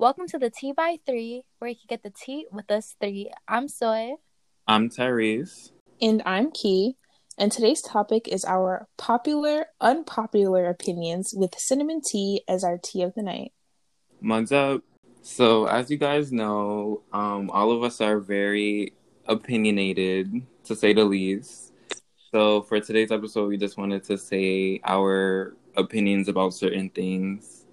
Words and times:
Welcome 0.00 0.28
to 0.28 0.38
the 0.38 0.48
Tea 0.48 0.70
by 0.70 0.98
Three, 1.04 1.42
where 1.58 1.68
you 1.68 1.74
can 1.74 1.88
get 1.88 2.04
the 2.04 2.12
tea 2.16 2.46
with 2.52 2.70
us 2.70 2.94
three. 3.00 3.32
I'm 3.48 3.66
Soy. 3.66 4.12
I'm 4.68 4.90
Tyrese. 4.90 5.72
And 6.00 6.22
I'm 6.24 6.52
Key. 6.52 6.94
And 7.36 7.50
today's 7.50 7.82
topic 7.82 8.28
is 8.28 8.44
our 8.44 8.86
popular, 8.96 9.66
unpopular 9.80 10.68
opinions 10.68 11.34
with 11.34 11.58
cinnamon 11.58 12.00
tea 12.00 12.42
as 12.46 12.62
our 12.62 12.78
tea 12.78 13.02
of 13.02 13.14
the 13.16 13.24
night. 13.24 13.50
Mugs 14.20 14.52
up. 14.52 14.82
So, 15.22 15.66
as 15.66 15.90
you 15.90 15.96
guys 15.96 16.30
know, 16.30 17.02
um, 17.12 17.50
all 17.50 17.72
of 17.72 17.82
us 17.82 18.00
are 18.00 18.20
very 18.20 18.92
opinionated, 19.26 20.32
to 20.62 20.76
say 20.76 20.92
the 20.92 21.04
least. 21.04 21.72
So, 22.30 22.62
for 22.62 22.78
today's 22.78 23.10
episode, 23.10 23.48
we 23.48 23.56
just 23.56 23.76
wanted 23.76 24.04
to 24.04 24.16
say 24.16 24.80
our 24.84 25.56
opinions 25.76 26.28
about 26.28 26.54
certain 26.54 26.88
things. 26.88 27.66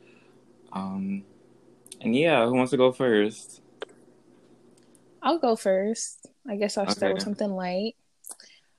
Um, 0.74 1.24
and 2.02 2.16
yeah, 2.16 2.46
who 2.46 2.54
wants 2.54 2.72
to 2.72 2.78
go 2.78 2.92
first? 2.92 3.62
I'll 5.22 5.40
go 5.40 5.56
first. 5.56 6.28
I 6.48 6.56
guess 6.56 6.78
I'll 6.78 6.90
start 6.90 7.14
with 7.14 7.24
something 7.24 7.50
light. 7.50 7.96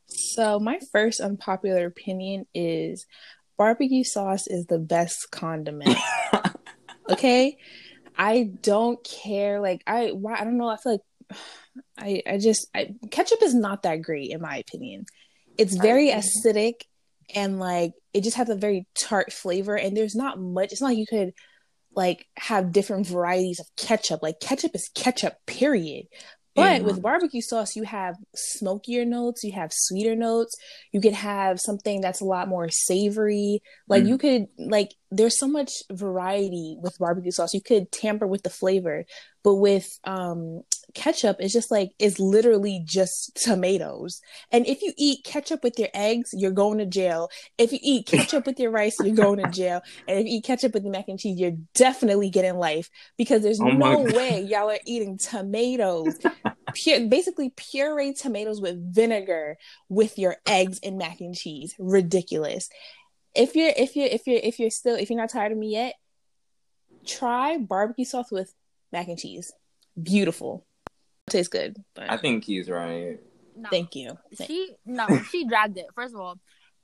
So, 0.07 0.61
my 0.61 0.79
first 0.93 1.21
unpopular 1.21 1.87
opinion 1.87 2.47
is 2.55 3.07
barbecue 3.57 4.05
sauce 4.05 4.47
is 4.47 4.66
the 4.66 4.79
best 4.79 5.30
condiment. 5.30 5.97
okay? 7.10 7.59
I 8.16 8.51
don't 8.62 9.02
care. 9.02 9.60
Like, 9.60 9.83
I, 9.87 10.09
why, 10.09 10.35
I 10.38 10.45
don't 10.45 10.59
know. 10.59 10.69
I 10.69 10.77
feel 10.77 10.93
like 10.93 11.38
I, 11.98 12.23
I 12.27 12.38
just, 12.38 12.69
I, 12.74 12.95
ketchup 13.10 13.43
is 13.43 13.55
not 13.55 13.83
that 13.83 14.02
great, 14.02 14.30
in 14.30 14.41
my 14.41 14.59
opinion. 14.59 15.07
It's 15.59 15.74
very 15.74 16.10
acidic 16.10 16.83
and 17.35 17.59
like 17.59 17.93
it 18.12 18.23
just 18.23 18.37
has 18.37 18.48
a 18.48 18.55
very 18.55 18.87
tart 18.95 19.33
flavor, 19.33 19.77
and 19.77 19.96
there's 19.96 20.15
not 20.15 20.41
much. 20.41 20.73
It's 20.73 20.80
not 20.80 20.88
like 20.88 20.98
you 20.98 21.07
could 21.07 21.33
like 21.96 22.27
have 22.36 22.73
different 22.73 23.06
varieties 23.06 23.60
of 23.60 23.66
ketchup. 23.77 24.23
Like 24.23 24.41
ketchup 24.41 24.73
is 24.74 24.91
ketchup, 24.95 25.34
period. 25.46 26.06
But 26.54 26.80
Yeah. 26.80 26.87
with 26.87 27.02
barbecue 27.02 27.43
sauce, 27.43 27.76
you 27.76 27.82
have 27.84 28.16
smokier 28.34 29.04
notes, 29.04 29.45
you 29.45 29.52
have 29.52 29.73
sweeter 29.74 30.16
notes, 30.16 30.54
you 30.93 31.02
could 31.02 31.12
have 31.12 31.60
something 31.60 32.01
that's 32.01 32.23
a 32.23 32.24
lot 32.24 32.48
more 32.48 32.68
savory. 32.71 33.60
Like 33.88 34.04
Mm. 34.04 34.09
you 34.09 34.18
could 34.18 34.46
like 34.59 34.95
there's 35.10 35.38
so 35.38 35.48
much 35.48 35.71
variety 35.93 36.76
with 36.80 36.96
barbecue 36.98 37.30
sauce. 37.30 37.52
You 37.54 37.60
could 37.62 37.93
tamper 37.93 38.26
with 38.26 38.43
the 38.43 38.51
flavor. 38.51 39.04
But 39.45 39.56
with 39.56 39.88
um 40.04 40.62
ketchup, 40.97 41.37
is 41.41 41.52
just 41.52 41.71
like 41.71 41.93
it's 41.99 42.19
literally 42.19 42.83
just 42.85 43.37
tomatoes. 43.41 44.21
And 44.51 44.66
if 44.66 44.83
you 44.83 44.93
eat 44.97 45.23
ketchup 45.25 45.63
with 45.63 45.79
your 45.79 45.91
eggs, 45.95 46.30
you're 46.33 46.51
going 46.51 46.79
to 46.79 46.87
jail. 46.87 47.29
If 47.59 47.73
you 47.73 47.79
eat 47.83 48.07
ketchup 48.07 48.47
with 48.47 48.59
your 48.59 48.71
rice, 48.71 48.97
you're 48.99 49.15
going 49.15 49.39
to 49.39 49.51
jail. 49.51 49.83
And 50.09 50.19
if 50.19 50.27
you 50.27 50.39
eat 50.39 50.45
ketchup 50.45 50.74
with 50.74 50.83
your 50.83 50.93
mac 50.93 51.09
and 51.09 51.21
cheese, 51.21 51.39
you're 51.39 51.59
definitely 51.74 52.30
getting 52.30 52.57
life 52.57 52.91
because 53.17 53.43
there's 53.43 53.61
Oh 53.61 53.69
no 53.69 54.01
way 54.01 54.41
y'all 54.41 54.71
are 54.71 54.79
eating 54.87 55.19
tomatoes. 55.19 56.19
Pure, 56.74 57.09
basically 57.09 57.51
pureed 57.51 58.21
tomatoes 58.21 58.61
with 58.61 58.95
vinegar 58.95 59.57
with 59.89 60.19
your 60.19 60.37
eggs 60.47 60.80
and 60.83 60.99
mac 60.99 61.21
and 61.21 61.35
cheese. 61.35 61.74
Ridiculous. 61.79 62.69
If 63.35 63.55
you're 63.55 63.73
if 63.77 63.95
you're 63.95 64.09
if 64.09 64.27
you're 64.27 64.41
if 64.43 64.59
you're 64.59 64.71
still 64.71 64.97
if 64.97 65.11
you're 65.11 65.21
not 65.21 65.31
tired 65.31 65.53
of 65.53 65.59
me 65.59 65.72
yet, 65.72 65.94
try 67.06 67.59
barbecue 67.59 68.05
sauce 68.05 68.33
with 68.33 68.53
mac 68.93 69.09
and 69.09 69.19
cheese. 69.19 69.53
Beautiful. 70.00 70.66
Tastes 71.28 71.49
good. 71.49 71.77
But 71.94 72.10
I 72.10 72.16
think 72.16 72.44
he's 72.44 72.71
right. 72.71 73.19
No, 73.56 73.69
thank 73.71 73.97
you. 73.97 74.16
She 74.47 74.77
no, 74.84 75.06
she 75.31 75.47
dragged 75.47 75.78
it. 75.78 75.87
First 75.94 76.15
of 76.15 76.21
all, 76.21 76.38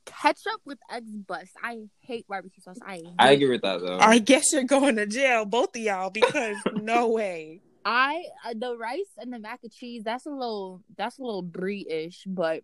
ketchup 0.05 0.61
with 0.65 0.79
eggs 0.91 1.15
bust. 1.15 1.53
I 1.63 1.83
hate 2.01 2.27
barbecue 2.27 2.63
sauce. 2.63 2.79
I 2.85 2.97
hate 2.97 3.07
I 3.19 3.31
it. 3.31 3.35
agree 3.35 3.51
with 3.51 3.63
that 3.63 3.81
though. 3.81 3.99
I 3.99 4.19
guess 4.19 4.53
you're 4.53 4.65
going 4.65 4.97
to 4.97 5.07
jail, 5.07 5.45
both 5.45 5.77
of 5.77 5.83
y'all, 5.83 6.11
because 6.11 6.57
no 6.75 7.09
way. 7.09 7.61
I 7.85 8.25
uh, 8.47 8.55
the 8.57 8.77
rice 8.77 9.11
and 9.19 9.33
the 9.33 9.39
mac 9.39 9.61
and 9.63 9.73
cheese. 9.73 10.03
That's 10.05 10.27
a 10.27 10.31
little. 10.31 10.83
That's 10.97 11.19
a 11.19 11.23
little 11.23 11.43
brie 11.43 11.87
ish, 11.89 12.23
but 12.27 12.63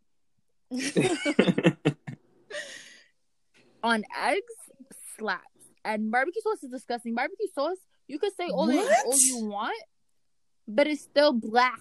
on 3.82 4.04
eggs 4.20 4.42
slaps. 5.18 5.44
And 5.84 6.10
barbecue 6.10 6.42
sauce 6.42 6.62
is 6.62 6.70
disgusting. 6.70 7.14
Barbecue 7.14 7.46
sauce, 7.54 7.78
you 8.08 8.18
could 8.18 8.32
say 8.36 8.48
all, 8.48 8.66
the, 8.66 8.78
all 8.78 9.18
you 9.18 9.44
want, 9.46 9.80
but 10.68 10.86
it's 10.86 11.02
still 11.02 11.32
black. 11.32 11.80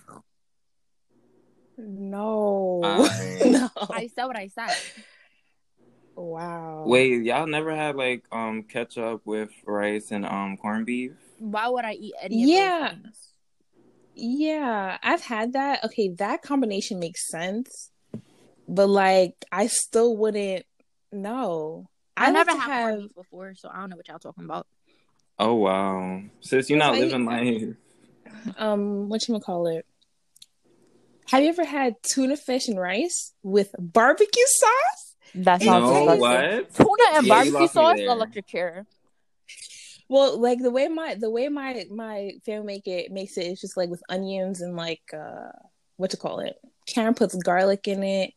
No. 1.77 2.81
I- 2.83 3.39
no. 3.45 3.69
I 3.91 4.07
said 4.07 4.25
what 4.25 4.37
I 4.37 4.47
said. 4.47 4.75
Wow. 6.15 6.85
Wait, 6.87 7.23
y'all 7.23 7.45
never 7.45 7.75
had 7.75 7.95
like 7.95 8.23
um 8.31 8.63
ketchup 8.63 9.21
with 9.25 9.51
rice 9.65 10.09
and 10.11 10.25
um 10.25 10.57
corned 10.57 10.87
beef? 10.87 11.11
Why 11.37 11.67
would 11.69 11.85
I 11.85 11.93
eat 11.93 12.15
any 12.21 12.43
of 12.43 12.49
Yeah. 12.49 12.89
those 12.93 13.01
things? 13.03 13.23
Yeah, 14.15 14.97
I've 15.03 15.21
had 15.21 15.53
that. 15.53 15.83
Okay, 15.85 16.07
that 16.17 16.41
combination 16.41 16.97
makes 16.99 17.29
sense. 17.29 17.91
But 18.67 18.87
like 18.89 19.35
I 19.51 19.67
still 19.67 20.17
wouldn't 20.17 20.65
know. 21.11 21.87
I, 22.17 22.29
I 22.29 22.31
never 22.31 22.51
like 22.51 22.59
to 22.61 22.65
had 22.65 22.81
corned 22.81 23.01
beef 23.03 23.15
before, 23.15 23.53
so 23.55 23.69
I 23.71 23.79
don't 23.79 23.91
know 23.91 23.97
what 23.97 24.07
y'all 24.07 24.17
talking 24.17 24.45
about. 24.45 24.65
Oh 25.37 25.53
wow. 25.53 26.23
Sis, 26.41 26.67
you're 26.71 26.79
not 26.79 26.93
Like- 26.93 27.01
living 27.01 27.25
life. 27.25 27.75
Um 28.57 29.09
what 29.09 29.27
you 29.27 29.39
call 29.39 29.67
it? 29.67 29.85
Have 31.29 31.43
you 31.43 31.49
ever 31.49 31.65
had 31.65 31.95
tuna 32.03 32.37
fish 32.37 32.67
and 32.67 32.79
rice 32.79 33.33
with 33.43 33.75
barbecue 33.77 34.45
sauce? 34.45 35.15
That's 35.35 35.65
not 35.65 35.79
No, 35.81 35.91
disgusting. 35.91 36.19
what? 36.19 36.73
Tuna 36.73 37.17
and 37.17 37.27
Yeah, 37.27 37.33
barbecue 37.33 37.67
sauce, 37.67 37.97
there. 37.97 38.09
electric 38.09 38.47
chair. 38.47 38.85
Well, 40.09 40.39
like 40.39 40.59
the 40.59 40.71
way 40.71 40.87
my 40.87 41.15
the 41.15 41.29
way 41.29 41.49
my 41.49 41.85
my 41.91 42.31
family 42.45 42.65
make 42.65 42.87
it 42.87 43.11
makes 43.11 43.37
it 43.37 43.47
is 43.47 43.59
just 43.59 43.75
like 43.75 43.89
with 43.89 44.01
onions 44.09 44.61
and 44.61 44.75
like 44.75 45.01
uh 45.13 45.51
what 45.97 46.11
to 46.11 46.17
call 46.17 46.39
it. 46.39 46.55
Karen 46.87 47.13
puts 47.13 47.35
garlic 47.35 47.87
in 47.87 48.03
it 48.03 48.31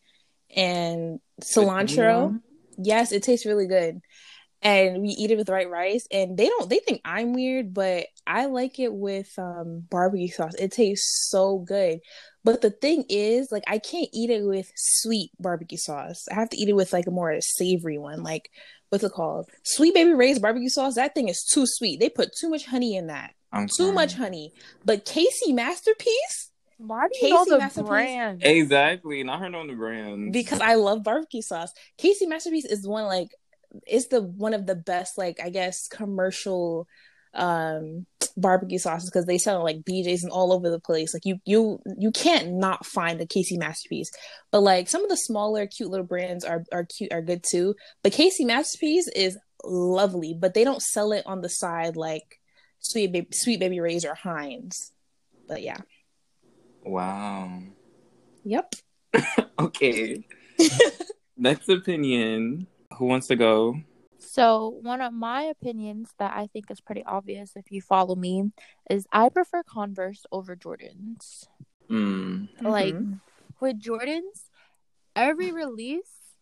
and 0.56 1.20
cilantro. 1.40 2.40
Yes, 2.76 3.12
it 3.12 3.22
tastes 3.22 3.46
really 3.46 3.68
good. 3.68 4.00
And 4.62 5.00
we 5.00 5.08
eat 5.08 5.30
it 5.30 5.38
with 5.38 5.48
white 5.48 5.70
rice 5.70 6.06
and 6.12 6.36
they 6.36 6.46
don't 6.46 6.68
they 6.68 6.80
think 6.80 7.00
I'm 7.04 7.32
weird, 7.32 7.72
but 7.72 8.06
I 8.26 8.44
like 8.46 8.78
it 8.78 8.92
with 8.92 9.30
um 9.38 9.84
barbecue 9.90 10.28
sauce. 10.28 10.54
It 10.58 10.72
tastes 10.72 11.28
so 11.30 11.58
good. 11.60 12.00
But 12.44 12.60
the 12.60 12.70
thing 12.70 13.04
is, 13.08 13.48
like 13.50 13.64
I 13.66 13.78
can't 13.78 14.08
eat 14.12 14.28
it 14.30 14.44
with 14.44 14.70
sweet 14.76 15.30
barbecue 15.38 15.78
sauce. 15.78 16.24
I 16.30 16.34
have 16.34 16.50
to 16.50 16.56
eat 16.58 16.68
it 16.68 16.74
with 16.76 16.92
like 16.92 17.06
a 17.06 17.10
more 17.10 17.36
savory 17.40 17.96
one, 17.98 18.22
like 18.22 18.50
what's 18.90 19.04
it 19.04 19.12
called? 19.12 19.48
Sweet 19.62 19.94
baby 19.94 20.12
Ray's 20.12 20.38
barbecue 20.38 20.68
sauce. 20.68 20.96
That 20.96 21.14
thing 21.14 21.28
is 21.28 21.42
too 21.54 21.64
sweet. 21.66 21.98
They 22.00 22.10
put 22.10 22.30
too 22.38 22.50
much 22.50 22.66
honey 22.66 22.96
in 22.96 23.06
that. 23.06 23.32
I'm 23.52 23.66
Too 23.66 23.84
crying. 23.84 23.94
much 23.94 24.14
honey. 24.14 24.52
But 24.84 25.04
KC 25.06 25.54
Masterpiece, 25.54 26.50
Why 26.78 27.08
do 27.12 27.26
you 27.26 27.32
know 27.34 27.44
KC 27.44 27.48
the 27.48 27.58
Masterpiece. 27.58 27.88
brand? 27.88 28.42
Exactly. 28.44 29.22
Not 29.24 29.40
her 29.40 29.48
knowing 29.48 29.68
the 29.68 29.74
brand. 29.74 30.32
because 30.32 30.60
I 30.60 30.74
love 30.74 31.02
barbecue 31.02 31.42
sauce. 31.42 31.72
KC 32.00 32.26
Masterpiece 32.28 32.64
is 32.64 32.86
one 32.86 33.06
like 33.06 33.28
it's 33.86 34.08
the 34.08 34.22
one 34.22 34.54
of 34.54 34.66
the 34.66 34.74
best 34.74 35.16
like 35.18 35.38
I 35.42 35.50
guess 35.50 35.88
commercial 35.88 36.86
um 37.34 38.06
barbecue 38.36 38.78
sauces 38.78 39.08
because 39.08 39.26
they 39.26 39.38
sell 39.38 39.62
like 39.62 39.82
BJ's 39.82 40.22
and 40.22 40.32
all 40.32 40.52
over 40.52 40.70
the 40.70 40.80
place. 40.80 41.14
Like 41.14 41.24
you 41.24 41.38
you 41.44 41.80
you 41.98 42.10
can't 42.10 42.52
not 42.52 42.86
find 42.86 43.20
a 43.20 43.26
KC 43.26 43.58
Masterpiece. 43.58 44.10
But 44.50 44.60
like 44.60 44.88
some 44.88 45.02
of 45.02 45.10
the 45.10 45.16
smaller 45.16 45.66
cute 45.66 45.90
little 45.90 46.06
brands 46.06 46.44
are 46.44 46.64
are 46.72 46.84
cute 46.84 47.12
are 47.12 47.22
good 47.22 47.44
too. 47.48 47.74
But 48.02 48.12
KC 48.12 48.46
Masterpiece 48.46 49.08
is 49.08 49.38
lovely, 49.64 50.34
but 50.38 50.54
they 50.54 50.64
don't 50.64 50.82
sell 50.82 51.12
it 51.12 51.24
on 51.26 51.40
the 51.40 51.48
side 51.48 51.96
like 51.96 52.40
Sweet 52.80 53.12
Baby 53.12 53.28
Sweet 53.32 53.60
Baby 53.60 53.80
Ray's 53.80 54.04
or 54.04 54.14
Heinz. 54.14 54.92
But 55.46 55.62
yeah. 55.62 55.78
Wow. 56.84 57.62
Yep. 58.44 58.74
Okay. 59.60 60.24
Next 61.36 61.68
opinion. 61.68 62.66
Who 63.00 63.06
wants 63.06 63.28
to 63.28 63.36
go? 63.36 63.80
So, 64.18 64.78
one 64.82 65.00
of 65.00 65.14
my 65.14 65.44
opinions 65.44 66.10
that 66.18 66.36
I 66.36 66.48
think 66.48 66.70
is 66.70 66.82
pretty 66.82 67.02
obvious 67.02 67.52
if 67.56 67.72
you 67.72 67.80
follow 67.80 68.14
me 68.14 68.52
is 68.90 69.06
I 69.10 69.30
prefer 69.30 69.62
Converse 69.62 70.26
over 70.30 70.54
Jordans. 70.54 71.46
Mm. 71.88 72.48
Like 72.60 72.94
Mhm. 72.94 73.20
with 73.58 73.80
Jordans, 73.80 74.50
every 75.16 75.50
release 75.50 76.36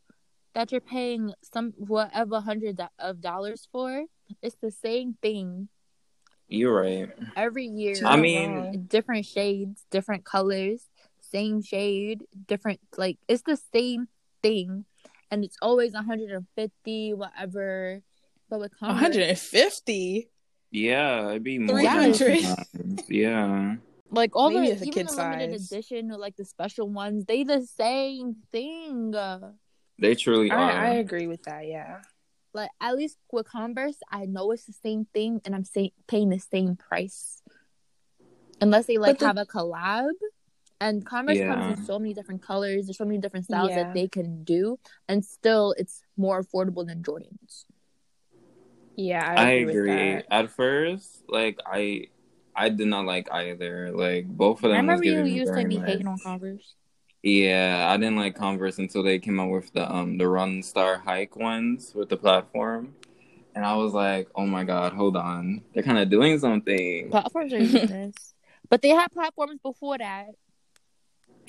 that 0.55 0.73
you're 0.73 0.81
paying 0.81 1.33
some 1.43 1.75
whatever 1.79 2.41
hundred 2.41 2.81
of 2.99 3.21
dollars 3.21 3.69
for, 3.71 4.07
it's 4.43 4.57
the 4.57 4.73
same 4.73 5.15
thing 5.23 5.69
You're 6.49 6.75
right. 6.75 7.09
every 7.37 7.67
year. 7.67 7.95
I 8.05 8.17
mean- 8.17 8.87
different 8.89 9.27
shades, 9.27 9.87
different 9.91 10.25
colors, 10.25 10.89
same 11.21 11.63
shade, 11.63 12.27
different 12.49 12.81
like 12.97 13.17
it's 13.29 13.43
the 13.43 13.57
same 13.57 14.09
thing, 14.43 14.87
and 15.31 15.45
it's 15.45 15.57
always 15.63 15.93
150 15.93 17.15
whatever. 17.15 18.03
But 18.51 18.61
with 18.61 18.79
Converse, 18.79 19.03
150. 19.03 20.31
Yeah, 20.71 21.29
it'd 21.31 21.43
be 21.45 21.59
more 21.59 21.79
300. 21.79 22.43
than. 22.73 22.99
Yeah. 23.09 23.77
like 24.11 24.35
all 24.35 24.51
Maybe 24.51 24.69
the 24.69 24.73
it's 24.73 24.83
a 24.83 24.85
even 24.87 24.93
kid 24.95 25.09
the 25.09 25.17
limited 25.23 25.61
size. 25.61 25.73
edition 25.73 26.11
or 26.11 26.19
like 26.19 26.37
the 26.37 26.45
special 26.45 26.89
ones, 26.89 27.25
they 27.27 27.45
the 27.45 27.67
same 27.67 28.37
thing. 28.53 29.15
They 29.99 30.15
truly 30.15 30.51
are. 30.51 30.59
I, 30.59 30.87
I 30.87 30.95
agree 30.95 31.27
with 31.27 31.43
that. 31.45 31.67
Yeah. 31.67 32.01
like 32.55 32.71
at 32.81 32.97
least 32.97 33.19
with 33.33 33.47
Converse, 33.49 33.99
I 34.11 34.25
know 34.27 34.51
it's 34.53 34.65
the 34.65 34.73
same 34.73 35.07
thing, 35.13 35.41
and 35.45 35.55
I'm 35.55 35.65
say- 35.65 35.93
paying 36.07 36.31
the 36.31 36.39
same 36.39 36.77
price, 36.77 37.43
unless 38.61 38.87
they 38.87 38.97
like 38.99 39.19
the- 39.19 39.27
have 39.27 39.37
a 39.39 39.45
collab. 39.47 40.11
And 40.81 41.05
Converse 41.05 41.39
Yeah. 41.39 41.55
comes 41.55 41.79
in 41.79 41.85
so 41.85 41.99
many 41.99 42.15
different 42.15 42.43
colors. 42.43 42.87
There's 42.87 42.99
so 42.99 43.05
many 43.05 43.19
different 43.19 43.47
styles 43.47 43.71
Yeah. 43.71 43.85
that 43.85 43.95
they 43.95 44.07
can 44.09 44.45
do, 44.45 44.79
and 45.09 45.25
still 45.25 45.75
it's 45.77 46.03
more 46.17 46.43
affordable 46.43 46.87
than 46.87 47.03
Jordans. 47.03 47.65
Yeah, 48.97 49.25
I 49.27 49.35
I 49.35 49.51
agree. 49.51 49.73
agree. 49.75 50.23
At 50.31 50.51
first, 50.51 51.23
like 51.29 51.59
I, 51.67 52.07
I 52.55 52.69
did 52.69 52.87
not 52.89 53.07
like 53.07 53.31
either. 53.33 53.91
Like 53.93 54.27
both 54.27 54.63
of 54.65 54.71
I 54.71 54.77
them. 54.77 54.87
was 54.87 55.01
remember 55.01 55.25
you 55.27 55.41
used 55.41 55.55
to 55.55 55.65
be 55.65 55.79
much. 55.79 55.87
hating 55.87 56.07
on 56.07 56.19
Converse. 56.19 56.75
Yeah, 57.23 57.87
I 57.91 57.97
didn't 57.97 58.17
like 58.17 58.37
Converse 58.37 58.79
until 58.79 59.03
they 59.03 59.19
came 59.19 59.41
out 59.41 59.51
with 59.51 59.73
the 59.73 59.91
um 59.93 60.19
the 60.19 60.29
Run 60.29 60.63
Star 60.63 60.99
Hike 60.99 61.35
ones 61.37 61.93
with 61.95 62.09
the 62.09 62.17
platform, 62.17 62.95
and 63.55 63.65
I 63.65 63.75
was 63.77 63.93
like, 63.93 64.29
oh 64.37 64.47
my 64.47 64.63
god, 64.63 64.93
hold 64.93 65.17
on, 65.17 65.63
they're 65.75 65.83
kind 65.83 65.99
of 65.99 66.09
doing 66.11 66.39
something. 66.39 67.11
Platforms 67.11 67.53
are 67.53 67.59
useless, 67.63 68.35
but 68.69 68.83
they 68.83 68.91
had 68.91 69.11
platforms 69.11 69.59
before 69.63 69.99
that. 69.99 70.27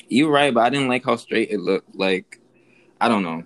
You're 0.09 0.31
right, 0.31 0.53
but 0.53 0.61
I 0.61 0.69
didn't 0.69 0.87
like 0.89 1.05
how 1.05 1.15
straight 1.15 1.51
it 1.51 1.59
looked. 1.59 1.95
Like, 1.95 2.39
I 2.99 3.07
don't 3.07 3.23
know. 3.23 3.43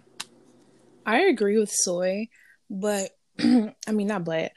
I 1.06 1.22
agree 1.24 1.60
with 1.60 1.70
soy, 1.72 2.30
but 2.70 3.12
I 3.40 3.92
mean 3.92 4.08
not 4.08 4.24
but 4.24 4.52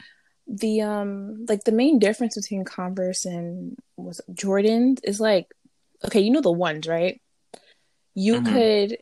the 0.47 0.83
um 0.83 1.45
like 1.49 1.65
the 1.65 1.73
main 1.73 1.99
difference 1.99 2.37
between 2.37 2.65
Converse 2.65 3.25
and 3.25 3.77
was 3.97 4.21
Jordans 4.31 5.01
is 5.03 5.19
like 5.21 5.47
okay, 6.05 6.21
you 6.21 6.31
know 6.31 6.41
the 6.41 6.53
ones, 6.53 6.87
right? 6.87 7.21
You 8.15 8.41
Mhm. 8.41 8.45
could 8.53 8.99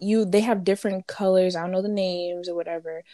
you 0.00 0.24
they 0.24 0.40
have 0.40 0.64
different 0.64 1.06
colors, 1.06 1.56
I 1.56 1.62
don't 1.62 1.72
know 1.72 1.82
the 1.82 1.88
names 1.88 2.48
or 2.48 2.54
whatever. 2.54 3.04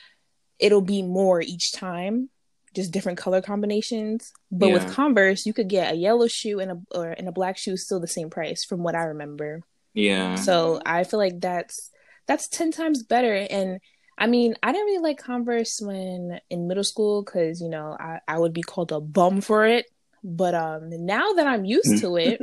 It'll 0.60 0.80
be 0.82 1.02
more 1.02 1.40
each 1.40 1.72
time, 1.72 2.30
just 2.74 2.92
different 2.92 3.18
color 3.18 3.40
combinations. 3.40 4.32
But 4.50 4.70
with 4.72 4.92
Converse, 4.92 5.46
you 5.46 5.52
could 5.52 5.68
get 5.68 5.92
a 5.92 5.96
yellow 5.96 6.26
shoe 6.26 6.60
and 6.60 6.72
a 6.72 6.80
or 6.90 7.10
and 7.10 7.28
a 7.28 7.32
black 7.32 7.56
shoe 7.56 7.76
still 7.76 8.00
the 8.00 8.06
same 8.06 8.30
price 8.30 8.64
from 8.64 8.82
what 8.82 8.94
I 8.94 9.04
remember. 9.04 9.62
Yeah, 9.94 10.34
So 10.36 10.80
I 10.84 11.04
feel 11.04 11.18
like 11.20 11.40
that's 11.40 11.90
that's 12.26 12.48
ten 12.48 12.72
times 12.72 13.02
better. 13.02 13.34
And 13.34 13.80
I 14.18 14.26
mean, 14.26 14.56
I 14.62 14.72
didn't 14.72 14.86
really 14.86 15.02
like 15.02 15.18
Converse 15.18 15.80
when 15.80 16.40
in 16.50 16.68
middle 16.68 16.84
school 16.84 17.22
because 17.22 17.60
you 17.60 17.68
know 17.68 17.96
I, 17.98 18.20
I 18.26 18.38
would 18.38 18.52
be 18.52 18.62
called 18.62 18.92
a 18.92 19.00
bum 19.00 19.40
for 19.40 19.66
it. 19.66 19.86
But 20.22 20.54
um, 20.54 20.90
now 20.90 21.32
that 21.34 21.46
I'm 21.46 21.64
used 21.64 22.00
to 22.00 22.16
it, 22.16 22.40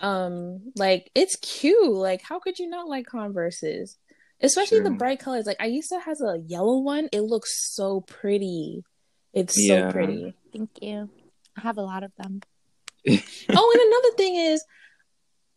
um, 0.00 0.72
like 0.76 1.10
it's 1.14 1.36
cute. 1.36 1.92
Like 1.92 2.22
how 2.22 2.38
could 2.38 2.58
you 2.58 2.68
not 2.68 2.88
like 2.88 3.06
Converses? 3.06 3.96
Especially 4.40 4.80
the 4.80 4.90
bright 4.90 5.18
colors. 5.18 5.46
Like 5.46 5.56
I 5.60 5.66
used 5.66 5.88
to 5.88 5.98
has 5.98 6.20
a 6.20 6.38
yellow 6.46 6.78
one. 6.78 7.08
It 7.12 7.22
looks 7.22 7.74
so 7.74 8.02
pretty. 8.02 8.84
It's 9.32 9.54
Yeah. 9.58 9.88
so 9.88 9.92
pretty. 9.92 10.34
Thank 10.52 10.70
you. 10.80 11.10
I 11.56 11.60
have 11.62 11.78
a 11.78 11.82
lot 11.82 12.02
of 12.02 12.12
them. 12.16 12.40
oh, 13.08 13.12
and 13.74 13.92
another 13.92 14.16
thing 14.16 14.36
is, 14.36 14.64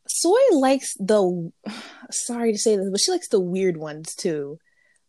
Soy 0.08 0.40
likes 0.54 0.94
the. 1.00 1.52
Sorry 2.12 2.52
to 2.52 2.58
say 2.58 2.76
this, 2.76 2.90
but 2.90 3.00
she 3.00 3.12
likes 3.12 3.30
the 3.30 3.40
weird 3.40 3.78
ones 3.78 4.14
too, 4.16 4.60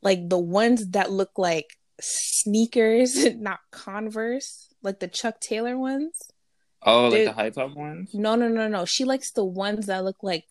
like 0.03 0.29
the 0.29 0.39
ones 0.39 0.89
that 0.91 1.11
look 1.11 1.33
like 1.37 1.67
sneakers, 2.01 3.35
not 3.37 3.61
Converse, 3.71 4.69
like 4.83 5.01
the 5.01 5.09
Chuck 5.09 5.41
Taylor 5.41 5.77
ones. 5.79 6.17
Oh, 6.85 7.09
like 7.09 7.25
the 7.25 7.33
high 7.33 7.51
top 7.51 7.75
ones. 7.77 8.11
No, 8.13 8.35
no, 8.35 8.49
no, 8.49 8.67
no. 8.69 8.85
She 8.85 9.05
likes 9.05 9.31
the 9.33 9.45
ones 9.45 9.87
that 9.87 10.05
look 10.05 10.23
like 10.23 10.45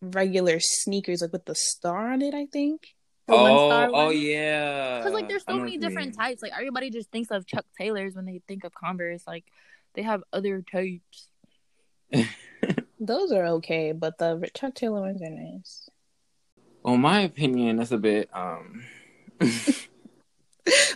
regular 0.00 0.58
sneakers, 0.60 1.22
like 1.22 1.32
with 1.32 1.44
the 1.44 1.54
star 1.54 2.12
on 2.12 2.22
it. 2.22 2.34
I 2.34 2.46
think. 2.46 2.95
The 3.26 3.34
oh, 3.34 3.42
one 3.42 3.70
star 3.70 3.90
oh 3.92 4.10
yeah. 4.10 4.98
Because 4.98 5.12
like 5.12 5.28
there's 5.28 5.44
so 5.44 5.56
many 5.56 5.78
different 5.78 6.10
mean. 6.10 6.16
types. 6.16 6.42
Like 6.42 6.52
everybody 6.52 6.90
just 6.90 7.10
thinks 7.10 7.30
of 7.30 7.44
Chuck 7.44 7.66
Taylors 7.76 8.14
when 8.14 8.24
they 8.24 8.40
think 8.46 8.62
of 8.62 8.72
Converse. 8.72 9.24
Like 9.26 9.44
they 9.94 10.02
have 10.02 10.22
other 10.32 10.62
types. 10.62 11.28
Those 13.00 13.32
are 13.32 13.46
okay, 13.46 13.92
but 13.92 14.18
the 14.18 14.48
Chuck 14.54 14.74
Taylor 14.74 15.00
ones 15.00 15.20
are 15.22 15.30
nice. 15.30 15.90
Well, 16.84 16.96
my 16.96 17.20
opinion 17.20 17.80
is 17.80 17.90
a 17.90 17.98
bit 17.98 18.30
um. 18.32 18.84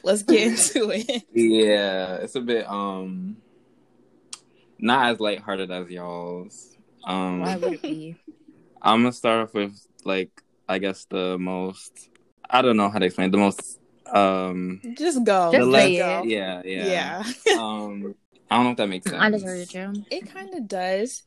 Let's 0.05 0.23
get 0.23 0.47
into 0.47 0.91
it. 0.95 1.25
Yeah, 1.33 2.17
it's 2.17 2.37
a 2.37 2.41
bit 2.41 2.69
um 2.69 3.39
not 4.79 5.11
as 5.11 5.21
lighthearted 5.21 5.71
as 5.73 5.91
y'all's. 5.91 6.77
Um 7.05 7.41
Why 7.41 7.57
would 7.57 7.73
it 7.73 7.83
be? 7.83 8.17
I'm 8.81 9.03
gonna 9.03 9.13
start 9.13 9.49
off 9.49 9.55
with 9.55 9.85
like 10.05 10.31
I 10.69 10.79
guess 10.79 11.07
the 11.07 11.37
most 11.37 12.09
I 12.53 12.63
don't 12.63 12.77
know 12.77 12.91
how 12.91 12.99
to 12.99 13.07
explain 13.07 13.29
it, 13.29 13.33
the 13.33 13.39
most 13.39 13.79
um 14.13 14.81
Just 14.97 15.25
go. 15.25 15.53
Just 15.53 15.61
the 15.61 15.67
say 15.67 15.97
less 15.97 16.25
it. 16.25 16.31
yeah, 16.31 16.63
yeah. 16.65 17.23
yeah. 17.25 17.33
um 17.59 18.15
I 18.51 18.57
don't 18.57 18.65
know 18.65 18.71
if 18.73 18.77
that 18.79 18.89
makes 18.89 19.07
sense. 19.07 19.23
I 19.23 19.31
just 19.31 19.45
heard 19.45 19.61
it, 19.61 19.69
Jim. 19.69 20.05
It 20.11 20.27
kind 20.33 20.53
of 20.55 20.67
does. 20.67 21.23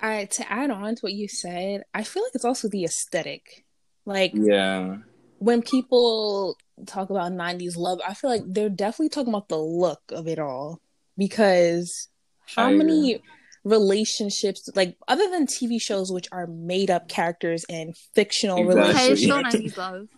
I 0.00 0.26
to 0.26 0.52
add 0.52 0.70
on 0.70 0.94
to 0.94 1.00
what 1.00 1.12
you 1.12 1.28
said, 1.28 1.82
I 1.94 2.02
feel 2.02 2.22
like 2.22 2.34
it's 2.34 2.44
also 2.44 2.68
the 2.68 2.84
aesthetic. 2.84 3.64
Like 4.04 4.32
Yeah. 4.34 4.98
when 5.38 5.62
people 5.62 6.56
talk 6.86 7.10
about 7.10 7.32
90s 7.32 7.76
love, 7.76 8.00
I 8.06 8.14
feel 8.14 8.30
like 8.30 8.42
they're 8.46 8.68
definitely 8.68 9.08
talking 9.08 9.32
about 9.32 9.48
the 9.48 9.58
look 9.58 10.00
of 10.10 10.28
it 10.28 10.38
all 10.38 10.80
because 11.16 12.08
how 12.54 12.66
I 12.66 12.70
agree. 12.72 12.78
many 12.84 13.22
relationships 13.66 14.68
like 14.76 14.96
other 15.08 15.28
than 15.28 15.44
TV 15.46 15.80
shows 15.80 16.12
which 16.12 16.28
are 16.30 16.46
made 16.46 16.88
up 16.90 17.08
characters 17.08 17.64
and 17.68 17.94
fictional 18.14 18.58
Exactly. 18.58 18.82
Okay, 18.94 19.12
it's 19.12 19.26
relationships. 19.26 19.72
still 19.72 19.82
90s. 19.82 20.08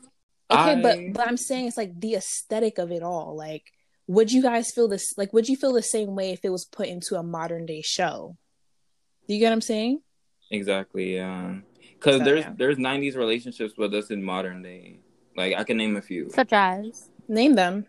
Okay, 0.50 0.72
I- 0.78 0.82
but 0.82 0.98
but 1.14 1.28
I'm 1.28 1.36
saying 1.36 1.66
it's 1.66 1.76
like 1.76 1.98
the 1.98 2.14
aesthetic 2.14 2.78
of 2.78 2.90
it 2.92 3.02
all. 3.02 3.34
Like, 3.36 3.64
would 4.06 4.30
you 4.32 4.42
guys 4.42 4.70
feel 4.74 4.86
this? 4.88 5.14
Like, 5.16 5.32
would 5.32 5.48
you 5.48 5.56
feel 5.56 5.72
the 5.72 5.82
same 5.82 6.14
way 6.14 6.30
if 6.30 6.40
it 6.44 6.50
was 6.50 6.64
put 6.66 6.88
into 6.88 7.16
a 7.16 7.22
modern 7.22 7.64
day 7.66 7.82
show? 7.82 8.36
Do 9.26 9.34
you 9.34 9.40
get 9.40 9.46
what 9.48 9.54
I'm 9.54 9.60
saying? 9.62 10.00
Exactly, 10.50 11.14
yeah. 11.14 11.56
Cuz 12.00 12.16
So, 12.18 12.24
there's 12.24 12.40
yeah. 12.44 12.52
there's 12.56 12.76
90s 12.76 13.16
relationships 13.16 13.74
with 13.76 13.92
us 13.94 14.10
in 14.10 14.22
modern 14.22 14.62
day. 14.62 15.00
Like 15.36 15.54
I 15.56 15.64
can 15.64 15.76
name 15.76 15.96
a 15.96 16.02
few. 16.02 16.30
Such 16.30 16.52
as 16.52 17.08
Name 17.30 17.54
them. 17.54 17.86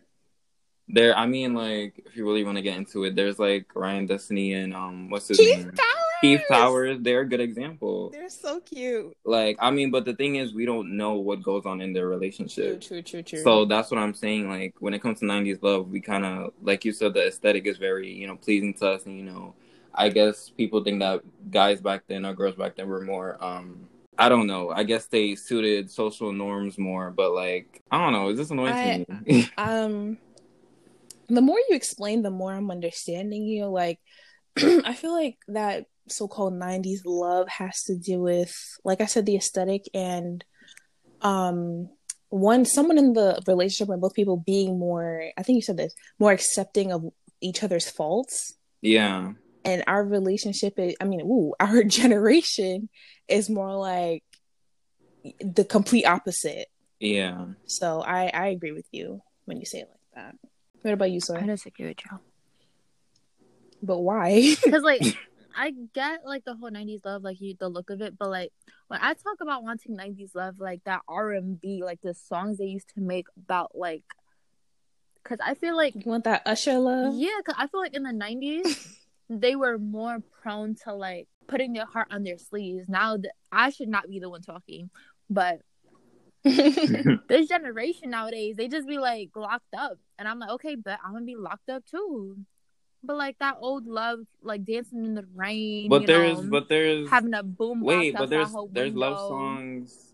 There 0.92 1.16
I 1.16 1.28
mean 1.28 1.54
like 1.54 2.02
if 2.06 2.16
you 2.18 2.26
really 2.26 2.44
want 2.44 2.58
to 2.58 2.62
get 2.64 2.76
into 2.78 3.04
it, 3.04 3.16
there's 3.16 3.38
like 3.40 3.68
Ryan 3.76 4.08
Destiny 4.08 4.54
and 4.54 4.74
um 4.74 5.10
what's 5.10 5.28
his 5.28 5.38
Keith 5.38 5.58
name? 5.58 5.72
Powers. 5.72 5.96
Keith 6.22 6.42
Powers, 6.50 6.98
they're 7.02 7.22
a 7.22 7.26
good 7.28 7.40
example. 7.40 8.10
They're 8.10 8.28
so 8.30 8.60
cute. 8.60 9.16
Like, 9.24 9.58
I 9.62 9.72
mean, 9.72 9.90
but 9.90 10.04
the 10.04 10.14
thing 10.14 10.36
is, 10.36 10.54
we 10.54 10.66
don't 10.66 10.98
know 10.98 11.14
what 11.14 11.42
goes 11.42 11.66
on 11.66 11.80
in 11.80 11.94
their 11.94 12.04
True, 12.08 12.12
relationship. 12.12 12.82
true, 12.82 13.02
true, 13.02 13.24
true. 13.24 13.42
So 13.42 13.64
that's 13.64 13.90
what 13.90 14.00
I'm 14.00 14.14
saying. 14.14 14.50
Like, 14.50 14.76
when 14.80 14.94
it 14.94 15.02
comes 15.02 15.20
to 15.20 15.26
90s 15.26 15.60
love, 15.64 15.90
we 15.90 16.02
kind 16.02 16.26
of, 16.26 16.52
like 16.62 16.84
you 16.84 16.92
said, 16.92 17.14
the 17.14 17.28
aesthetic 17.28 17.66
is 17.68 17.78
very, 17.78 18.12
you 18.12 18.28
know, 18.28 18.36
pleasing 18.36 18.74
to 18.76 18.90
us. 18.90 19.06
And, 19.06 19.18
you 19.18 19.24
know, 19.24 19.54
I 19.94 20.10
guess 20.10 20.50
people 20.50 20.84
think 20.84 21.00
that 21.00 21.22
guys 21.50 21.80
back 21.80 22.04
then 22.08 22.26
or 22.26 22.34
girls 22.34 22.56
back 22.56 22.76
then 22.76 22.90
were 22.90 23.02
more, 23.02 23.38
um, 23.42 23.88
I 24.18 24.28
don't 24.28 24.48
know. 24.48 24.72
I 24.72 24.84
guess 24.84 25.06
they 25.06 25.36
suited 25.36 25.90
social 25.90 26.34
norms 26.34 26.78
more. 26.78 27.12
But, 27.12 27.32
like, 27.32 27.82
I 27.92 27.98
don't 27.98 28.12
know. 28.12 28.28
Is 28.30 28.38
this 28.38 28.50
annoying 28.52 28.74
I- 28.74 29.06
to 29.06 29.24
me? 29.26 29.50
um, 29.58 30.18
the 31.30 31.42
more 31.42 31.58
you 31.70 31.76
explain, 31.76 32.22
the 32.22 32.32
more 32.32 32.54
I'm 32.54 32.72
understanding 32.72 33.44
you. 33.46 33.66
Like, 33.66 34.00
I 34.58 34.94
feel 34.94 35.14
like 35.14 35.38
that 35.50 35.86
so-called 36.08 36.54
90s 36.54 37.00
love 37.06 37.48
has 37.50 37.84
to 37.84 37.96
do 37.96 38.20
with, 38.20 38.54
like 38.84 39.02
I 39.02 39.06
said, 39.06 39.26
the 39.26 39.36
aesthetic 39.38 39.84
and, 39.94 40.44
um, 41.22 41.90
one 42.30 42.64
someone 42.66 42.98
in 43.00 43.14
the 43.14 43.42
relationship 43.48 43.90
and 43.92 44.02
both 44.02 44.14
people 44.14 44.38
being 44.38 44.78
more. 44.78 45.24
I 45.38 45.42
think 45.44 45.56
you 45.58 45.62
said 45.64 45.78
this 45.78 45.94
more 46.20 46.32
accepting 46.32 46.92
of 46.92 47.06
each 47.42 47.64
other's 47.64 47.90
faults. 47.90 48.54
yeah. 48.82 49.32
and 49.66 49.84
our 49.88 50.04
relationship 50.06 50.78
is 50.78 50.96
i 51.02 51.06
mean 51.06 51.22
ooh, 51.22 51.54
our 51.60 51.84
generation 51.84 52.88
is 53.28 53.50
more 53.50 53.76
like 53.76 54.24
the 55.42 55.66
complete 55.66 56.06
opposite 56.06 56.68
Yeah. 57.00 57.46
so 57.66 58.02
i 58.02 58.28
i 58.34 58.48
agree 58.48 58.72
with 58.74 58.86
you 58.92 59.22
when 59.46 59.58
you 59.58 59.66
say 59.66 59.80
it 59.80 59.90
like 59.90 60.16
that 60.16 60.36
what 60.82 60.94
about 60.94 61.12
you 61.12 61.20
sir? 61.20 61.38
I 61.38 61.42
sir 61.42 61.46
just 61.48 61.66
agree 61.66 61.88
with 61.88 61.98
you. 62.12 62.20
but 63.82 64.00
why 64.00 64.56
Because 64.64 64.84
like 64.84 65.02
I 65.56 65.74
get 65.94 66.22
like 66.26 66.46
the 66.46 66.56
whole 66.56 66.70
'90s 66.70 67.02
love, 67.04 67.24
like 67.24 67.42
you, 67.42 67.56
the 67.60 67.70
look 67.70 67.90
of 67.90 68.02
it, 68.02 68.18
but 68.18 68.30
like 68.30 68.52
when 68.88 69.00
I 69.02 69.14
talk 69.14 69.42
about 69.42 69.64
wanting 69.64 69.96
'90s 69.96 70.32
love, 70.36 70.56
like 70.60 70.84
that 70.86 71.02
R 71.08 71.32
and 71.32 71.60
B, 71.60 71.82
like 71.84 72.02
the 72.02 72.14
songs 72.14 72.58
they 72.58 72.66
used 72.66 72.90
to 72.96 73.02
make 73.02 73.26
about 73.38 73.72
like, 73.74 74.04
because 75.24 75.40
I 75.44 75.56
feel 75.56 75.76
like 75.76 75.96
you 75.96 76.02
want 76.06 76.24
that 76.26 76.44
usher 76.46 76.78
love 76.78 77.16
yeah, 77.16 77.38
because 77.40 77.56
I 77.58 77.68
feel 77.68 77.82
like 77.82 77.96
in 77.96 78.04
the 78.04 78.12
'90s 78.12 78.98
they 79.30 79.56
were 79.56 79.78
more 79.78 80.20
prone 80.42 80.76
to 80.86 80.94
like 80.94 81.28
putting 81.48 81.74
their 81.74 81.86
heart 81.86 82.08
on 82.12 82.24
their 82.24 82.38
sleeves. 82.38 82.88
Now 82.88 83.18
that 83.18 83.34
I 83.52 83.72
should 83.72 83.90
not 83.90 84.08
be 84.10 84.20
the 84.20 84.30
one 84.30 84.42
talking, 84.42 84.90
but 85.30 85.62
this 86.44 87.48
generation 87.48 88.10
nowadays 88.10 88.56
they 88.56 88.68
just 88.68 88.88
be 88.88 88.98
like 88.98 89.30
locked 89.36 89.74
up, 89.78 89.98
and 90.18 90.28
I'm 90.28 90.40
like, 90.40 90.52
okay, 90.52 90.76
but 90.76 91.00
I'm 91.04 91.14
gonna 91.14 91.26
be 91.26 91.36
locked 91.36 91.70
up 91.70 91.86
too. 91.86 92.38
But 93.04 93.18
like 93.18 93.38
that 93.40 93.58
old 93.60 93.88
love, 93.88 94.20
like 94.42 94.66
dancing 94.66 95.06
in 95.06 95.16
the 95.16 95.26
rain. 95.36 95.90
But 95.90 96.06
there's, 96.06 96.42
know, 96.42 96.50
but 96.50 96.68
there's, 96.70 97.10
having 97.10 97.34
a 97.34 97.44
boom. 97.44 97.82
wait, 97.82 98.14
but 98.14 98.30
there's, 98.30 98.48
outside 98.48 98.60
her 98.60 98.74
there's 98.74 98.94
love 98.94 99.20
songs. 99.20 100.14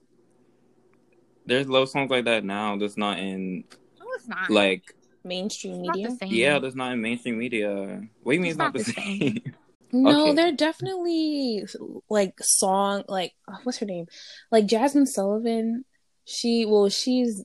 there's 1.46 1.68
love 1.68 1.90
songs 1.90 2.12
like 2.12 2.26
that 2.26 2.44
now. 2.44 2.78
That's 2.78 2.98
not 2.98 3.20
in 3.20 3.64
No, 4.00 4.06
it's 4.16 4.28
not. 4.28 4.50
like 4.50 4.94
Mainstream 5.24 5.84
It's 5.86 5.98
media. 5.98 6.18
yeah, 6.28 6.60
that's 6.60 6.76
not 6.76 6.94
in 6.94 7.02
mainstream 7.02 7.40
media. 7.40 8.04
What 8.22 8.34
do 8.34 8.36
you 8.36 8.42
mean 8.42 8.52
it's, 8.52 8.54
It's 8.54 8.58
not, 8.60 8.66
not 8.66 8.74
the 8.74 8.80
the 8.80 8.84
same? 8.84 9.20
same. 9.20 9.54
No, 9.92 10.22
Okay. 10.28 10.36
they're 10.36 10.52
definitely 10.52 11.64
like 12.10 12.34
song 12.42 13.04
like 13.08 13.34
what's 13.64 13.78
her 13.78 13.86
name? 13.86 14.08
Like 14.52 14.66
Jazmine 14.66 15.08
Sullivan. 15.08 15.86
She 16.26 16.66
well 16.66 16.90
she's 16.90 17.44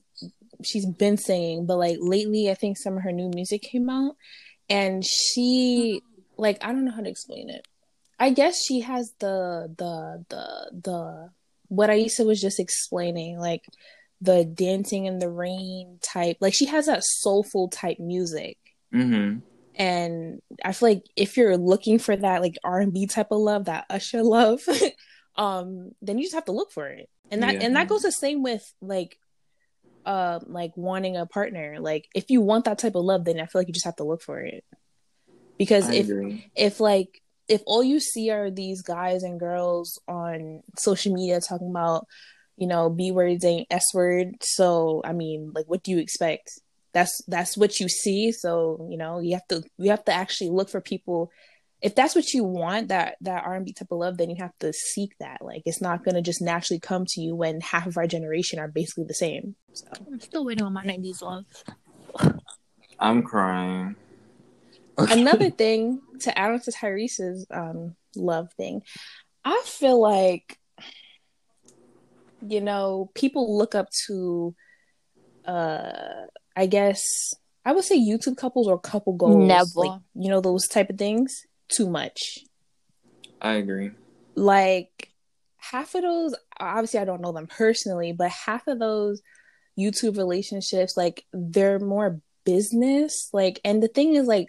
she's 0.63 0.85
been 0.85 1.17
singing, 1.17 1.65
but 1.65 1.77
like 1.77 1.97
lately 1.99 2.49
I 2.49 2.55
think 2.55 2.77
some 2.77 2.97
of 2.97 3.03
her 3.03 3.11
new 3.11 3.29
music 3.33 3.61
came 3.61 3.89
out 3.89 4.15
and 4.69 5.05
she 5.05 6.01
like 6.37 6.57
I 6.63 6.71
don't 6.71 6.85
know 6.85 6.91
how 6.91 7.01
to 7.01 7.09
explain 7.09 7.49
it. 7.49 7.67
I 8.19 8.31
guess 8.31 8.63
she 8.63 8.81
has 8.81 9.13
the 9.19 9.73
the 9.77 10.25
the 10.29 10.71
the 10.83 11.29
what 11.67 11.89
Aisa 11.89 12.25
was 12.25 12.41
just 12.41 12.59
explaining, 12.59 13.39
like 13.39 13.63
the 14.19 14.45
dancing 14.45 15.05
in 15.05 15.19
the 15.19 15.29
rain 15.29 15.99
type. 16.01 16.37
Like 16.41 16.53
she 16.53 16.65
has 16.65 16.85
that 16.87 17.03
soulful 17.03 17.69
type 17.69 17.97
music 17.99 18.57
hmm 18.91 19.39
and 19.75 20.41
I 20.63 20.73
feel 20.73 20.89
like 20.89 21.03
if 21.15 21.37
you're 21.37 21.57
looking 21.57 21.97
for 21.97 22.15
that 22.15 22.41
like 22.41 22.57
R 22.63 22.81
and 22.81 22.93
B 22.93 23.07
type 23.07 23.31
of 23.31 23.39
love, 23.39 23.65
that 23.65 23.85
Usher 23.89 24.21
love, 24.21 24.61
um, 25.35 25.91
then 26.01 26.17
you 26.17 26.25
just 26.25 26.35
have 26.35 26.45
to 26.45 26.51
look 26.51 26.71
for 26.71 26.87
it, 26.87 27.09
and 27.31 27.41
that 27.43 27.55
Yeah. 27.55 27.61
and 27.61 27.75
that 27.75 27.87
goes 27.87 28.01
the 28.01 28.11
same 28.11 28.43
with 28.43 28.63
like, 28.81 29.17
uh, 30.05 30.39
like 30.45 30.71
wanting 30.75 31.17
a 31.17 31.25
partner. 31.25 31.77
Like 31.79 32.07
if 32.13 32.29
you 32.29 32.41
want 32.41 32.65
that 32.65 32.77
type 32.79 32.95
of 32.95 33.03
love, 33.03 33.25
then 33.25 33.39
I 33.39 33.45
feel 33.45 33.61
like 33.61 33.67
you 33.67 33.73
just 33.73 33.85
have 33.85 33.95
to 33.97 34.03
look 34.03 34.21
for 34.21 34.39
it, 34.39 34.63
because 35.57 35.89
I 35.89 35.93
if 35.95 36.05
agree. 36.07 36.51
if 36.55 36.79
like 36.79 37.21
if 37.47 37.61
all 37.65 37.83
you 37.83 37.99
see 37.99 38.29
are 38.29 38.49
these 38.51 38.81
guys 38.81 39.23
and 39.23 39.39
girls 39.39 39.99
on 40.07 40.61
social 40.77 41.13
media 41.13 41.39
talking 41.39 41.69
about 41.69 42.05
you 42.57 42.67
know 42.67 42.89
b 42.89 43.11
words 43.11 43.43
ain't 43.43 43.67
s 43.71 43.93
word 43.93 44.35
so 44.41 45.01
i 45.03 45.13
mean 45.13 45.51
like 45.55 45.65
what 45.67 45.83
do 45.83 45.91
you 45.91 45.97
expect 45.97 46.51
that's 46.93 47.21
that's 47.27 47.57
what 47.57 47.79
you 47.79 47.89
see 47.89 48.31
so 48.31 48.87
you 48.89 48.97
know 48.97 49.19
you 49.19 49.33
have 49.33 49.47
to 49.47 49.63
you 49.77 49.89
have 49.89 50.03
to 50.05 50.13
actually 50.13 50.49
look 50.49 50.69
for 50.69 50.81
people 50.81 51.31
if 51.81 51.95
that's 51.95 52.15
what 52.15 52.33
you 52.33 52.43
want 52.43 52.89
that 52.89 53.15
that 53.21 53.43
r&b 53.43 53.73
type 53.73 53.91
of 53.91 53.97
love 53.97 54.17
then 54.17 54.29
you 54.29 54.35
have 54.37 54.55
to 54.59 54.71
seek 54.71 55.17
that 55.19 55.39
like 55.41 55.63
it's 55.65 55.81
not 55.81 56.03
going 56.03 56.15
to 56.15 56.21
just 56.21 56.41
naturally 56.41 56.79
come 56.79 57.05
to 57.05 57.21
you 57.21 57.35
when 57.35 57.59
half 57.61 57.87
of 57.87 57.97
our 57.97 58.07
generation 58.07 58.59
are 58.59 58.67
basically 58.67 59.05
the 59.05 59.13
same 59.13 59.55
so 59.73 59.87
I'm 60.07 60.19
still 60.19 60.45
waiting 60.45 60.63
on 60.63 60.73
my 60.73 60.83
90s 60.83 61.21
love. 61.21 61.45
I'm 62.99 63.23
crying. 63.23 63.95
another 64.97 65.49
thing 65.49 66.01
to 66.19 66.37
add 66.37 66.51
on 66.51 66.59
to 66.61 66.71
Tyrese's 66.71 67.45
um 67.51 67.95
love 68.15 68.51
thing, 68.53 68.83
I 69.43 69.61
feel 69.65 69.99
like 69.99 70.57
you 72.47 72.59
know, 72.59 73.11
people 73.13 73.57
look 73.57 73.75
up 73.75 73.89
to 74.07 74.55
uh 75.45 76.25
I 76.55 76.65
guess 76.65 77.01
I 77.63 77.71
would 77.71 77.83
say 77.83 77.97
YouTube 77.97 78.37
couples 78.37 78.67
or 78.67 78.79
couple 78.79 79.13
goals. 79.13 79.47
Never. 79.47 79.69
Like, 79.75 80.01
you 80.15 80.29
know, 80.29 80.41
those 80.41 80.67
type 80.67 80.89
of 80.89 80.97
things 80.97 81.45
too 81.71 81.89
much. 81.89 82.39
I 83.41 83.53
agree. 83.53 83.91
Like 84.35 85.11
half 85.57 85.95
of 85.95 86.01
those 86.01 86.35
obviously 86.59 86.99
I 86.99 87.05
don't 87.05 87.21
know 87.21 87.31
them 87.31 87.47
personally, 87.47 88.13
but 88.13 88.29
half 88.29 88.67
of 88.67 88.79
those 88.79 89.21
YouTube 89.79 90.17
relationships, 90.17 90.95
like 90.95 91.25
they're 91.33 91.79
more 91.79 92.19
business. 92.45 93.29
Like 93.33 93.59
and 93.65 93.81
the 93.81 93.87
thing 93.87 94.15
is 94.15 94.27
like 94.27 94.47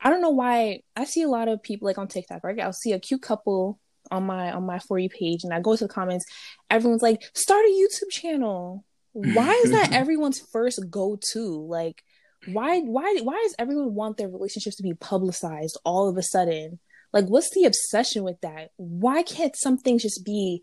I 0.00 0.10
don't 0.10 0.20
know 0.22 0.30
why 0.30 0.80
I 0.94 1.04
see 1.04 1.22
a 1.22 1.28
lot 1.28 1.48
of 1.48 1.62
people 1.62 1.86
like 1.86 1.98
on 1.98 2.08
TikTok, 2.08 2.44
right? 2.44 2.60
I'll 2.60 2.72
see 2.72 2.92
a 2.92 3.00
cute 3.00 3.22
couple 3.22 3.78
on 4.10 4.24
my 4.24 4.52
on 4.52 4.64
my 4.64 4.78
for 4.78 4.98
you 4.98 5.08
page 5.08 5.44
and 5.44 5.52
I 5.52 5.60
go 5.60 5.76
to 5.76 5.84
the 5.84 5.92
comments, 5.92 6.26
everyone's 6.70 7.02
like, 7.02 7.22
start 7.34 7.64
a 7.64 7.68
YouTube 7.68 8.10
channel. 8.10 8.84
Why 9.12 9.50
is 9.64 9.70
that 9.70 9.92
everyone's 9.92 10.40
first 10.40 10.90
go 10.90 11.18
to? 11.32 11.66
Like 11.66 12.02
why 12.46 12.80
why 12.80 13.18
why 13.22 13.40
does 13.42 13.54
everyone 13.58 13.94
want 13.94 14.16
their 14.16 14.28
relationships 14.28 14.76
to 14.76 14.82
be 14.82 14.94
publicized 14.94 15.78
all 15.84 16.08
of 16.08 16.16
a 16.16 16.22
sudden? 16.22 16.78
Like 17.12 17.26
what's 17.26 17.50
the 17.54 17.64
obsession 17.64 18.22
with 18.24 18.40
that? 18.42 18.70
Why 18.76 19.22
can't 19.22 19.56
some 19.56 19.78
things 19.78 20.02
just 20.02 20.24
be 20.24 20.62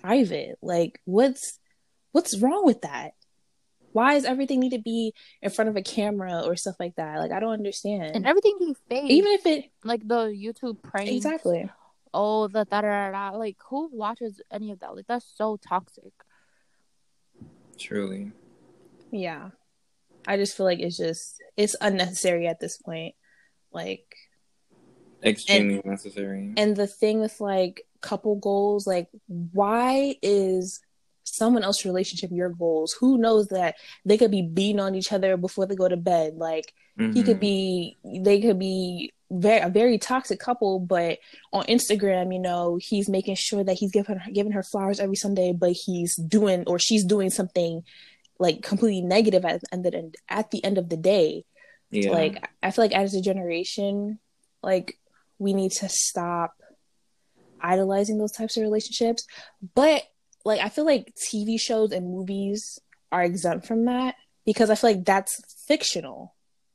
private? 0.00 0.58
Like 0.62 1.00
what's 1.04 1.58
what's 2.12 2.38
wrong 2.38 2.64
with 2.64 2.82
that? 2.82 3.12
Why 3.92 4.14
does 4.14 4.24
everything 4.24 4.58
need 4.58 4.72
to 4.72 4.80
be 4.80 5.14
in 5.40 5.50
front 5.50 5.68
of 5.68 5.76
a 5.76 5.82
camera 5.82 6.42
or 6.44 6.56
stuff 6.56 6.76
like 6.80 6.96
that? 6.96 7.18
Like 7.18 7.30
I 7.30 7.40
don't 7.40 7.52
understand. 7.52 8.16
And 8.16 8.26
everything 8.26 8.56
be 8.58 8.74
fake. 8.88 9.10
Even 9.10 9.32
if 9.32 9.46
it 9.46 9.70
like 9.84 10.06
the 10.06 10.26
YouTube 10.26 10.82
pranks. 10.82 11.12
exactly. 11.12 11.70
Oh, 12.12 12.46
the 12.46 12.64
da 12.64 12.80
da 12.80 13.10
da 13.10 13.30
da. 13.30 13.36
Like, 13.36 13.56
who 13.68 13.90
watches 13.92 14.40
any 14.50 14.70
of 14.70 14.78
that? 14.80 14.94
Like, 14.94 15.06
that's 15.08 15.26
so 15.34 15.56
toxic. 15.56 16.12
Truly. 17.76 18.30
Yeah. 19.10 19.50
I 20.26 20.36
just 20.36 20.56
feel 20.56 20.66
like 20.66 20.80
it's 20.80 20.96
just 20.96 21.36
it's 21.56 21.76
unnecessary 21.80 22.46
at 22.46 22.60
this 22.60 22.76
point. 22.78 23.14
Like 23.72 24.04
Extremely 25.24 25.80
necessary. 25.84 26.52
and 26.56 26.76
the 26.76 26.86
thing 26.86 27.20
with 27.20 27.40
like 27.40 27.82
couple 28.02 28.36
goals, 28.36 28.86
like 28.86 29.08
why 29.26 30.16
is 30.22 30.80
someone 31.24 31.64
else's 31.64 31.86
relationship 31.86 32.30
your 32.32 32.50
goals? 32.50 32.92
Who 33.00 33.16
knows 33.16 33.46
that 33.48 33.76
they 34.04 34.18
could 34.18 34.30
be 34.30 34.42
beating 34.42 34.80
on 34.80 34.94
each 34.94 35.12
other 35.12 35.36
before 35.38 35.64
they 35.66 35.74
go 35.76 35.88
to 35.88 35.96
bed? 35.96 36.34
Like 36.36 36.72
he 36.96 37.22
could 37.24 37.38
Mhm. 37.38 37.40
be 37.40 37.96
they 38.04 38.40
could 38.40 38.58
be 38.58 39.12
very 39.30 39.60
a 39.62 39.68
very 39.68 39.98
toxic 39.98 40.38
couple 40.38 40.78
but 40.78 41.18
on 41.52 41.64
instagram 41.64 42.32
you 42.32 42.38
know 42.38 42.78
he's 42.80 43.08
making 43.08 43.34
sure 43.34 43.64
that 43.64 43.72
he's 43.72 43.90
giving 43.90 44.16
her 44.16 44.30
giving 44.30 44.52
her 44.52 44.62
flowers 44.62 45.00
every 45.00 45.16
sunday 45.16 45.50
but 45.52 45.72
he's 45.72 46.14
doing 46.14 46.62
or 46.68 46.78
she's 46.78 47.04
doing 47.04 47.30
something 47.30 47.82
like 48.38 48.62
completely 48.62 49.00
negative 49.02 49.44
at, 49.44 49.62
and 49.72 49.84
then 49.84 50.12
at 50.28 50.50
the 50.50 50.62
end 50.64 50.76
of 50.78 50.88
the 50.88 50.96
day 50.96 51.44
yeah. 51.90 52.10
like 52.10 52.42
i 52.62 52.70
feel 52.70 52.84
like 52.84 52.92
as 52.92 53.14
a 53.14 53.20
generation 53.20 54.18
like 54.62 54.98
we 55.38 55.52
need 55.52 55.70
to 55.70 55.88
stop 55.88 56.54
idolizing 57.60 58.18
those 58.18 58.32
types 58.32 58.56
of 58.56 58.62
relationships 58.62 59.24
but 59.74 60.02
like 60.44 60.60
i 60.60 60.68
feel 60.68 60.84
like 60.84 61.12
tv 61.16 61.58
shows 61.58 61.92
and 61.92 62.06
movies 62.06 62.78
are 63.12 63.22
exempt 63.22 63.66
from 63.66 63.84
that 63.86 64.14
because 64.44 64.68
i 64.70 64.74
feel 64.74 64.90
like 64.90 65.04
that's 65.04 65.40
fictional 65.66 66.34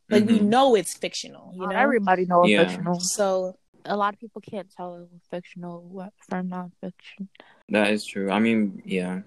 like 0.10 0.26
we 0.26 0.40
Mhm. 0.40 0.46
know 0.46 0.76
it's 0.76 0.98
fictional 0.98 1.52
you 1.54 1.62
Not 1.62 1.74
know 1.74 1.80
everybody 1.80 2.26
knows 2.26 2.50
Yeah. 2.50 2.68
fictional. 2.68 3.00
so 3.00 3.58
A 3.86 3.96
lot 3.96 4.14
of 4.14 4.20
people 4.20 4.42
can't 4.42 4.70
tell 4.76 5.08
fictional 5.32 5.82
what 5.82 6.12
from 6.28 6.50
nonfiction. 6.50 7.28
that 7.70 7.92
is 7.92 8.06
true. 8.06 8.30
I 8.30 8.40
mean, 8.40 8.82
yeah. 8.86 9.22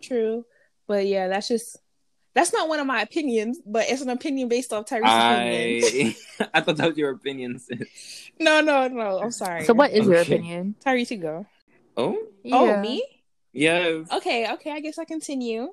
true 0.00 0.44
but 0.92 1.06
yeah 1.06 1.26
that's 1.26 1.48
just 1.48 1.78
that's 2.34 2.52
not 2.52 2.68
one 2.68 2.78
of 2.78 2.86
my 2.86 3.00
opinions 3.00 3.58
but 3.64 3.86
it's 3.88 4.02
an 4.02 4.10
opinion 4.10 4.46
based 4.46 4.74
off 4.74 4.84
Tyrese's 4.84 5.06
opinion 5.08 5.80
I 5.82 6.48
I 6.54 6.60
thought 6.60 6.76
that 6.76 6.88
was 6.90 6.98
your 6.98 7.10
opinion, 7.12 7.58
no 8.38 8.60
no 8.60 8.88
no 8.88 9.18
i'm 9.18 9.30
sorry 9.30 9.64
So, 9.64 9.72
what 9.72 9.90
is 9.90 10.06
your 10.06 10.20
opinion? 10.20 10.74
Tyrese 10.84 11.12
you 11.12 11.16
go 11.16 11.46
Oh? 11.96 12.18
oh 12.52 12.66
Yeah. 12.66 12.82
me 12.82 13.02
Yes. 13.54 14.12
okay 14.12 14.52
okay 14.52 14.70
i 14.70 14.80
guess 14.80 14.98
i 14.98 15.06
continue 15.06 15.72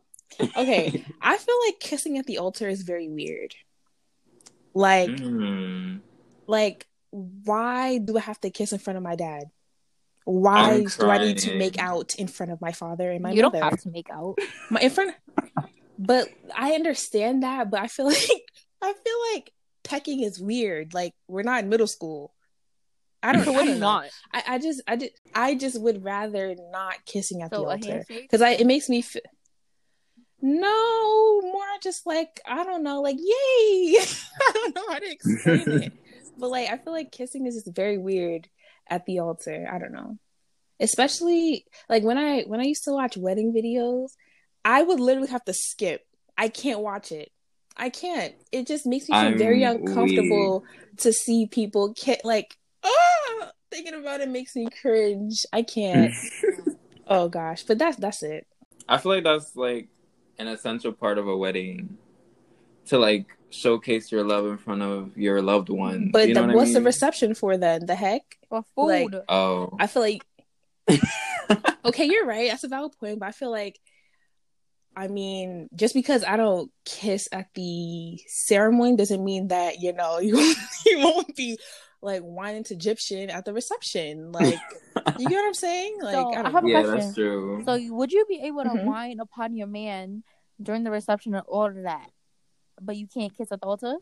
okay 0.55 1.03
i 1.21 1.35
feel 1.35 1.59
like 1.67 1.81
kissing 1.81 2.17
at 2.17 2.25
the 2.25 2.37
altar 2.37 2.69
is 2.69 2.83
very 2.83 3.09
weird 3.09 3.55
like 4.73 5.09
Mm. 5.11 5.99
like 6.47 6.87
why 7.11 7.97
do 7.97 8.15
i 8.15 8.21
have 8.21 8.39
to 8.39 8.49
kiss 8.49 8.71
in 8.71 8.79
front 8.79 8.95
of 8.95 9.03
my 9.03 9.15
dad 9.15 9.51
why 10.31 10.83
do 10.83 11.09
i 11.09 11.17
need 11.17 11.37
to 11.39 11.55
make 11.57 11.77
out 11.79 12.15
in 12.15 12.27
front 12.27 12.51
of 12.51 12.61
my 12.61 12.71
father 12.71 13.09
and 13.11 13.21
my 13.23 13.31
you 13.31 13.41
mother? 13.41 13.59
don't 13.59 13.69
have 13.71 13.81
to 13.81 13.89
make 13.89 14.09
out. 14.11 14.35
my 14.69 14.79
in 14.79 14.89
front 14.91 15.15
but 15.97 16.29
i 16.55 16.73
understand 16.73 17.43
that 17.43 17.69
but 17.71 17.79
i 17.81 17.87
feel 17.87 18.05
like 18.13 18.29
i 18.81 18.93
feel 18.93 19.19
like 19.33 19.51
pecking 19.83 20.21
is 20.21 20.39
weird. 20.39 20.93
Like 20.93 21.13
we're 21.27 21.41
not 21.41 21.63
in 21.63 21.69
middle 21.69 21.87
school. 21.87 22.31
I 23.23 23.31
don't 23.33 23.43
So, 23.43 23.51
I 23.51 23.55
what 23.55 23.63
do 23.65 23.71
don't 23.71 23.79
know. 23.79 23.85
want? 23.87 24.11
I, 24.31 24.43
I 24.47 24.59
just 24.59 24.81
i 24.87 24.95
did 24.95 25.11
i 25.33 25.55
just 25.55 25.81
would 25.81 26.03
rather 26.03 26.55
not 26.71 27.03
kissing 27.05 27.41
at 27.41 27.49
So, 27.49 27.61
the 27.63 27.67
altar. 27.69 28.05
because 28.07 28.41
i 28.41 28.51
it 28.51 28.67
makes 28.67 28.87
me 28.87 29.01
feel 29.01 29.21
no 30.41 31.41
more 31.41 31.65
just 31.81 32.05
like 32.05 32.39
i 32.45 32.63
don't 32.63 32.83
know 32.83 33.01
like 33.01 33.17
yay! 33.17 33.23
I 34.41 34.51
don't 34.53 34.75
know 34.75 34.87
how 34.89 34.99
to 34.99 35.11
explain 35.11 35.81
it. 35.83 35.93
But 36.37 36.49
like 36.49 36.69
i 36.69 36.77
feel 36.77 36.93
like 36.93 37.11
kissing 37.11 37.45
is 37.45 37.55
just 37.55 37.75
very 37.75 37.97
weird 37.97 38.47
at 38.89 39.05
the 39.05 39.19
altar. 39.19 39.67
I 39.71 39.77
don't 39.79 39.91
know. 39.91 40.17
Especially 40.79 41.65
like 41.89 42.03
when 42.03 42.17
i 42.17 42.43
when 42.43 42.61
i 42.61 42.63
used 42.63 42.85
to 42.85 42.91
watch 42.93 43.17
wedding 43.17 43.53
videos 43.53 44.11
i 44.63 44.81
would 44.81 44.99
literally 44.99 45.27
have 45.29 45.43
to 45.45 45.53
skip. 45.53 46.05
I 46.37 46.47
can't 46.47 46.79
watch 46.79 47.11
it. 47.11 47.31
I 47.75 47.89
can't. 47.89 48.33
It 48.51 48.65
just 48.65 48.85
makes 48.85 49.09
me 49.09 49.15
feel 49.15 49.25
I'm 49.27 49.37
very 49.37 49.63
uncomfortable 49.63 50.63
to 50.97 51.11
see 51.11 51.47
people 51.47 51.93
ki- 51.93 52.21
like 52.23 52.57
oh 52.83 53.49
thinking 53.71 53.93
about 53.93 54.21
it 54.21 54.29
makes 54.29 54.55
me 54.55 54.67
cringe. 54.81 55.45
I 55.53 55.63
can't. 55.63 56.13
Oh 57.11 57.27
gosh. 57.27 57.63
But 57.63 57.79
that's 57.79 57.97
that's 57.97 58.21
it. 58.21 58.45
I 58.87 58.99
feel 58.99 59.11
like 59.13 59.23
that's 59.23 59.55
like 59.55 59.87
an 60.37 60.47
essential 60.47 60.91
part 60.91 61.17
of 61.17 61.27
a 61.27 61.35
wedding 61.35 61.97
to 62.89 62.99
like 62.99 63.25
showcase 63.49 64.11
your 64.11 64.23
love 64.23 64.45
in 64.45 64.57
front 64.57 64.81
of 64.83 65.17
your 65.17 65.41
loved 65.41 65.69
one. 65.69 66.09
but 66.11 66.27
you 66.27 66.33
know 66.35 66.41
the, 66.41 66.47
what 66.47 66.53
I 66.53 66.55
what's 66.57 66.73
the 66.73 66.81
reception 66.81 67.33
for 67.33 67.57
then 67.57 67.85
the 67.85 67.95
heck 67.95 68.21
For 68.49 68.63
food. 68.75 69.13
Like- 69.13 69.23
Oh. 69.27 69.75
I 69.79 69.87
feel 69.87 70.03
like 70.03 70.23
okay, 71.85 72.05
you're 72.05 72.25
right. 72.25 72.49
That's 72.49 72.63
a 72.63 72.67
valid 72.67 72.93
point, 72.99 73.19
but 73.19 73.27
I 73.27 73.31
feel 73.31 73.51
like 73.51 73.79
I 74.95 75.07
mean, 75.07 75.69
just 75.75 75.93
because 75.93 76.23
I 76.25 76.35
don't 76.35 76.71
kiss 76.83 77.29
at 77.31 77.47
the 77.53 78.19
ceremony 78.27 78.97
doesn't 78.97 79.23
mean 79.23 79.47
that 79.49 79.79
you 79.79 79.93
know 79.93 80.19
you 80.27 80.35
you 80.85 80.99
won't 80.99 81.35
be 81.35 81.57
like 82.01 82.21
whining 82.21 82.63
to 82.65 82.73
Egyptian 82.73 83.29
at 83.29 83.45
the 83.45 83.53
reception. 83.53 84.31
Like, 84.31 84.55
you 85.19 85.27
get 85.29 85.35
what 85.35 85.47
I'm 85.47 85.53
saying? 85.53 85.97
Like, 86.01 86.13
So, 86.13 86.33
I 86.33 86.39
I 86.39 86.41
don't 86.43 86.51
have 86.53 86.63
a 86.63 86.67
know. 86.67 86.73
yeah, 86.73 86.81
question. 86.83 86.99
that's 86.99 87.15
true. 87.15 87.63
So 87.65 87.93
would 87.95 88.11
you 88.11 88.25
be 88.27 88.41
able 88.45 88.63
to 88.63 88.69
Mhm. 88.69 88.85
whine 88.85 89.19
upon 89.19 89.55
your 89.55 89.67
man 89.67 90.23
during 90.61 90.83
the 90.83 90.91
reception 90.91 91.35
and 91.35 91.43
all 91.47 91.65
of 91.67 91.83
that, 91.83 92.09
but 92.81 92.95
you 92.97 93.07
can't 93.07 93.35
kiss 93.35 93.51
a 93.51 93.57
the 93.57 93.65
altar? 93.65 93.95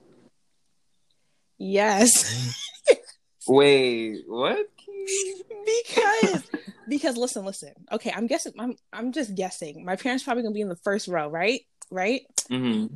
yes, 1.57 2.55
Wait, 3.47 4.23
what? 4.27 4.65
because 5.65 6.43
because 6.87 7.17
listen, 7.17 7.45
listen. 7.45 7.73
Okay, 7.91 8.11
I'm 8.15 8.27
guessing. 8.27 8.53
I'm 8.59 8.75
I'm 8.91 9.11
just 9.11 9.35
guessing. 9.35 9.85
My 9.85 9.95
parents 9.95 10.23
probably 10.23 10.43
gonna 10.43 10.53
be 10.53 10.61
in 10.61 10.69
the 10.69 10.75
first 10.75 11.07
row, 11.07 11.29
right? 11.29 11.61
Right. 11.89 12.23
hmm 12.49 12.87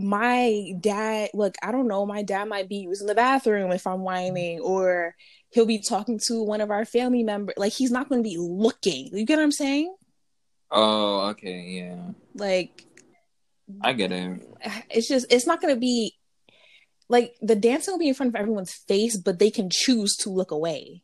my 0.00 0.74
dad 0.78 1.28
look 1.34 1.56
i 1.60 1.72
don't 1.72 1.88
know 1.88 2.06
my 2.06 2.22
dad 2.22 2.44
might 2.44 2.68
be 2.68 2.76
using 2.76 3.08
the 3.08 3.16
bathroom 3.16 3.72
if 3.72 3.84
i'm 3.84 4.02
whining 4.02 4.60
or 4.60 5.12
he'll 5.50 5.66
be 5.66 5.80
talking 5.80 6.20
to 6.24 6.40
one 6.44 6.60
of 6.60 6.70
our 6.70 6.84
family 6.84 7.24
members 7.24 7.54
like 7.56 7.72
he's 7.72 7.90
not 7.90 8.08
going 8.08 8.22
to 8.22 8.28
be 8.28 8.36
looking 8.38 9.08
you 9.12 9.26
get 9.26 9.38
what 9.38 9.42
i'm 9.42 9.50
saying 9.50 9.92
Oh, 10.70 11.30
okay, 11.30 11.62
yeah, 11.62 12.12
like 12.34 12.84
I 13.82 13.92
get 13.92 14.12
it. 14.12 14.40
it's 14.90 15.08
just 15.08 15.26
it's 15.30 15.46
not 15.46 15.60
going 15.60 15.74
to 15.74 15.78
be 15.80 16.14
like 17.08 17.34
the 17.40 17.54
dancing 17.56 17.92
will 17.92 17.98
be 17.98 18.08
in 18.08 18.14
front 18.14 18.34
of 18.34 18.36
everyone's 18.36 18.72
face 18.72 19.16
but 19.16 19.38
they 19.38 19.50
can 19.50 19.68
choose 19.70 20.16
to 20.16 20.30
look 20.30 20.50
away 20.50 21.02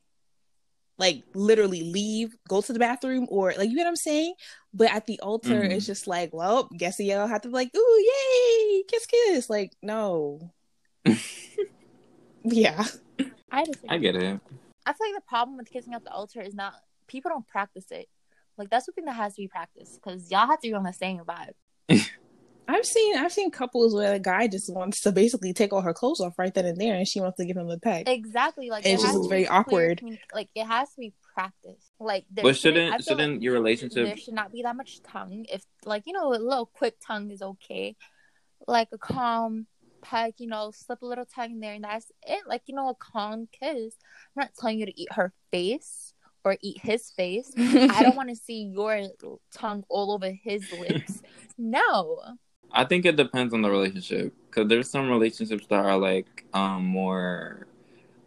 like 0.99 1.23
literally 1.35 1.83
leave 1.83 2.35
go 2.49 2.61
to 2.61 2.73
the 2.73 2.79
bathroom 2.79 3.27
or 3.31 3.53
like 3.59 3.69
you 3.69 3.77
get 3.77 3.83
what 3.85 3.89
i'm 3.89 3.97
saying 3.97 4.35
but 4.73 4.91
at 4.93 5.07
the 5.07 5.19
altar 5.21 5.63
Mhm. 5.63 5.71
it's 5.73 5.87
just 5.87 6.07
like 6.07 6.33
well 6.33 6.69
guess 6.77 6.99
y'all 7.01 7.27
have 7.27 7.43
to 7.43 7.49
be 7.49 7.55
like 7.55 7.71
ooh 7.77 8.05
yay 8.11 8.83
kiss 8.89 9.07
kiss 9.07 9.51
like 9.51 9.73
no 9.83 10.53
yeah 12.45 12.85
I 13.51 13.65
disagree. 13.65 13.89
I 13.91 13.99
get 13.99 14.17
it. 14.17 14.41
I 14.85 14.93
feel 14.93 15.07
like 15.13 15.15
the 15.15 15.29
problem 15.29 15.57
with 15.57 15.71
kissing 15.71 15.95
at 15.95 16.03
the 16.03 16.11
altar 16.11 16.41
is 16.41 16.55
not 16.55 16.75
people 17.07 17.29
don't 17.31 17.47
practice 17.47 17.87
it. 17.93 18.09
Like 18.59 18.69
that's 18.69 18.85
something 18.87 19.05
that 19.05 19.13
has 19.15 19.35
to 19.37 19.43
be 19.43 19.49
practiced 19.49 19.95
because 20.03 20.29
y'all 20.31 20.47
have 20.49 20.61
to 20.61 20.69
be 20.69 20.75
on 20.75 20.83
the 20.83 20.93
same 20.93 21.21
vibe. 21.21 21.53
I've 22.67 22.87
seen 22.87 23.17
I've 23.17 23.33
seen 23.33 23.51
couples 23.51 23.95
where 23.95 24.13
the 24.13 24.19
guy 24.19 24.47
just 24.49 24.73
wants 24.73 25.01
to 25.03 25.13
basically 25.13 25.53
take 25.53 25.73
all 25.73 25.83
her 25.83 25.93
clothes 25.93 26.21
off 26.21 26.39
right 26.39 26.53
then 26.55 26.65
and 26.65 26.79
there, 26.81 26.95
and 26.95 27.07
she 27.07 27.21
wants 27.21 27.37
to 27.37 27.45
give 27.45 27.57
him 27.57 27.69
a 27.69 27.79
peck. 27.79 28.09
Exactly. 28.09 28.71
Like 28.71 28.87
It 28.87 28.91
it 28.91 28.93
just 28.95 29.07
has 29.07 29.15
looks 29.17 29.29
very 29.29 29.43
be 29.43 29.47
clear 29.49 29.59
awkward. 29.61 30.03
Like 30.35 30.49
it 30.55 30.65
has 30.67 30.89
to 30.95 31.01
be 31.01 31.13
practiced. 31.35 31.91
Like 32.01 32.25
there 32.31 32.43
But 32.43 32.57
shouldn't- 32.57 32.91
shouldn't 32.93 33.05
shouldn't 33.05 33.43
your 33.43 33.53
relationship? 33.53 34.07
there 34.07 34.17
should 34.17 34.35
not 34.35 34.53
be 34.53 34.63
that 34.63 34.77
much 34.77 35.03
tongue. 35.03 35.45
If 35.53 35.63
like 35.85 36.05
you 36.07 36.13
know 36.15 36.31
a 36.33 36.39
little 36.39 36.67
quick 36.67 36.97
tongue 37.07 37.31
is 37.31 37.43
okay, 37.43 37.97
like 38.67 38.89
a 38.93 38.99
calm 38.99 39.67
peck, 40.03 40.35
you 40.39 40.47
know, 40.47 40.71
slip 40.75 41.03
a 41.03 41.07
little 41.07 41.27
tongue 41.27 41.51
in 41.53 41.61
there, 41.61 41.75
and 41.75 41.85
that's 41.85 42.11
it. 42.27 42.45
Like 42.47 42.63
you 42.67 42.75
know, 42.75 42.89
a 42.89 42.95
calm 42.95 43.47
kiss. 43.53 43.95
I'm 44.37 44.41
not 44.43 44.51
telling 44.59 44.79
you 44.79 44.87
to 44.87 45.01
eat 45.01 45.09
her 45.13 45.33
face 45.51 46.15
or 46.45 46.57
eat 46.63 46.79
his 46.83 47.11
face. 47.11 47.51
I 47.59 48.03
don't 48.03 48.17
want 48.17 48.29
to 48.31 48.37
see 48.37 48.71
your 48.75 49.03
tongue 49.55 49.85
all 49.91 50.13
over 50.13 50.31
his 50.31 50.71
lips. 50.73 51.23
No. 51.59 52.21
I 52.75 52.85
think 52.85 53.07
it 53.07 53.17
depends 53.17 53.55
on 53.55 53.63
the 53.63 53.71
relationship 53.71 54.35
because 54.51 54.69
there's 54.69 54.91
some 54.91 55.09
relationships 55.11 55.67
that 55.69 55.85
are 55.85 55.97
like 55.99 56.45
um 56.53 56.85
more, 56.85 57.67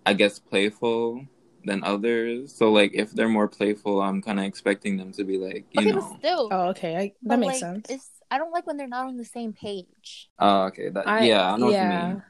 I 0.06 0.14
guess, 0.14 0.40
playful 0.40 1.26
than 1.66 1.84
others. 1.84 2.54
So 2.56 2.72
like 2.72 2.92
if 2.94 3.12
they're 3.12 3.30
more 3.30 3.48
playful, 3.48 4.02
I'm 4.02 4.22
kind 4.22 4.40
of 4.40 4.46
expecting 4.46 4.98
them 4.98 5.12
to 5.14 5.24
be 5.24 5.38
like, 5.38 5.66
you 5.74 5.82
Okay, 5.82 5.92
know, 5.92 6.00
but 6.00 6.20
still. 6.20 6.50
Oh, 6.52 6.68
okay, 6.70 6.96
I, 6.98 7.12
that 7.24 7.30
but, 7.30 7.40
makes 7.40 7.54
like, 7.54 7.62
sense. 7.62 7.90
It's 7.90 8.10
I 8.32 8.38
don't 8.38 8.52
like 8.52 8.68
when 8.68 8.78
they're 8.78 8.88
not 8.88 9.08
on 9.08 9.18
the 9.18 9.26
same 9.26 9.54
page. 9.54 10.30
oh 10.40 10.64
okay, 10.66 10.90
that 10.90 11.08
I- 11.08 11.26
yeah, 11.26 11.52
I 11.54 11.58
know 11.58 11.68
yeah. 11.68 11.88
what 11.88 11.94
you 11.94 12.08
mean. 12.08 12.24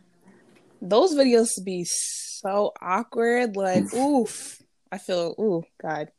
Those 0.81 1.15
videos 1.15 1.63
be 1.63 1.85
so 1.85 2.73
awkward. 2.81 3.55
Like, 3.55 3.91
oof, 3.93 4.61
I 4.91 4.97
feel, 4.99 5.35
ooh, 5.39 5.63
God. 5.81 6.11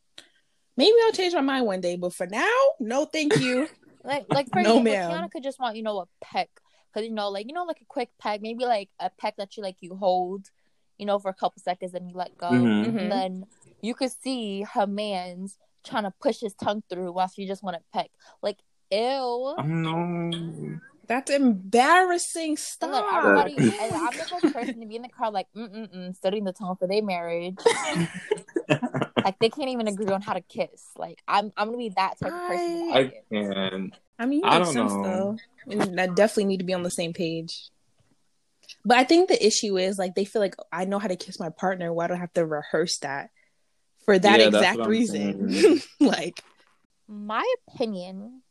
Maybe 0.76 0.94
I'll 1.04 1.12
change 1.12 1.34
my 1.34 1.40
mind 1.40 1.66
one 1.66 1.80
day, 1.80 1.96
but 1.96 2.14
for 2.14 2.26
now, 2.26 2.54
no, 2.80 3.04
thank 3.04 3.38
you. 3.40 3.68
Like, 4.08 4.24
like 4.30 4.48
for 4.50 4.60
No, 4.60 4.80
example, 4.80 4.82
ma'am. 4.92 5.10
Kiana 5.10 5.30
could 5.30 5.42
just 5.44 5.60
want 5.60 5.76
you 5.76 5.82
know 5.82 5.98
a 6.00 6.06
peck, 6.24 6.48
because 6.92 7.06
you 7.06 7.14
know, 7.14 7.28
like 7.28 7.46
you 7.46 7.52
know, 7.52 7.64
like 7.64 7.80
a 7.82 7.84
quick 7.84 8.08
peck, 8.18 8.40
maybe 8.40 8.64
like 8.64 8.88
a 8.98 9.10
peck 9.10 9.36
that 9.36 9.56
you 9.56 9.62
like 9.62 9.76
you 9.80 9.94
hold, 9.94 10.46
you 10.96 11.04
know, 11.06 11.18
for 11.18 11.28
a 11.28 11.34
couple 11.34 11.60
seconds 11.62 11.92
and 11.94 12.08
you 12.08 12.16
let 12.16 12.36
go, 12.38 12.48
Mhm. 12.48 12.86
Mhm. 12.86 12.98
and 13.00 13.12
then 13.12 13.46
you 13.82 13.94
could 13.94 14.10
see 14.10 14.62
her 14.62 14.86
man's 14.86 15.58
trying 15.84 16.04
to 16.04 16.12
push 16.20 16.40
his 16.40 16.54
tongue 16.54 16.82
through 16.88 17.12
while 17.12 17.28
she 17.28 17.46
just 17.46 17.62
want 17.62 17.76
to 17.76 17.82
peck. 17.92 18.10
Like, 18.42 18.58
ew. 18.90 19.54
No. 19.62 20.78
That's 21.06 21.30
embarrassing. 21.30 22.50
And 22.50 22.58
Stop. 22.58 22.90
look, 22.90 23.04
everybody, 23.14 23.56
and 23.56 23.94
I'm 23.94 24.16
the 24.16 24.26
first 24.28 24.52
person 24.54 24.80
to 24.80 24.86
be 24.86 24.96
in 24.96 25.02
the 25.02 25.08
car, 25.08 25.30
like, 25.30 25.46
mm 25.56 25.68
mm 25.68 25.94
mm, 25.94 26.16
studying 26.16 26.44
the 26.44 26.52
tone 26.52 26.76
for 26.76 26.86
their 26.88 27.02
marriage. 27.02 27.56
like, 29.24 29.38
they 29.38 29.50
can't 29.50 29.68
even 29.68 29.88
agree 29.88 30.12
on 30.12 30.22
how 30.22 30.34
to 30.34 30.40
kiss. 30.40 30.90
Like, 30.96 31.18
I'm, 31.26 31.52
I'm 31.56 31.68
gonna 31.68 31.78
be 31.78 31.90
that 31.90 32.18
type 32.20 32.32
of 32.32 32.46
person. 32.46 32.88
in 32.88 32.92
I 32.92 33.12
can. 33.30 33.92
I 34.18 34.26
mean, 34.26 34.44
I 34.44 34.58
don't 34.58 34.72
sense 34.72 34.92
know. 34.92 35.36
though. 35.68 36.02
I 36.02 36.06
definitely 36.06 36.46
need 36.46 36.58
to 36.58 36.64
be 36.64 36.74
on 36.74 36.82
the 36.82 36.90
same 36.90 37.12
page. 37.12 37.70
But 38.84 38.98
I 38.98 39.04
think 39.04 39.28
the 39.28 39.46
issue 39.46 39.76
is 39.76 39.98
like 39.98 40.14
they 40.14 40.24
feel 40.24 40.40
like 40.40 40.54
I 40.72 40.84
know 40.84 40.98
how 40.98 41.08
to 41.08 41.16
kiss 41.16 41.38
my 41.38 41.50
partner. 41.50 41.92
Why 41.92 42.06
do 42.06 42.14
I 42.14 42.18
have 42.18 42.32
to 42.34 42.46
rehearse 42.46 42.98
that 42.98 43.30
for 44.04 44.18
that 44.18 44.40
Yeah, 44.40 44.46
exact 44.46 44.86
reason? 44.86 45.80
like, 46.00 46.42
My 47.06 47.44
opinion 47.68 48.42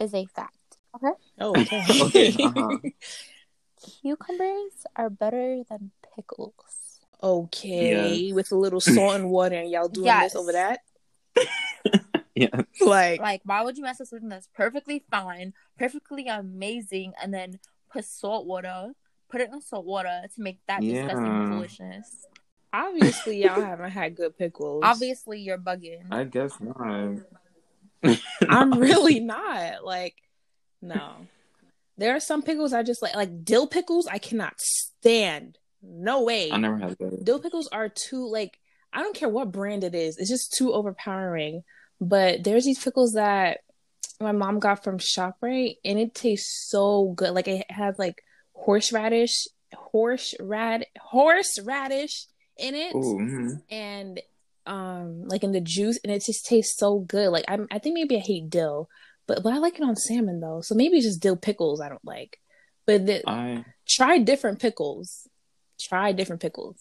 is 0.00 0.14
a 0.14 0.26
fact. 0.26 0.56
Okay. 0.96 1.12
oh, 1.40 1.52
okay. 1.54 2.00
Okay, 2.02 2.34
uh-huh. 2.42 2.78
Cucumbers 4.02 4.86
are 4.96 5.10
better 5.10 5.62
than 5.68 5.90
pickles. 6.14 6.83
Okay, 7.24 8.32
with 8.32 8.52
a 8.52 8.56
little 8.56 8.80
salt 8.80 9.14
and 9.16 9.30
water, 9.30 9.56
and 9.56 9.70
y'all 9.70 9.88
doing 9.88 10.06
Yes. 10.06 10.32
this 10.32 10.36
over 10.40 10.52
that. 10.52 10.80
Yeah. 12.36 12.62
Like, 12.84 13.20
Like, 13.20 13.42
why 13.44 13.62
would 13.62 13.76
you 13.76 13.84
mess 13.84 14.00
with 14.00 14.08
something 14.08 14.28
that's 14.28 14.48
perfectly 14.56 15.04
fine, 15.08 15.54
perfectly 15.78 16.26
amazing, 16.26 17.12
and 17.22 17.32
then 17.32 17.60
put 17.92 18.04
salt 18.04 18.44
water, 18.44 18.90
put 19.30 19.40
it 19.40 19.50
in 19.52 19.60
salt 19.62 19.86
water 19.86 20.22
to 20.34 20.42
make 20.42 20.58
that 20.66 20.80
disgusting 20.80 21.26
Yeah. 21.26 21.48
foolishness? 21.48 22.26
obviously, 22.72 23.40
y'all 23.40 23.60
haven't 23.60 23.92
had 23.92 24.16
good 24.16 24.36
pickles. 24.36 24.82
Obviously, 24.84 25.38
you're 25.38 25.58
bugging. 25.58 26.06
I 26.10 26.24
guess 26.24 26.58
not. 26.60 27.20
I'm 28.48 28.74
really 28.80 29.20
not. 29.20 29.84
Like, 29.84 30.16
no. 30.82 31.28
There 31.96 32.16
are 32.16 32.20
some 32.20 32.42
pickles 32.42 32.72
I 32.72 32.82
just 32.82 33.00
like, 33.00 33.14
like 33.14 33.44
dill 33.44 33.68
pickles. 33.68 34.08
I 34.08 34.18
cannot 34.18 34.54
stand. 34.60 35.56
No 35.86 36.22
way. 36.22 36.50
I 36.50 36.56
never 36.56 36.78
had 36.78 36.96
that. 36.98 37.24
dill 37.24 37.40
pickles 37.40 37.68
are 37.68 37.88
too 37.88 38.26
like 38.30 38.58
I 38.92 39.02
don't 39.02 39.16
care 39.16 39.28
what 39.28 39.52
brand 39.52 39.84
it 39.84 39.94
is. 39.94 40.18
It's 40.18 40.30
just 40.30 40.54
too 40.56 40.72
overpowering. 40.72 41.62
But 42.00 42.44
there's 42.44 42.64
these 42.64 42.82
pickles 42.82 43.12
that 43.14 43.60
my 44.20 44.32
mom 44.32 44.58
got 44.60 44.84
from 44.84 44.98
ShopRite 44.98 45.76
and 45.84 45.98
it 45.98 46.14
tastes 46.14 46.68
so 46.70 47.12
good. 47.16 47.32
Like 47.32 47.48
it 47.48 47.70
has 47.70 47.98
like 47.98 48.22
horseradish, 48.52 49.46
horse 49.74 50.34
rad 50.40 50.86
horseradish 51.00 52.26
in 52.56 52.74
it 52.74 52.94
Ooh, 52.94 53.18
mhm. 53.20 53.62
and 53.68 54.20
um 54.66 55.24
like 55.24 55.42
in 55.42 55.50
the 55.50 55.60
juice 55.60 55.98
and 56.04 56.12
it 56.12 56.24
just 56.24 56.46
tastes 56.46 56.76
so 56.78 57.00
good. 57.00 57.30
Like 57.30 57.44
I'm 57.48 57.66
I 57.70 57.78
think 57.78 57.94
maybe 57.94 58.16
I 58.16 58.20
hate 58.20 58.48
dill, 58.50 58.88
but 59.26 59.42
but 59.42 59.52
I 59.52 59.58
like 59.58 59.76
it 59.78 59.84
on 59.84 59.96
salmon 59.96 60.40
though. 60.40 60.60
So 60.60 60.74
maybe 60.74 60.96
it's 60.96 61.06
just 61.06 61.20
dill 61.20 61.36
pickles 61.36 61.80
I 61.80 61.88
don't 61.88 62.04
like. 62.04 62.38
But 62.86 63.06
the, 63.06 63.28
I 63.28 63.64
try 63.88 64.18
different 64.18 64.60
pickles. 64.60 65.26
Try 65.78 66.12
different 66.12 66.42
pickles. 66.42 66.76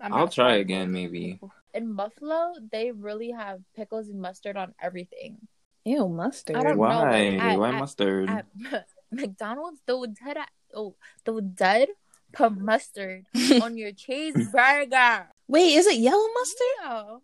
I'm 0.00 0.14
I'll 0.14 0.28
try 0.28 0.56
again, 0.56 0.92
maybe. 0.92 1.40
In 1.74 1.94
Buffalo, 1.94 2.54
they 2.72 2.90
really 2.90 3.30
have 3.30 3.60
pickles 3.76 4.08
and 4.08 4.20
mustard 4.20 4.56
on 4.56 4.74
everything. 4.80 5.38
Ew, 5.84 6.08
mustard. 6.08 6.56
I 6.56 6.62
don't 6.62 6.76
know. 6.76 6.80
Why? 6.82 7.36
At- 7.36 7.58
Why 7.58 7.72
at- 7.72 7.78
mustard? 7.78 8.30
At 8.30 8.46
McDonald's, 9.12 9.80
they 9.86 9.92
would 9.92 10.14
dead, 10.14 10.38
oh, 10.74 10.94
they 11.24 11.32
would 11.32 11.54
dead 11.54 11.88
put 12.32 12.56
mustard 12.56 13.26
on 13.62 13.76
your 13.76 13.92
cheeseburger. 13.92 15.26
Wait, 15.48 15.74
is 15.74 15.86
it 15.86 15.98
yellow 15.98 16.26
mustard? 16.34 16.66
Yeah. 16.82 17.16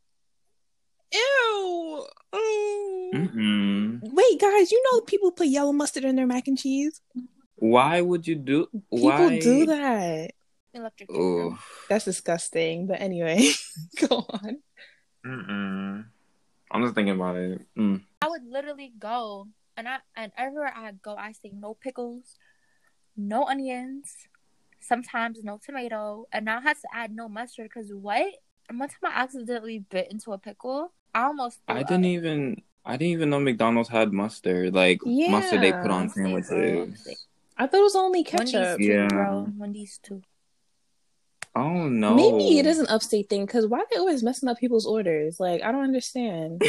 Ew. 1.15 2.07
Mm. 2.35 3.13
Mm-mm. 3.15 4.01
Wait, 4.03 4.41
guys, 4.41 4.73
you 4.73 4.83
know 4.91 5.01
people 5.03 5.31
put 5.31 5.47
yellow 5.47 5.73
mustard 5.73 6.05
in 6.05 6.17
their 6.17 6.27
mac 6.27 6.49
and 6.49 6.59
cheese? 6.59 7.01
Why 7.57 8.01
would 8.01 8.27
you 8.27 8.35
do? 8.35 8.67
People 8.93 9.09
Why 9.09 9.39
do 9.39 9.67
that. 9.67 10.33
Electric 10.77 11.11
Ooh. 11.11 11.51
chicken. 11.51 11.59
That's 11.89 12.05
disgusting. 12.05 12.87
But 12.87 13.01
anyway, 13.01 13.51
go 14.09 14.27
on. 14.29 14.59
Mm-mm. 15.27 16.05
I'm 16.71 16.83
just 16.83 16.95
thinking 16.95 17.15
about 17.15 17.37
it. 17.37 17.61
Mm. 17.77 18.03
I 18.23 18.29
would 18.29 18.45
literally 18.49 18.93
go 18.99 19.49
and 19.77 19.89
I 19.89 19.99
and 20.17 20.33
everywhere 20.37 20.73
I 20.75 20.93
go, 20.93 21.15
I 21.15 21.33
say 21.33 21.53
no 21.55 21.75
pickles, 21.75 22.37
no 23.17 23.45
onions, 23.45 24.15
sometimes 24.81 25.43
no 25.43 25.59
tomato, 25.65 26.27
and 26.33 26.45
now 26.45 26.59
I 26.59 26.63
had 26.63 26.77
to 26.79 26.89
add 26.93 27.15
no 27.15 27.29
mustard 27.29 27.71
because 27.73 27.93
what? 27.93 28.27
One 28.71 28.89
time 28.89 28.99
I 29.05 29.23
accidentally 29.23 29.79
bit 29.79 30.11
into 30.11 30.33
a 30.33 30.39
pickle. 30.39 30.93
I 31.15 31.25
almost. 31.25 31.61
I 31.69 31.83
didn't 31.83 32.05
up. 32.05 32.11
even. 32.11 32.63
I 32.85 32.97
didn't 32.97 33.13
even 33.13 33.31
know 33.31 33.41
McDonald's 33.41 33.89
had 33.89 34.13
mustard, 34.13 34.73
like 34.73 35.01
mustard 35.05 35.61
they 35.61 35.73
put 35.73 35.91
on 35.91 36.09
sandwiches. 36.09 37.17
I 37.59 37.67
thought 37.67 37.81
it 37.81 37.83
was 37.83 37.97
only 37.97 38.23
ketchup. 38.23 38.55
Wendy's 38.55 38.77
too, 38.77 38.93
Yeah. 38.93 39.09
bro. 39.09 39.49
Wendy's 39.57 39.99
too. 40.03 40.23
Oh 41.57 41.89
no. 41.89 42.15
Maybe 42.15 42.59
it 42.59 42.67
is 42.67 42.79
an 42.79 42.87
upstate 42.89 43.31
thing 43.31 43.47
because 43.47 43.67
why 43.67 43.83
they 43.91 43.97
always 43.97 44.23
messing 44.23 44.49
up 44.49 44.59
people's 44.59 44.85
orders? 44.85 45.41
Like 45.41 45.63
I 45.63 45.73
don't 45.73 45.85
understand. 45.85 46.63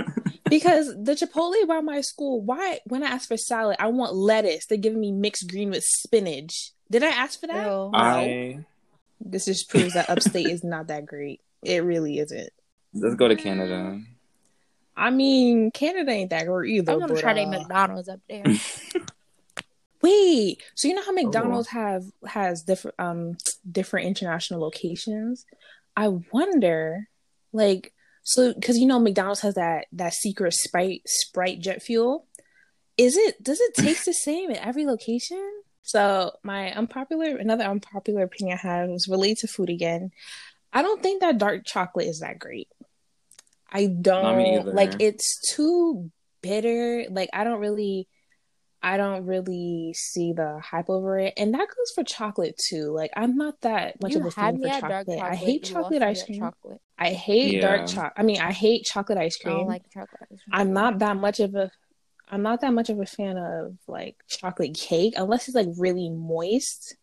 because 0.50 0.88
the 0.88 1.12
Chipotle 1.12 1.66
by 1.66 1.80
my 1.80 2.02
school, 2.02 2.42
why 2.42 2.80
when 2.84 3.02
I 3.02 3.06
ask 3.06 3.26
for 3.26 3.38
salad, 3.38 3.76
I 3.78 3.86
want 3.86 4.14
lettuce. 4.14 4.66
They're 4.66 4.76
giving 4.76 5.00
me 5.00 5.12
mixed 5.12 5.48
green 5.48 5.70
with 5.70 5.82
spinach. 5.82 6.72
Did 6.90 7.02
I 7.02 7.08
ask 7.08 7.40
for 7.40 7.46
that? 7.46 7.66
Ew. 7.66 7.90
I 7.94 8.58
This 9.18 9.46
just 9.46 9.70
proves 9.70 9.94
that 9.94 10.10
upstate 10.10 10.46
is 10.46 10.62
not 10.62 10.88
that 10.88 11.06
great. 11.06 11.40
It 11.62 11.82
really 11.82 12.18
isn't. 12.18 12.50
let's 12.92 13.14
go 13.14 13.28
to 13.28 13.36
Canada. 13.36 13.98
I 14.94 15.08
mean, 15.08 15.70
Canada 15.70 16.10
ain't 16.12 16.30
that 16.30 16.46
great 16.46 16.70
either. 16.70 16.92
I'm 16.92 17.00
gonna 17.00 17.14
but, 17.14 17.20
try 17.20 17.32
their 17.32 17.46
uh, 17.46 17.50
McDonald's 17.50 18.10
up 18.10 18.20
there. 18.28 18.44
Wait, 20.04 20.62
so 20.74 20.86
you 20.86 20.92
know 20.92 21.02
how 21.02 21.12
McDonald's 21.12 21.68
have 21.68 22.02
has 22.26 22.62
different 22.62 22.94
um 22.98 23.38
different 23.70 24.06
international 24.06 24.60
locations? 24.60 25.46
I 25.96 26.08
wonder, 26.30 27.08
like, 27.54 27.94
so 28.22 28.52
because 28.52 28.76
you 28.76 28.84
know 28.84 29.00
McDonald's 29.00 29.40
has 29.40 29.54
that 29.54 29.86
that 29.92 30.12
secret 30.12 30.52
Sprite 30.52 31.00
Sprite 31.06 31.60
jet 31.60 31.82
fuel. 31.82 32.26
Is 32.98 33.16
it 33.16 33.42
does 33.42 33.58
it 33.62 33.72
taste 33.72 34.04
the 34.04 34.12
same 34.28 34.50
in 34.50 34.58
every 34.58 34.84
location? 34.84 35.42
So 35.80 36.32
my 36.42 36.70
unpopular 36.74 37.38
another 37.38 37.64
unpopular 37.64 38.24
opinion 38.24 38.58
I 38.62 38.68
have 38.68 38.90
was 38.90 39.08
related 39.08 39.38
to 39.38 39.48
food 39.48 39.70
again. 39.70 40.10
I 40.70 40.82
don't 40.82 41.02
think 41.02 41.22
that 41.22 41.38
dark 41.38 41.64
chocolate 41.64 42.08
is 42.08 42.20
that 42.20 42.38
great. 42.38 42.68
I 43.72 43.86
don't 43.86 44.66
like 44.66 44.96
it's 45.00 45.54
too 45.54 46.10
bitter. 46.42 47.06
Like 47.08 47.30
I 47.32 47.44
don't 47.44 47.60
really 47.60 48.06
I 48.84 48.98
don't 48.98 49.24
really 49.24 49.94
see 49.94 50.34
the 50.34 50.60
hype 50.62 50.90
over 50.90 51.18
it. 51.18 51.32
And 51.38 51.54
that 51.54 51.68
goes 51.68 51.90
for 51.94 52.04
chocolate 52.04 52.58
too. 52.58 52.90
Like 52.90 53.10
I'm 53.16 53.34
not 53.34 53.58
that 53.62 53.98
much 54.02 54.12
you 54.12 54.20
of 54.20 54.26
a 54.26 54.30
fan 54.30 54.58
for 54.58 54.68
chocolate. 54.68 54.88
dark 54.88 55.06
chocolate. 55.06 55.20
I 55.22 55.34
hate 55.34 55.64
chocolate 55.64 56.02
ice 56.02 56.22
cream. 56.22 56.40
Chocolate. 56.40 56.80
I 56.98 57.10
hate 57.10 57.62
dark 57.62 57.80
Yeah. 57.80 57.86
chocolate. 57.86 58.12
I 58.18 58.22
mean, 58.24 58.40
I 58.42 58.52
hate 58.52 58.84
chocolate 58.84 59.16
ice 59.16 59.38
cream. 59.38 59.54
I 59.54 59.56
don't 59.56 59.60
cream. 59.62 59.68
like 59.68 59.90
chocolate 59.90 60.20
ice 60.22 60.28
cream. 60.28 60.38
I'm 60.52 60.72
not 60.74 60.98
that 60.98 61.16
much 61.16 61.40
of 61.40 61.54
a 61.54 61.70
I'm 62.28 62.42
not 62.42 62.60
that 62.60 62.74
much 62.74 62.90
of 62.90 63.00
a 63.00 63.06
fan 63.06 63.38
of 63.38 63.76
like 63.88 64.16
chocolate 64.28 64.74
cake 64.74 65.14
unless 65.16 65.48
it's 65.48 65.54
like 65.54 65.68
really 65.78 66.10
moist. 66.10 66.94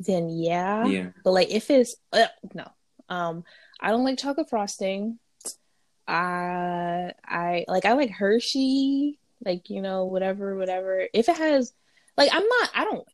Then 0.00 0.30
yeah. 0.30 0.84
Yeah. 0.86 1.10
But 1.22 1.30
like 1.30 1.50
if 1.50 1.70
it's 1.70 1.94
uh, 2.12 2.26
no. 2.54 2.66
Um 3.08 3.44
I 3.80 3.90
don't 3.90 4.02
like 4.02 4.18
chocolate 4.18 4.50
frosting. 4.50 5.20
I 6.08 7.12
I 7.24 7.64
like 7.68 7.84
I 7.84 7.92
like 7.92 8.10
Hershey, 8.10 9.19
like 9.44 9.70
you 9.70 9.82
know 9.82 10.04
whatever 10.04 10.56
whatever. 10.56 11.06
If 11.12 11.28
it 11.28 11.36
has 11.36 11.72
like 12.16 12.30
I'm 12.32 12.46
not 12.46 12.70
I 12.74 12.84
don't 12.84 13.08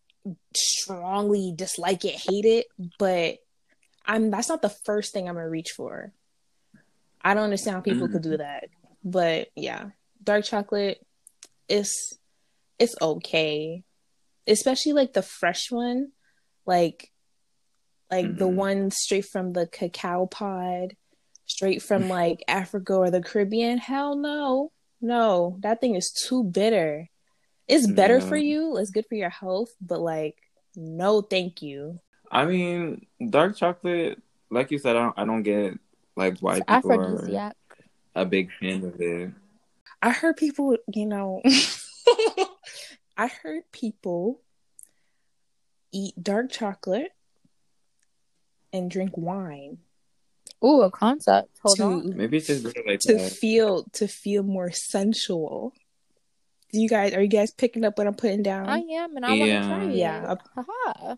strongly 0.55 1.53
dislike 1.55 2.05
it, 2.05 2.15
hate 2.15 2.45
it, 2.45 2.67
but 2.99 3.39
I'm 4.05 4.31
that's 4.31 4.49
not 4.49 4.63
the 4.63 4.69
first 4.69 5.13
thing 5.13 5.29
I'm 5.29 5.35
going 5.35 5.45
to 5.45 5.51
reach 5.51 5.73
for. 5.73 6.13
I 7.23 7.35
don't 7.35 7.45
understand 7.45 7.77
how 7.77 7.81
people 7.81 8.09
could 8.09 8.23
do 8.23 8.37
that. 8.37 8.69
But 9.05 9.49
yeah, 9.57 9.91
dark 10.23 10.45
chocolate 10.45 11.05
is 11.69 12.19
it's 12.79 12.95
okay. 13.01 13.83
Especially 14.47 14.93
like 14.93 15.13
the 15.13 15.23
fresh 15.23 15.71
one, 15.71 16.13
like 16.67 17.11
like 18.11 18.37
the 18.39 18.49
Mhm. 18.49 18.55
one 18.55 18.91
straight 18.93 19.25
from 19.25 19.53
the 19.53 19.67
cacao 19.67 20.27
pod, 20.27 20.97
straight 21.47 21.83
from 21.83 22.09
like 22.09 22.45
Africa 22.47 22.95
or 22.95 23.11
the 23.11 23.23
Caribbean. 23.23 23.79
Hell 23.79 24.17
no. 24.17 24.71
No, 25.01 25.57
that 25.61 25.81
thing 25.81 25.95
is 25.95 26.11
too 26.11 26.45
bitter. 26.45 27.09
It's 27.69 27.87
better 27.87 28.21
Yeah. 28.21 28.29
for 28.29 28.37
you, 28.37 28.77
it's 28.77 28.91
good 28.91 29.07
for 29.07 29.15
your 29.15 29.31
health, 29.31 29.75
but 29.81 30.01
like 30.01 30.37
no 30.77 31.21
thank 31.23 31.63
you. 31.63 32.01
I 32.31 32.45
mean, 32.45 33.07
dark 33.31 33.57
chocolate, 33.57 34.21
like 34.51 34.71
you 34.71 34.79
said, 34.79 34.97
I 34.97 35.01
don't, 35.01 35.19
I 35.19 35.25
don't 35.25 35.43
get 35.43 35.79
like 36.17 36.39
why 36.41 36.59
It's 36.59 36.67
people 36.67 36.93
are 36.93 37.43
a 38.15 38.25
big 38.25 38.51
fan 38.61 38.85
of 38.85 39.01
it. 39.01 39.31
I 40.03 40.11
heard 40.11 40.37
people, 40.37 40.77
you 40.93 41.07
know, 41.07 41.43
I 43.17 43.27
heard 43.29 43.71
people 43.73 44.41
eat 45.93 46.15
dark 46.23 46.51
chocolate 46.51 47.13
and 48.73 48.91
drink 48.91 49.13
wine 49.17 49.79
Ooh, 50.65 50.83
a 50.83 50.91
concept. 50.91 51.51
Hold 51.63 51.77
to 51.79 51.83
on. 51.85 52.17
Maybe 52.17 52.39
it's 52.39 52.47
just 52.47 52.65
like 52.87 53.01
to 53.01 53.15
that. 53.15 53.33
feel 53.33 53.85
to 53.93 54.09
feel 54.09 54.43
more 54.43 54.71
sensual. 54.71 55.73
Do 56.73 56.81
you 56.81 56.89
guys 56.89 57.13
are 57.15 57.21
you 57.23 57.29
guys 57.29 57.51
picking 57.53 57.85
up 57.85 57.99
what 57.99 58.07
I'm 58.07 58.15
putting 58.15 58.43
down? 58.43 58.69
I 58.69 58.79
am, 58.79 59.17
and 59.17 59.25
I 59.25 59.35
Yeah. 59.35 59.61
want 59.61 59.63
to 59.63 59.69
try 59.69 59.93
it. 59.93 59.97
Yeah. 59.97 60.35
Haha. 60.55 61.15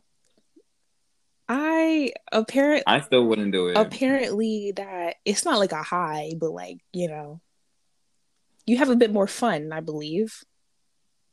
I 1.48 2.12
apparently 2.31 2.85
I 2.87 3.01
still 3.01 3.24
wouldn't 3.24 3.53
do 3.53 3.68
it. 3.68 3.77
apparently 3.77 4.72
that 4.77 5.16
it's 5.24 5.44
not 5.44 5.59
like 5.59 5.72
a 5.72 5.83
high, 5.83 6.35
but 6.37 6.51
like 6.51 6.79
you 6.92 7.09
know, 7.09 7.40
you 8.66 8.77
have 8.77 8.90
a 8.90 8.96
bit 8.96 9.12
more 9.12 9.27
fun. 9.27 9.72
I 9.72 9.81
believe. 9.81 10.44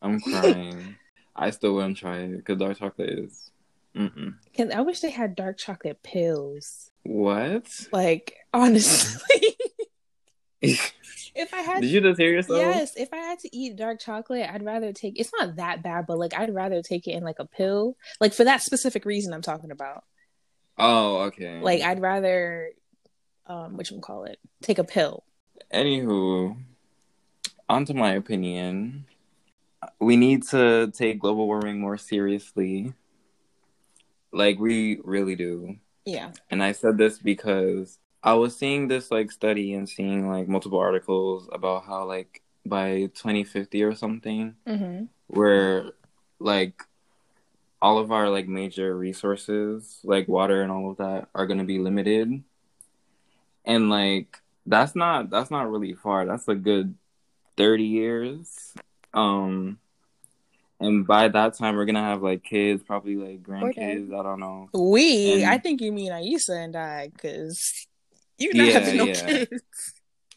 I'm 0.01 0.21
crying. 0.21 0.95
I 1.35 1.49
still 1.49 1.73
wouldn't 1.75 1.97
try 1.97 2.19
it 2.19 2.37
because 2.37 2.57
dark 2.59 2.77
chocolate 2.79 3.09
is. 3.09 3.51
Mm-mm. 3.95 4.35
Can 4.53 4.73
I 4.73 4.81
wish 4.81 4.99
they 4.99 5.11
had 5.11 5.35
dark 5.35 5.57
chocolate 5.57 6.03
pills. 6.03 6.91
What? 7.03 7.67
Like 7.91 8.33
honestly, 8.53 9.55
if 10.61 11.53
I 11.53 11.61
had 11.61 11.81
Did 11.81 11.91
you 11.91 12.01
just 12.01 12.19
hear 12.19 12.31
yourself? 12.31 12.59
Yes, 12.59 12.93
if 12.97 13.13
I 13.13 13.17
had 13.17 13.39
to 13.39 13.55
eat 13.55 13.75
dark 13.75 13.99
chocolate, 13.99 14.49
I'd 14.49 14.63
rather 14.63 14.91
take 14.91 15.19
it's 15.19 15.31
not 15.39 15.57
that 15.57 15.83
bad, 15.83 16.05
but 16.07 16.17
like 16.17 16.33
I'd 16.37 16.53
rather 16.53 16.81
take 16.81 17.07
it 17.07 17.11
in 17.11 17.23
like 17.23 17.39
a 17.39 17.45
pill. 17.45 17.95
Like 18.19 18.33
for 18.33 18.43
that 18.43 18.61
specific 18.61 19.05
reason 19.05 19.33
I'm 19.33 19.41
talking 19.41 19.71
about. 19.71 20.03
Oh, 20.77 21.17
okay. 21.23 21.59
Like 21.61 21.81
I'd 21.81 22.01
rather 22.01 22.71
um 23.47 23.79
you 23.89 23.99
call 23.99 24.25
it? 24.25 24.39
Take 24.61 24.79
a 24.79 24.83
pill. 24.83 25.23
Anywho, 25.73 26.57
onto 27.69 27.93
my 27.93 28.11
opinion. 28.11 29.05
We 29.99 30.17
need 30.17 30.43
to 30.47 30.91
take 30.95 31.19
global 31.19 31.45
warming 31.45 31.79
more 31.79 31.97
seriously. 31.97 32.93
Like 34.35 34.59
we 34.59 34.99
really 35.03 35.35
do. 35.35 35.77
Yeah. 36.05 36.31
And 36.51 36.61
I 36.61 36.73
said 36.73 36.97
this 36.97 37.17
because 37.17 37.97
I 38.21 38.33
was 38.33 38.55
seeing 38.55 38.87
this 38.87 39.09
like 39.11 39.31
study 39.31 39.73
and 39.73 39.87
seeing 39.87 40.27
like 40.29 40.47
multiple 40.47 40.79
articles 40.79 41.47
about 41.51 41.85
how 41.85 42.05
like 42.05 42.43
by 42.65 43.09
2050 43.15 43.83
or 43.83 43.95
something, 43.95 44.55
Mm-hmm. 44.67 45.05
where 45.27 45.91
like 46.39 46.83
all 47.81 47.97
of 47.97 48.11
our 48.11 48.29
like 48.29 48.47
major 48.47 48.95
resources, 48.97 49.99
like 50.03 50.27
water 50.27 50.61
and 50.61 50.71
all 50.71 50.91
of 50.91 50.97
that, 50.97 51.29
are 51.33 51.47
gonna 51.47 51.63
be 51.63 51.79
limited. 51.79 52.43
And 53.63 53.89
like 53.89 54.37
that's 54.65 54.95
not 54.95 55.29
that's 55.29 55.51
not 55.51 55.69
really 55.71 55.93
far. 55.93 56.25
That's 56.25 56.47
a 56.47 56.55
good 56.55 56.95
30 57.57 57.83
years. 57.83 58.73
Um 59.13 59.79
and 60.85 61.07
by 61.07 61.27
that 61.27 61.53
time 61.57 61.75
we're 61.75 61.85
gonna 61.85 62.01
have 62.03 62.21
like 62.21 62.43
kids, 62.43 62.83
probably 62.83 63.15
like 63.15 63.41
grandkids, 63.43 64.13
I 64.17 64.23
don't 64.23 64.39
know. 64.39 64.69
We 64.73 65.41
And- 65.43 65.45
I 65.51 65.57
think 65.57 65.81
you 65.81 65.91
mean 65.91 66.11
Aisa 66.11 66.63
and 66.63 66.75
I, 66.75 67.09
because 67.09 67.87
you're 68.37 68.53
not 68.53 68.67
Yeah, 68.67 68.73
having 68.79 68.97
no 68.97 69.05
yeah. 69.05 69.25
kids. 69.25 69.93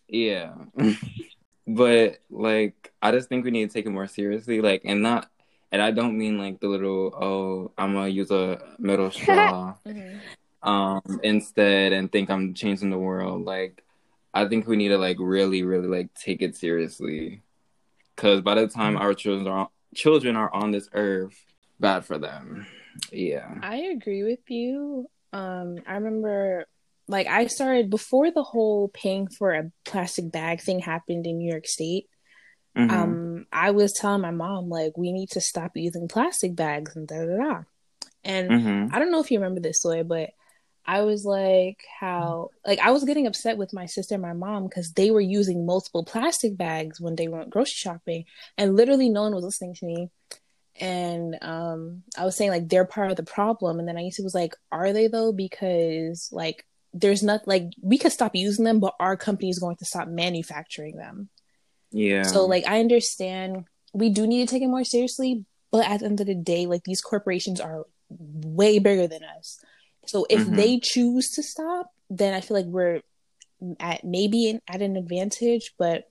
Yeah. 0.08 0.54
but 1.66 2.18
like 2.30 2.92
I 3.02 3.12
just 3.12 3.28
think 3.28 3.44
we 3.44 3.50
need 3.50 3.68
to 3.68 3.74
take 3.74 3.86
it 3.86 3.90
more 3.90 4.06
seriously. 4.06 4.60
Like 4.60 4.82
and 4.84 5.02
not 5.02 5.30
and 5.70 5.82
I 5.82 5.90
don't 5.90 6.16
mean 6.16 6.38
like 6.38 6.60
the 6.60 6.68
little 6.68 7.12
oh 7.14 7.72
I'm 7.76 7.92
gonna 7.94 8.08
use 8.08 8.30
a 8.30 8.60
metal 8.78 9.10
straw 9.16 9.74
Mm-hmm. 9.86 10.68
um 10.68 11.20
instead 11.22 11.92
and 11.92 12.10
think 12.10 12.30
I'm 12.30 12.54
changing 12.54 12.90
the 12.90 12.98
world. 12.98 13.44
Like 13.44 13.84
I 14.32 14.46
think 14.46 14.66
we 14.66 14.76
need 14.76 14.88
to 14.88 14.98
like 14.98 15.16
really, 15.20 15.62
really 15.62 15.88
like 15.88 16.14
take 16.14 16.42
it 16.42 16.56
seriously. 16.56 17.42
Cause 18.16 18.40
by 18.40 18.54
the 18.54 18.66
time 18.68 18.96
our 18.96 19.14
children 19.14 19.46
are 19.46 19.68
children 19.94 20.36
are 20.36 20.52
on 20.52 20.70
this 20.70 20.88
earth, 20.92 21.36
bad 21.80 22.04
for 22.04 22.18
them. 22.18 22.66
Yeah. 23.12 23.54
I 23.62 23.76
agree 23.76 24.22
with 24.24 24.48
you. 24.48 25.08
Um, 25.32 25.76
I 25.86 25.94
remember, 25.94 26.66
like, 27.06 27.26
I 27.26 27.46
started 27.46 27.90
before 27.90 28.30
the 28.30 28.42
whole 28.42 28.88
paying 28.88 29.28
for 29.28 29.54
a 29.54 29.70
plastic 29.84 30.30
bag 30.30 30.60
thing 30.60 30.80
happened 30.80 31.26
in 31.26 31.38
New 31.38 31.50
York 31.50 31.66
State. 31.66 32.08
Mhm. 32.76 32.90
Um, 32.90 33.46
I 33.52 33.70
was 33.72 33.92
telling 33.92 34.20
my 34.20 34.30
mom 34.30 34.68
like 34.68 34.96
we 34.96 35.12
need 35.12 35.30
to 35.30 35.40
stop 35.40 35.72
using 35.76 36.08
plastic 36.08 36.54
bags 36.54 36.94
and 36.96 37.08
da 37.08 37.24
da 37.24 37.36
da. 37.36 37.62
And 38.24 38.50
Mhm. 38.50 38.90
I 38.92 38.98
don't 38.98 39.10
know 39.10 39.20
if 39.20 39.30
you 39.30 39.38
remember 39.38 39.60
this 39.60 39.80
story, 39.80 40.02
but 40.02 40.30
I 40.88 41.02
was 41.02 41.26
like, 41.26 41.84
how 42.00 42.48
like 42.66 42.78
I 42.78 42.92
was 42.92 43.04
getting 43.04 43.26
upset 43.26 43.58
with 43.58 43.74
my 43.74 43.84
sister 43.84 44.14
and 44.14 44.22
my 44.22 44.32
mom 44.32 44.64
because 44.64 44.94
they 44.94 45.10
were 45.10 45.20
using 45.20 45.66
multiple 45.66 46.02
plastic 46.02 46.56
bags 46.56 46.98
when 46.98 47.14
they 47.14 47.28
went 47.28 47.50
grocery 47.50 47.74
shopping, 47.76 48.24
and 48.56 48.74
literally 48.74 49.10
no 49.10 49.24
one 49.24 49.34
was 49.34 49.44
listening 49.44 49.74
to 49.74 49.84
me. 49.84 50.08
And 50.80 51.36
um, 51.42 52.04
I 52.16 52.24
was 52.24 52.36
saying 52.36 52.50
like 52.50 52.70
they're 52.70 52.86
part 52.86 53.10
of 53.10 53.18
the 53.18 53.22
problem, 53.22 53.78
and 53.78 53.86
then 53.86 53.96
Aisha 53.96 54.24
was 54.24 54.34
like, 54.34 54.54
"Are 54.72 54.94
they 54.94 55.08
though?" 55.08 55.30
Because 55.30 56.30
like 56.32 56.64
there's 56.94 57.22
not 57.22 57.46
like 57.46 57.64
we 57.82 57.98
could 57.98 58.12
stop 58.12 58.34
using 58.34 58.64
them, 58.64 58.80
but 58.80 58.94
our 58.98 59.14
company 59.14 59.50
is 59.50 59.58
going 59.58 59.76
to 59.76 59.84
stop 59.84 60.08
manufacturing 60.08 60.96
them. 60.96 61.28
Yeah. 61.90 62.22
So 62.22 62.46
like 62.46 62.66
I 62.66 62.80
understand 62.80 63.66
we 63.92 64.08
do 64.08 64.26
need 64.26 64.48
to 64.48 64.50
take 64.50 64.62
it 64.62 64.68
more 64.68 64.84
seriously, 64.84 65.44
but 65.70 65.86
at 65.86 66.00
the 66.00 66.06
end 66.06 66.22
of 66.22 66.28
the 66.28 66.34
day, 66.34 66.64
like 66.64 66.84
these 66.84 67.02
corporations 67.02 67.60
are 67.60 67.84
way 68.08 68.78
bigger 68.78 69.06
than 69.06 69.22
us. 69.22 69.60
So 70.08 70.26
if 70.30 70.46
Mhm. 70.46 70.56
they 70.56 70.80
choose 70.80 71.30
to 71.32 71.42
stop, 71.42 71.92
then 72.08 72.32
I 72.34 72.40
feel 72.40 72.56
like 72.56 72.66
we're 72.66 73.02
at 73.78 74.04
maybe 74.04 74.48
in, 74.48 74.62
at 74.66 74.82
an 74.82 74.96
advantage. 74.96 75.74
But 75.78 76.10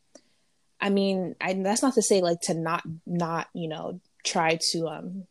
I 0.80 0.90
mean, 0.90 1.36
I, 1.42 1.54
that's 1.54 1.82
not 1.82 1.96
to 1.96 2.02
say 2.04 2.22
like 2.22 2.40
to 2.42 2.54
not 2.54 2.84
not 3.06 3.48
you 3.54 3.68
know 3.68 4.00
try 4.24 4.60
to 4.72 4.88
um 4.88 5.26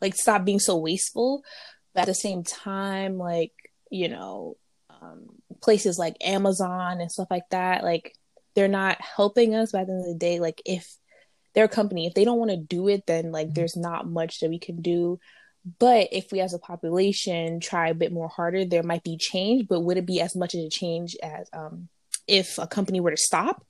like 0.00 0.14
stop 0.14 0.44
being 0.44 0.60
so 0.60 0.76
wasteful. 0.76 1.42
But 1.94 2.02
at 2.02 2.06
the 2.06 2.14
same 2.14 2.42
time, 2.42 3.18
like 3.18 3.52
you 3.90 4.08
know, 4.08 4.56
um, 4.90 5.26
places 5.60 5.98
like 5.98 6.16
Amazon 6.22 7.00
and 7.00 7.10
stuff 7.10 7.28
like 7.30 7.48
that, 7.50 7.82
like 7.82 8.14
they're 8.54 8.68
not 8.68 9.00
helping 9.00 9.54
us. 9.54 9.72
But 9.72 9.82
at 9.82 9.86
the 9.88 9.92
end 9.94 10.02
of 10.02 10.08
the 10.08 10.18
day, 10.18 10.40
like 10.40 10.62
if 10.64 10.86
they're 11.54 11.68
company, 11.68 12.06
if 12.06 12.14
they 12.14 12.24
don't 12.24 12.38
want 12.38 12.50
to 12.50 12.56
do 12.56 12.88
it, 12.88 13.06
then 13.06 13.32
like 13.32 13.52
there's 13.52 13.76
not 13.76 14.06
much 14.08 14.40
that 14.40 14.50
we 14.50 14.58
can 14.58 14.80
do. 14.80 15.18
But 15.78 16.08
if 16.12 16.30
we 16.30 16.40
as 16.40 16.54
a 16.54 16.58
population 16.58 17.60
try 17.60 17.88
a 17.88 17.94
bit 17.94 18.12
more 18.12 18.28
harder, 18.28 18.64
there 18.64 18.82
might 18.82 19.02
be 19.02 19.16
change. 19.16 19.66
But 19.68 19.80
would 19.80 19.96
it 19.96 20.06
be 20.06 20.20
as 20.20 20.36
much 20.36 20.54
of 20.54 20.60
a 20.60 20.68
change 20.68 21.16
as 21.22 21.48
um, 21.52 21.88
if 22.26 22.58
a 22.58 22.66
company 22.66 23.00
were 23.00 23.10
to 23.10 23.16
stop? 23.16 23.64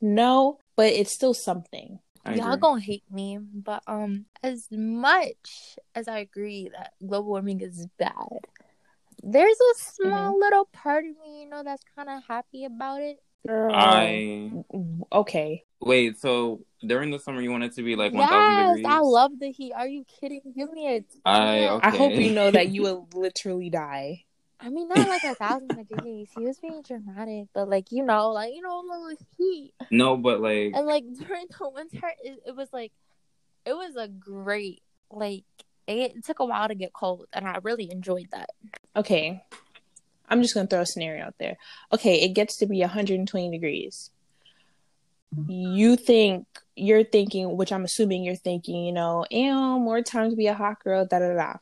No, 0.00 0.58
but 0.76 0.92
it's 0.92 1.14
still 1.14 1.34
something. 1.34 1.98
I 2.24 2.34
Y'all 2.34 2.52
agree. 2.52 2.60
gonna 2.60 2.80
hate 2.80 3.04
me, 3.10 3.38
but 3.38 3.82
um, 3.86 4.26
as 4.42 4.68
much 4.70 5.76
as 5.94 6.08
I 6.08 6.18
agree 6.18 6.70
that 6.74 6.92
global 7.06 7.30
warming 7.30 7.60
is 7.60 7.86
bad, 7.98 8.14
there's 9.22 9.56
a 9.56 9.80
small 9.80 10.38
little 10.38 10.66
part 10.72 11.04
of 11.04 11.10
me, 11.22 11.42
you 11.42 11.48
know, 11.48 11.62
that's 11.62 11.82
kind 11.96 12.08
of 12.08 12.22
happy 12.26 12.64
about 12.64 13.02
it. 13.02 13.18
Girl. 13.46 13.74
I 13.74 14.50
okay. 15.12 15.64
Wait. 15.84 16.18
So 16.18 16.64
during 16.86 17.10
the 17.10 17.18
summer, 17.18 17.40
you 17.40 17.50
want 17.50 17.64
it 17.64 17.74
to 17.74 17.82
be 17.82 17.96
like 17.96 18.12
one 18.12 18.28
thousand 18.28 18.52
yes, 18.52 18.76
degrees. 18.76 18.86
I 18.86 18.98
love 18.98 19.32
the 19.38 19.50
heat. 19.50 19.72
Are 19.72 19.86
you 19.86 20.04
kidding? 20.20 20.40
Give 20.56 20.72
me 20.72 20.96
a. 20.96 21.04
I 21.24 21.68
okay. 21.68 21.86
I 21.86 21.90
hope 21.90 22.12
you 22.12 22.32
know 22.32 22.50
that 22.50 22.68
you 22.68 22.82
will 22.84 23.08
literally 23.14 23.70
die. 23.70 24.24
I 24.60 24.70
mean, 24.70 24.88
not 24.88 25.08
like 25.08 25.24
a 25.24 25.34
thousand 25.34 25.68
degrees. 25.68 26.30
He 26.36 26.44
was 26.44 26.58
being 26.58 26.82
dramatic, 26.82 27.48
but 27.54 27.68
like 27.68 27.92
you 27.92 28.04
know, 28.04 28.30
like 28.32 28.54
you 28.54 28.62
know, 28.62 28.80
a 28.80 28.82
little 28.82 29.26
heat. 29.38 29.72
No, 29.90 30.16
but 30.16 30.40
like 30.40 30.72
And 30.74 30.86
like 30.86 31.04
during 31.26 31.46
the 31.58 31.68
winter, 31.68 32.12
it, 32.22 32.40
it 32.46 32.56
was 32.56 32.72
like, 32.72 32.92
it 33.64 33.74
was 33.74 33.96
a 33.96 34.08
great 34.08 34.82
like. 35.10 35.44
It, 35.86 36.16
it 36.16 36.24
took 36.24 36.38
a 36.38 36.46
while 36.46 36.66
to 36.66 36.74
get 36.74 36.94
cold, 36.94 37.26
and 37.34 37.46
I 37.46 37.58
really 37.62 37.90
enjoyed 37.90 38.28
that. 38.32 38.48
Okay. 38.96 39.44
I'm 40.26 40.40
just 40.40 40.54
going 40.54 40.66
to 40.66 40.70
throw 40.74 40.80
a 40.80 40.86
scenario 40.86 41.26
out 41.26 41.34
there. 41.38 41.58
Okay, 41.92 42.22
it 42.22 42.30
gets 42.30 42.56
to 42.56 42.66
be 42.66 42.80
120 42.80 43.50
degrees. 43.50 44.10
You 45.48 45.96
think, 45.96 46.46
you're 46.74 47.04
thinking, 47.04 47.56
which 47.56 47.72
I'm 47.72 47.84
assuming 47.84 48.24
you're 48.24 48.36
thinking, 48.36 48.84
you 48.84 48.92
know, 48.92 49.24
ew, 49.30 49.78
more 49.78 50.02
time 50.02 50.30
to 50.30 50.36
be 50.36 50.46
a 50.46 50.54
hot 50.54 50.82
girl, 50.82 51.06
da 51.06 51.18
da 51.18 51.34
da. 51.34 51.52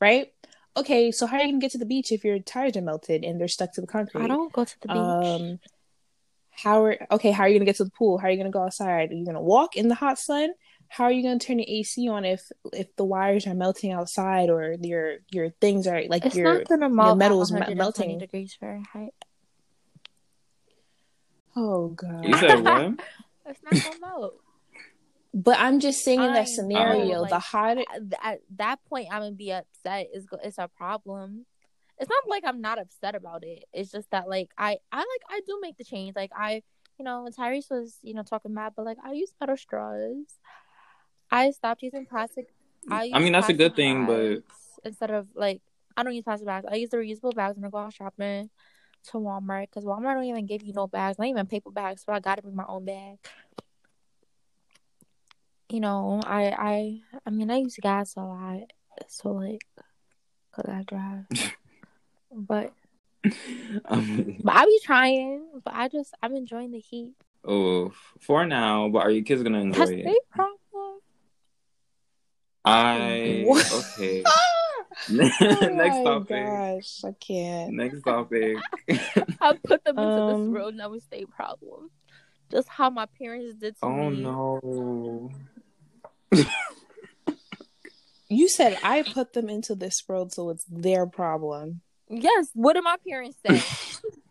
Right? 0.00 0.28
Okay, 0.76 1.12
so 1.12 1.26
how 1.26 1.36
are 1.36 1.40
you 1.40 1.52
going 1.52 1.60
to 1.60 1.64
get 1.64 1.72
to 1.72 1.78
the 1.78 1.86
beach 1.86 2.10
if 2.10 2.24
your 2.24 2.38
tires 2.40 2.76
are 2.76 2.82
melted 2.82 3.24
and 3.24 3.40
they're 3.40 3.48
stuck 3.48 3.72
to 3.74 3.80
the 3.80 3.86
concrete? 3.86 4.24
I 4.24 4.26
don't 4.26 4.52
go 4.52 4.64
to 4.64 4.80
the 4.80 4.88
beach. 4.88 4.96
Um, 4.96 5.60
how 6.56 6.84
are 6.84 6.98
okay? 7.10 7.30
How 7.30 7.44
are 7.44 7.48
you 7.48 7.58
gonna 7.58 7.64
get 7.64 7.76
to 7.76 7.84
the 7.84 7.90
pool? 7.90 8.18
How 8.18 8.28
are 8.28 8.30
you 8.30 8.36
gonna 8.36 8.50
go 8.50 8.62
outside? 8.62 9.10
Are 9.10 9.14
you 9.14 9.26
gonna 9.26 9.42
walk 9.42 9.76
in 9.76 9.88
the 9.88 9.94
hot 9.94 10.18
sun? 10.18 10.50
How 10.88 11.04
are 11.04 11.12
you 11.12 11.22
gonna 11.22 11.38
turn 11.38 11.58
your 11.58 11.66
AC 11.68 12.08
on 12.08 12.24
if 12.24 12.48
if 12.72 12.94
the 12.96 13.04
wires 13.04 13.46
are 13.46 13.54
melting 13.54 13.90
outside 13.92 14.50
or 14.50 14.76
your 14.80 15.16
your 15.30 15.50
things 15.60 15.86
are 15.86 16.02
like 16.08 16.24
it's 16.24 16.36
your 16.36 16.64
gonna 16.64 16.88
melt 16.88 17.18
metal 17.18 17.42
is 17.42 17.50
me- 17.50 17.58
120 17.58 17.74
melting. 17.74 18.18
degrees 18.18 18.56
Fahrenheit. 18.58 19.14
Oh 21.56 21.88
god? 21.88 22.24
you 22.24 22.36
said 22.38 22.64
what? 22.64 23.00
It's 23.46 23.60
not 23.62 23.82
gonna 23.84 24.00
melt. 24.00 24.34
But 25.34 25.58
I'm 25.58 25.80
just 25.80 26.04
saying 26.04 26.22
in 26.22 26.32
that 26.32 26.48
scenario, 26.48 27.04
know, 27.06 27.24
the 27.24 27.32
like, 27.32 27.42
hot. 27.42 27.78
At, 27.78 27.86
at 28.22 28.40
that 28.56 28.78
point, 28.88 29.08
I'm 29.10 29.20
gonna 29.20 29.32
be 29.32 29.52
upset. 29.52 30.08
It's 30.12 30.26
it's 30.42 30.58
a 30.58 30.68
problem. 30.68 31.44
It's 31.98 32.08
not 32.08 32.24
like 32.28 32.44
I'm 32.46 32.60
not 32.60 32.78
upset 32.78 33.14
about 33.14 33.44
it. 33.44 33.64
It's 33.72 33.90
just 33.90 34.10
that 34.12 34.28
like 34.28 34.50
I 34.56 34.78
I 34.92 34.98
like 34.98 35.22
I 35.28 35.40
do 35.46 35.58
make 35.60 35.76
the 35.76 35.84
change. 35.84 36.14
Like 36.16 36.30
I 36.36 36.62
you 36.98 37.04
know 37.04 37.28
Tyrese 37.36 37.70
was 37.70 37.98
you 38.02 38.14
know 38.14 38.22
talking 38.22 38.54
mad, 38.54 38.74
but 38.76 38.84
like 38.84 38.98
I 39.04 39.12
use 39.12 39.34
metal 39.40 39.56
straws. 39.56 40.38
I 41.30 41.50
stopped 41.50 41.82
using 41.82 42.06
plastic. 42.06 42.46
I, 42.88 43.10
I 43.12 43.18
mean, 43.18 43.28
use 43.28 43.32
that's 43.32 43.48
a 43.48 43.54
good 43.54 43.74
thing, 43.74 44.06
but- 44.06 44.42
instead 44.84 45.10
of 45.10 45.26
like 45.34 45.60
I 45.96 46.02
don't 46.04 46.14
use 46.14 46.24
plastic 46.24 46.46
bags. 46.46 46.66
I 46.70 46.76
use 46.76 46.90
the 46.90 46.98
reusable 46.98 47.34
bags 47.34 47.56
when 47.56 47.64
I 47.64 47.70
go 47.70 47.78
out 47.78 47.92
shopping 47.92 48.50
to 49.04 49.18
Walmart 49.18 49.68
because 49.70 49.84
Walmart 49.84 50.14
don't 50.14 50.24
even 50.24 50.46
give 50.46 50.62
you 50.62 50.72
no 50.72 50.86
bags, 50.86 51.18
not 51.18 51.28
even 51.28 51.46
paper 51.46 51.70
bags. 51.70 52.04
So 52.04 52.12
I 52.12 52.20
gotta 52.20 52.42
bring 52.42 52.56
my 52.56 52.64
own 52.66 52.84
bag. 52.84 53.18
You 55.70 55.80
know, 55.80 56.20
I 56.24 56.50
I 56.50 57.00
I 57.26 57.30
mean 57.30 57.50
I 57.50 57.56
use 57.56 57.76
gas 57.80 58.16
a 58.16 58.20
lot, 58.20 58.72
so 59.08 59.32
like, 59.32 59.64
cause 60.52 60.66
I 60.68 60.82
drive. 60.82 61.24
but 62.32 62.72
um, 63.86 64.36
but 64.42 64.54
I 64.54 64.64
be 64.66 64.80
trying. 64.84 65.46
But 65.64 65.74
I 65.74 65.88
just 65.88 66.14
I'm 66.22 66.34
enjoying 66.34 66.70
the 66.70 66.80
heat. 66.80 67.14
oh, 67.44 67.92
for 68.20 68.44
now. 68.46 68.88
But 68.88 69.00
are 69.00 69.10
your 69.10 69.24
kids 69.24 69.42
gonna 69.42 69.60
enjoy 69.60 69.78
That's 69.78 69.90
it? 69.90 70.22
problem. 70.30 70.58
I 72.64 73.46
okay. 73.72 74.24
Oh 75.10 75.12
Next 75.72 75.96
my 75.98 76.04
topic. 76.04 76.46
gosh, 76.46 77.04
I 77.04 77.12
can't. 77.18 77.72
Next 77.74 78.02
topic. 78.02 78.56
I 79.40 79.54
put 79.64 79.84
them 79.84 79.98
into 79.98 80.00
Um, 80.22 80.40
this 80.42 80.54
world, 80.54 80.70
and 80.72 80.80
that 80.80 80.90
was 80.90 81.04
their 81.06 81.26
problem. 81.26 81.90
Just 82.50 82.68
how 82.68 82.90
my 82.90 83.06
parents 83.18 83.54
did 83.60 83.74
to 83.78 83.84
oh 83.86 84.10
me. 84.10 84.20
no. 84.22 85.30
You 88.28 88.48
said 88.48 88.78
I 88.82 89.02
put 89.02 89.32
them 89.32 89.48
into 89.48 89.74
this 89.74 90.02
world, 90.08 90.32
so 90.32 90.50
it's 90.50 90.64
their 90.68 91.06
problem. 91.06 91.80
Yes. 92.08 92.48
What 92.54 92.72
did 92.74 92.84
my 92.84 92.96
parents 93.06 93.38
say? 93.46 93.60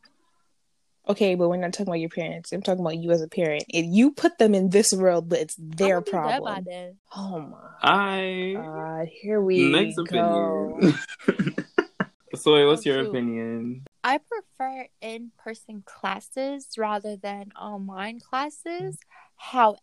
Okay, 1.07 1.35
but 1.35 1.49
we're 1.49 1.57
not 1.57 1.73
talking 1.73 1.87
about 1.89 1.99
your 1.99 2.09
parents. 2.09 2.53
I'm 2.53 2.61
talking 2.61 2.79
about 2.79 2.97
you 2.97 3.11
as 3.11 3.21
a 3.21 3.27
parent. 3.27 3.65
If 3.67 3.85
you 3.85 4.11
put 4.11 4.37
them 4.37 4.55
in 4.55 4.69
this 4.69 4.93
world, 4.93 5.27
but 5.29 5.39
it's 5.39 5.55
their 5.57 5.97
I'm 5.97 6.03
gonna 6.03 6.05
be 6.05 6.11
dead 6.11 6.43
by 6.43 6.61
problem. 6.61 6.63
then. 6.65 6.95
Oh 7.15 7.39
my 7.41 7.57
I 7.81 8.53
god, 8.55 9.07
here 9.11 9.41
we 9.41 9.69
next 9.71 9.97
go. 9.97 10.79
opinion. 10.79 10.93
so 12.35 12.67
what's 12.67 12.85
your 12.85 13.01
opinion? 13.01 13.83
I 14.03 14.17
prefer 14.19 14.87
in-person 15.01 15.83
classes 15.85 16.67
rather 16.77 17.15
than 17.15 17.51
online 17.59 18.19
classes. 18.19 18.97
However, 19.35 19.77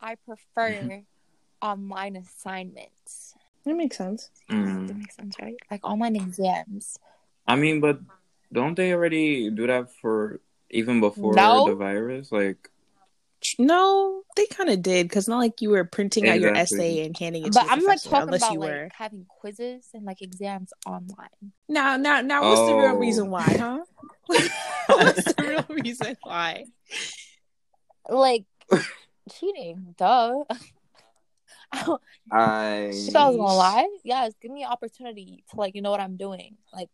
I 0.00 0.16
prefer 0.24 1.02
online 1.62 2.16
assignments. 2.16 3.34
That 3.64 3.74
makes 3.76 3.96
sense. 3.96 4.30
That 4.48 4.54
Mm. 4.56 4.96
makes 4.98 5.16
sense, 5.16 5.36
right? 5.40 5.56
Like 5.70 5.84
online 5.84 6.16
exams. 6.16 6.98
I 7.46 7.56
mean, 7.56 7.80
but 7.80 7.98
don't 8.52 8.74
they 8.74 8.92
already 8.92 9.50
do 9.50 9.66
that 9.66 9.92
for 10.00 10.40
even 10.70 11.00
before 11.00 11.34
No. 11.34 11.64
the 11.66 11.74
virus? 11.74 12.30
Like, 12.32 12.68
No, 13.58 14.22
they 14.36 14.46
kind 14.46 14.68
of 14.70 14.82
did 14.82 15.08
because 15.08 15.28
not 15.28 15.38
like 15.38 15.60
you 15.60 15.70
were 15.70 15.84
printing 15.84 16.28
out 16.28 16.40
your 16.40 16.54
essay 16.54 17.04
and 17.04 17.16
handing 17.16 17.44
it 17.44 17.52
But 17.52 17.64
to 17.64 17.72
I'm 17.72 17.82
not 17.84 18.02
talking 18.02 18.34
about 18.34 18.52
you 18.52 18.58
like 18.60 18.92
having 18.92 19.26
quizzes 19.28 19.88
and 19.94 20.04
like 20.04 20.20
exams 20.22 20.72
online. 20.86 21.52
Now, 21.68 21.96
now, 21.96 22.20
now, 22.20 22.42
what's 22.48 22.66
the 22.66 22.74
real 22.74 22.94
Oh. 22.96 22.98
reason 22.98 23.30
why, 23.30 23.56
huh? 23.56 23.78
what's 24.88 25.32
the 25.34 25.44
real 25.44 25.64
reason 25.68 26.16
why? 26.22 26.64
Like 28.08 28.44
cheating, 29.32 29.94
duh. 29.96 30.44
I 31.72 31.96
I. 32.32 32.86
was 32.90 33.12
gonna 33.12 33.36
lie. 33.36 33.88
Yes, 34.04 34.32
give 34.40 34.50
me 34.50 34.62
an 34.64 34.70
opportunity 34.70 35.44
to 35.50 35.56
like 35.56 35.74
you 35.74 35.82
know 35.82 35.90
what 35.90 36.00
I'm 36.00 36.16
doing. 36.16 36.56
Like 36.72 36.88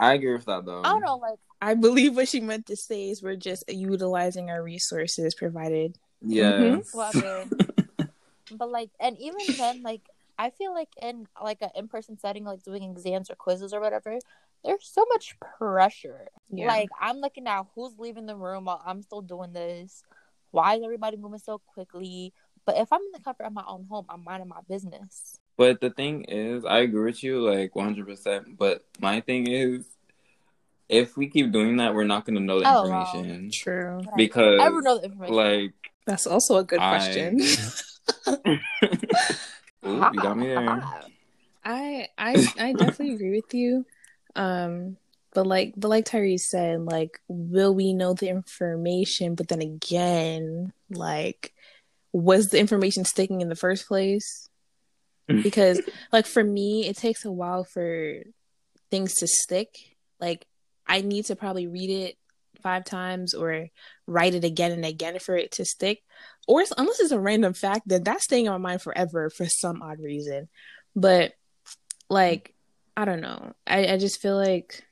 I 0.00 0.14
agree 0.14 0.32
with 0.32 0.46
that 0.46 0.64
though. 0.64 0.80
I 0.80 0.90
don't 0.90 1.02
know, 1.02 1.16
like 1.16 1.38
I 1.62 1.74
believe 1.74 2.16
what 2.16 2.28
she 2.28 2.40
meant 2.40 2.66
to 2.66 2.76
say 2.76 3.10
is 3.10 3.22
we're 3.22 3.36
just 3.36 3.64
utilizing 3.68 4.50
our 4.50 4.62
resources 4.62 5.34
provided. 5.34 5.98
Yes. 6.22 6.90
Mm-hmm. 6.92 6.98
whatever. 6.98 7.48
but 8.52 8.70
like, 8.70 8.90
and 8.98 9.18
even 9.18 9.56
then, 9.56 9.82
like 9.82 10.02
I 10.38 10.50
feel 10.50 10.72
like 10.72 10.88
in 11.02 11.26
like 11.42 11.58
an 11.60 11.70
in 11.74 11.88
person 11.88 12.18
setting, 12.18 12.44
like 12.44 12.62
doing 12.62 12.82
exams 12.84 13.30
or 13.30 13.34
quizzes 13.34 13.74
or 13.74 13.80
whatever, 13.80 14.18
there's 14.64 14.86
so 14.86 15.04
much 15.12 15.36
pressure. 15.58 16.28
Yeah. 16.50 16.66
Like 16.66 16.88
I'm 16.98 17.18
looking 17.18 17.46
at 17.46 17.66
who's 17.74 17.98
leaving 17.98 18.26
the 18.26 18.36
room 18.36 18.64
while 18.64 18.82
I'm 18.84 19.02
still 19.02 19.20
doing 19.20 19.52
this. 19.52 20.02
Why 20.50 20.76
is 20.76 20.82
everybody 20.82 21.18
moving 21.18 21.38
so 21.38 21.58
quickly? 21.74 22.32
But 22.64 22.78
if 22.78 22.92
I'm 22.92 23.00
in 23.00 23.12
the 23.12 23.20
comfort 23.20 23.44
of 23.44 23.52
my 23.52 23.64
own 23.66 23.86
home, 23.90 24.06
I'm 24.08 24.24
minding 24.24 24.48
my 24.48 24.60
business. 24.68 25.38
But 25.56 25.80
the 25.80 25.90
thing 25.90 26.24
is, 26.24 26.64
I 26.64 26.78
agree 26.78 27.04
with 27.04 27.22
you 27.22 27.40
like 27.40 27.72
100%. 27.74 28.56
But 28.56 28.82
my 28.98 29.20
thing 29.20 29.46
is, 29.46 29.84
if 30.90 31.16
we 31.16 31.28
keep 31.28 31.52
doing 31.52 31.76
that, 31.78 31.94
we're 31.94 32.04
not 32.04 32.24
going 32.26 32.34
to 32.36 32.42
know 32.42 32.58
the 32.60 32.66
Oh, 32.68 32.88
wow. 32.88 33.00
information. 33.12 33.50
True. 33.52 34.00
Because, 34.16 34.60
I 34.60 34.64
never 34.64 34.82
know 34.82 34.98
the 34.98 35.04
information. 35.04 35.34
like, 35.36 35.72
That's 36.06 36.26
also 36.26 36.56
a 36.58 36.64
good 36.64 36.80
I- 36.80 36.90
question. 36.98 37.40
Ooh, 39.86 40.08
you 40.12 40.20
got 40.20 40.36
me 40.36 40.48
there. 40.48 40.82
I 41.64 42.08
I 42.18 42.46
I 42.58 42.72
definitely 42.72 43.14
agree 43.14 43.36
with 43.36 43.52
you. 43.54 43.84
Um 44.34 44.96
But 45.32 45.46
like, 45.46 45.74
but 45.76 45.88
like 45.88 46.06
Tyrese 46.06 46.40
said, 46.50 46.80
like, 46.82 47.20
will 47.28 47.74
we 47.74 47.92
know 47.94 48.14
the 48.14 48.28
information? 48.28 49.34
But 49.36 49.48
then 49.48 49.62
again, 49.62 50.72
like, 50.90 51.54
was 52.12 52.48
the 52.48 52.58
information 52.58 53.04
sticking 53.04 53.40
in 53.40 53.48
the 53.48 53.54
first 53.56 53.86
place? 53.86 54.48
Because, 55.28 55.80
like, 56.12 56.26
for 56.26 56.42
me, 56.42 56.88
it 56.88 56.96
takes 56.96 57.24
a 57.24 57.30
while 57.30 57.62
for 57.62 58.18
things 58.90 59.14
to 59.22 59.28
stick. 59.28 59.68
Like, 60.18 60.44
I 60.90 61.02
need 61.02 61.26
to 61.26 61.36
probably 61.36 61.68
read 61.68 61.88
it 61.88 62.16
five 62.60 62.84
times 62.84 63.32
or 63.32 63.68
write 64.08 64.34
it 64.34 64.44
again 64.44 64.72
and 64.72 64.84
again 64.84 65.18
for 65.20 65.36
it 65.36 65.52
to 65.52 65.64
stick. 65.64 66.02
Or 66.48 66.64
unless 66.76 66.98
it's 66.98 67.12
a 67.12 67.20
random 67.20 67.54
fact, 67.54 67.86
then 67.86 68.02
that's 68.02 68.24
staying 68.24 68.46
in 68.46 68.52
my 68.52 68.58
mind 68.58 68.82
forever 68.82 69.30
for 69.30 69.46
some 69.46 69.82
odd 69.82 70.00
reason. 70.00 70.48
But 70.96 71.32
like, 72.08 72.52
I 72.96 73.04
don't 73.04 73.20
know. 73.20 73.52
I, 73.68 73.86
I 73.86 73.96
just 73.98 74.20
feel 74.20 74.36
like 74.36 74.84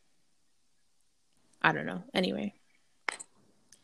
I 1.60 1.72
don't 1.72 1.86
know. 1.86 2.04
Anyway. 2.14 2.54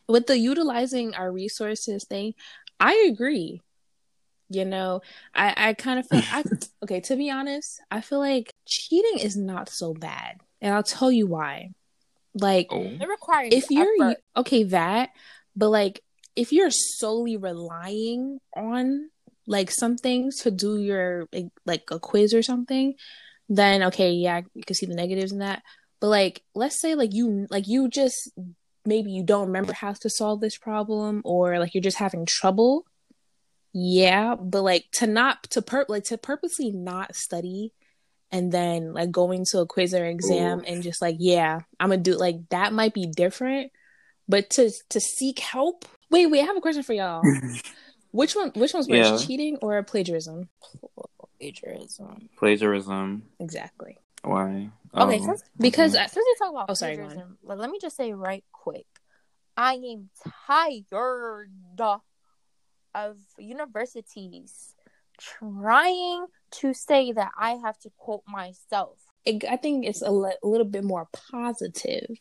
With 0.06 0.26
the 0.28 0.38
utilizing 0.38 1.14
our 1.14 1.32
resources 1.32 2.04
thing, 2.04 2.34
I 2.78 3.08
agree. 3.10 3.60
You 4.50 4.66
know, 4.66 5.00
I, 5.34 5.54
I 5.56 5.72
kind 5.72 5.98
of 5.98 6.06
feel 6.06 6.22
I 6.30 6.44
okay, 6.84 7.00
to 7.00 7.16
be 7.16 7.30
honest, 7.30 7.80
I 7.90 8.02
feel 8.02 8.20
like 8.20 8.54
cheating 8.66 9.18
is 9.18 9.36
not 9.36 9.68
so 9.68 9.94
bad. 9.94 10.40
And 10.60 10.72
I'll 10.72 10.82
tell 10.84 11.10
you 11.10 11.26
why. 11.26 11.70
Like 12.34 12.68
Oh. 12.70 12.82
It 12.82 13.08
requires 13.08 13.52
if 13.52 13.70
you're 13.70 13.94
effort. 14.02 14.18
okay 14.36 14.64
that 14.64 15.10
but 15.56 15.68
like 15.68 16.00
if 16.36 16.52
you're 16.52 16.70
solely 16.70 17.36
relying 17.36 18.40
on 18.56 19.10
like 19.46 19.70
something 19.70 20.30
to 20.40 20.50
do 20.50 20.78
your 20.78 21.28
like, 21.32 21.46
like 21.64 21.84
a 21.90 21.98
quiz 22.00 22.34
or 22.34 22.42
something 22.42 22.94
then 23.48 23.84
okay 23.84 24.12
yeah 24.12 24.40
you 24.54 24.64
can 24.64 24.74
see 24.74 24.86
the 24.86 24.94
negatives 24.94 25.32
in 25.32 25.38
that 25.38 25.62
but 26.00 26.08
like 26.08 26.42
let's 26.54 26.80
say 26.80 26.94
like 26.94 27.12
you 27.12 27.46
like 27.50 27.68
you 27.68 27.88
just 27.88 28.30
maybe 28.84 29.12
you 29.12 29.22
don't 29.22 29.46
remember 29.46 29.72
how 29.72 29.92
to 29.92 30.10
solve 30.10 30.40
this 30.40 30.56
problem 30.58 31.20
or 31.24 31.58
like 31.58 31.74
you're 31.74 31.82
just 31.82 31.98
having 31.98 32.26
trouble 32.26 32.84
yeah 33.72 34.34
but 34.34 34.62
like 34.62 34.86
to 34.92 35.06
not 35.06 35.42
to 35.44 35.60
per 35.60 35.84
like 35.88 36.04
to 36.04 36.16
purposely 36.16 36.70
not 36.70 37.14
study 37.14 37.72
and 38.34 38.50
then 38.50 38.92
like 38.92 39.12
going 39.12 39.44
to 39.46 39.60
a 39.60 39.66
quiz 39.66 39.94
or 39.94 40.04
exam 40.04 40.58
Ooh. 40.58 40.64
and 40.64 40.82
just 40.82 41.00
like 41.00 41.16
yeah 41.20 41.60
i'm 41.78 41.90
gonna 41.90 42.02
do 42.02 42.16
like 42.16 42.36
that 42.50 42.72
might 42.72 42.92
be 42.92 43.06
different 43.06 43.70
but 44.28 44.50
to 44.50 44.70
to 44.90 45.00
seek 45.00 45.38
help 45.38 45.84
wait 46.10 46.26
wait 46.26 46.42
i 46.42 46.44
have 46.44 46.56
a 46.56 46.60
question 46.60 46.82
for 46.82 46.92
y'all 46.94 47.22
which 48.10 48.34
one 48.34 48.50
which 48.56 48.74
one's 48.74 48.88
worse 48.88 49.20
Yeah. 49.20 49.26
cheating 49.26 49.56
or 49.62 49.80
plagiarism 49.84 50.48
plagiarism. 51.38 52.28
Plagiarism. 52.36 53.22
exactly 53.38 53.98
Why? 54.22 54.70
Okay, 54.96 55.18
Oh, 55.20 55.26
since 55.26 55.42
because 55.58 55.94
okay. 55.94 56.02
I, 56.02 56.04
uh, 56.04 56.08
since 56.08 56.24
we 56.26 56.34
talk 56.38 56.50
about 56.54 56.66
Oh, 56.70 56.74
sorry, 56.74 56.96
plagiarism, 56.96 57.38
like, 57.42 57.58
let 57.58 57.70
me 57.70 57.78
just 57.80 57.96
say 57.96 58.12
right 58.14 58.44
quick, 58.52 58.86
I 59.56 59.74
am 59.74 60.08
tired 60.46 61.50
of 62.94 63.16
universities 63.38 64.73
trying 65.18 66.26
to 66.52 66.72
say 66.74 67.12
that 67.12 67.32
I 67.38 67.52
have 67.64 67.78
to 67.80 67.90
quote 67.96 68.22
myself. 68.26 68.98
it, 69.24 69.44
I 69.44 69.56
think 69.56 69.86
it's 69.86 70.02
a, 70.02 70.10
li- 70.10 70.36
a 70.42 70.46
little 70.46 70.66
bit 70.66 70.84
more 70.84 71.08
positive 71.30 72.16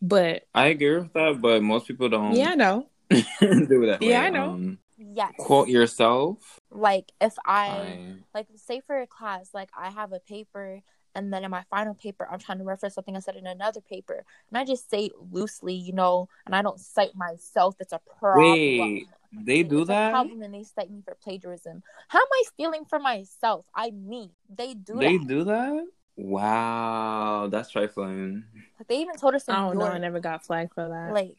but 0.00 0.44
I 0.54 0.66
agree 0.66 0.98
with 0.98 1.12
that, 1.14 1.40
but 1.40 1.62
most 1.62 1.88
people 1.88 2.08
don't 2.08 2.36
yeah 2.36 2.50
i 2.50 2.54
know 2.54 2.86
do 3.10 3.86
that. 3.86 3.98
Yeah, 4.02 4.20
way. 4.20 4.26
I 4.26 4.30
know. 4.30 4.50
Um, 4.50 4.78
Yes. 5.00 5.32
quote 5.38 5.68
yourself. 5.68 6.58
Like 6.70 7.12
if 7.20 7.34
I 7.46 7.68
I, 7.68 8.14
like 8.34 8.46
say 8.56 8.80
for 8.86 9.00
a 9.00 9.06
class, 9.06 9.50
like 9.54 9.70
I 9.76 9.90
have 9.90 10.12
a 10.12 10.20
paper 10.20 10.80
and 11.14 11.32
then 11.32 11.44
in 11.44 11.50
my 11.50 11.64
final 11.70 11.94
paper 11.94 12.28
I'm 12.30 12.38
trying 12.38 12.58
to 12.58 12.64
reference 12.64 12.94
something 12.96 13.16
I 13.16 13.20
said 13.20 13.36
in 13.36 13.46
another 13.46 13.80
paper 13.80 14.24
and 14.50 14.58
I 14.58 14.64
just 14.64 14.90
say 14.90 15.10
loosely, 15.32 15.74
you 15.74 15.92
know, 15.92 16.28
and 16.46 16.54
I 16.54 16.62
don't 16.62 16.78
cite 16.80 17.14
myself, 17.14 17.76
it's 17.80 17.92
a 17.92 18.00
problem. 18.18 18.78
Wait, 18.78 19.08
they 19.32 19.62
do 19.62 19.80
It's 19.80 19.90
a 19.90 19.92
that? 19.92 20.10
problem 20.12 20.42
and 20.42 20.54
they 20.54 20.64
cite 20.64 20.90
me 20.90 21.02
for 21.04 21.14
plagiarism. 21.22 21.82
How 22.08 22.18
am 22.18 22.26
I 22.32 22.42
stealing 22.46 22.84
for 22.84 22.98
myself? 22.98 23.66
I 23.74 23.90
mean, 23.90 24.30
They 24.48 24.74
do 24.74 24.96
They 24.98 25.18
that. 25.18 25.26
do 25.28 25.44
that? 25.44 25.86
Wow, 26.16 27.48
that's 27.50 27.70
trifling. 27.70 28.44
Like, 28.78 28.88
they 28.88 28.98
even 29.00 29.16
told 29.16 29.34
us 29.34 29.46
in 29.48 29.54
i 29.54 29.58
don't 29.66 29.78
know 29.78 29.86
i 29.86 29.98
never 29.98 30.20
got 30.20 30.44
flagged 30.44 30.72
for 30.74 30.88
that 30.88 31.12
like 31.12 31.36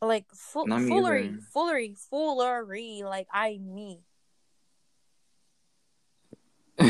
like 0.00 0.24
fu- 0.34 0.64
foolery, 0.66 1.26
either. 1.28 1.40
foolery, 1.52 1.94
foolery. 2.10 3.02
Like 3.04 3.26
I 3.32 3.58
me. 3.58 4.00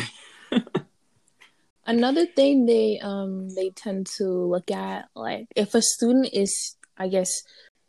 another 1.86 2.26
thing 2.26 2.66
they 2.66 2.98
um 3.02 3.48
they 3.54 3.70
tend 3.70 4.06
to 4.18 4.24
look 4.24 4.70
at 4.70 5.08
like 5.14 5.46
if 5.56 5.74
a 5.74 5.80
student 5.80 6.28
is 6.32 6.76
i 6.98 7.08
guess 7.08 7.30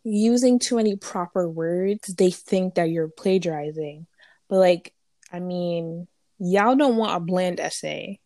using 0.03 0.59
too 0.59 0.75
many 0.77 0.95
proper 0.95 1.47
words 1.49 2.13
they 2.15 2.31
think 2.31 2.75
that 2.75 2.89
you're 2.89 3.09
plagiarizing. 3.09 4.07
But 4.47 4.57
like 4.57 4.93
i 5.31 5.39
mean 5.39 6.07
y'all 6.39 6.75
don't 6.75 6.97
want 6.97 7.15
a 7.15 7.19
bland 7.19 7.59
essay. 7.59 8.19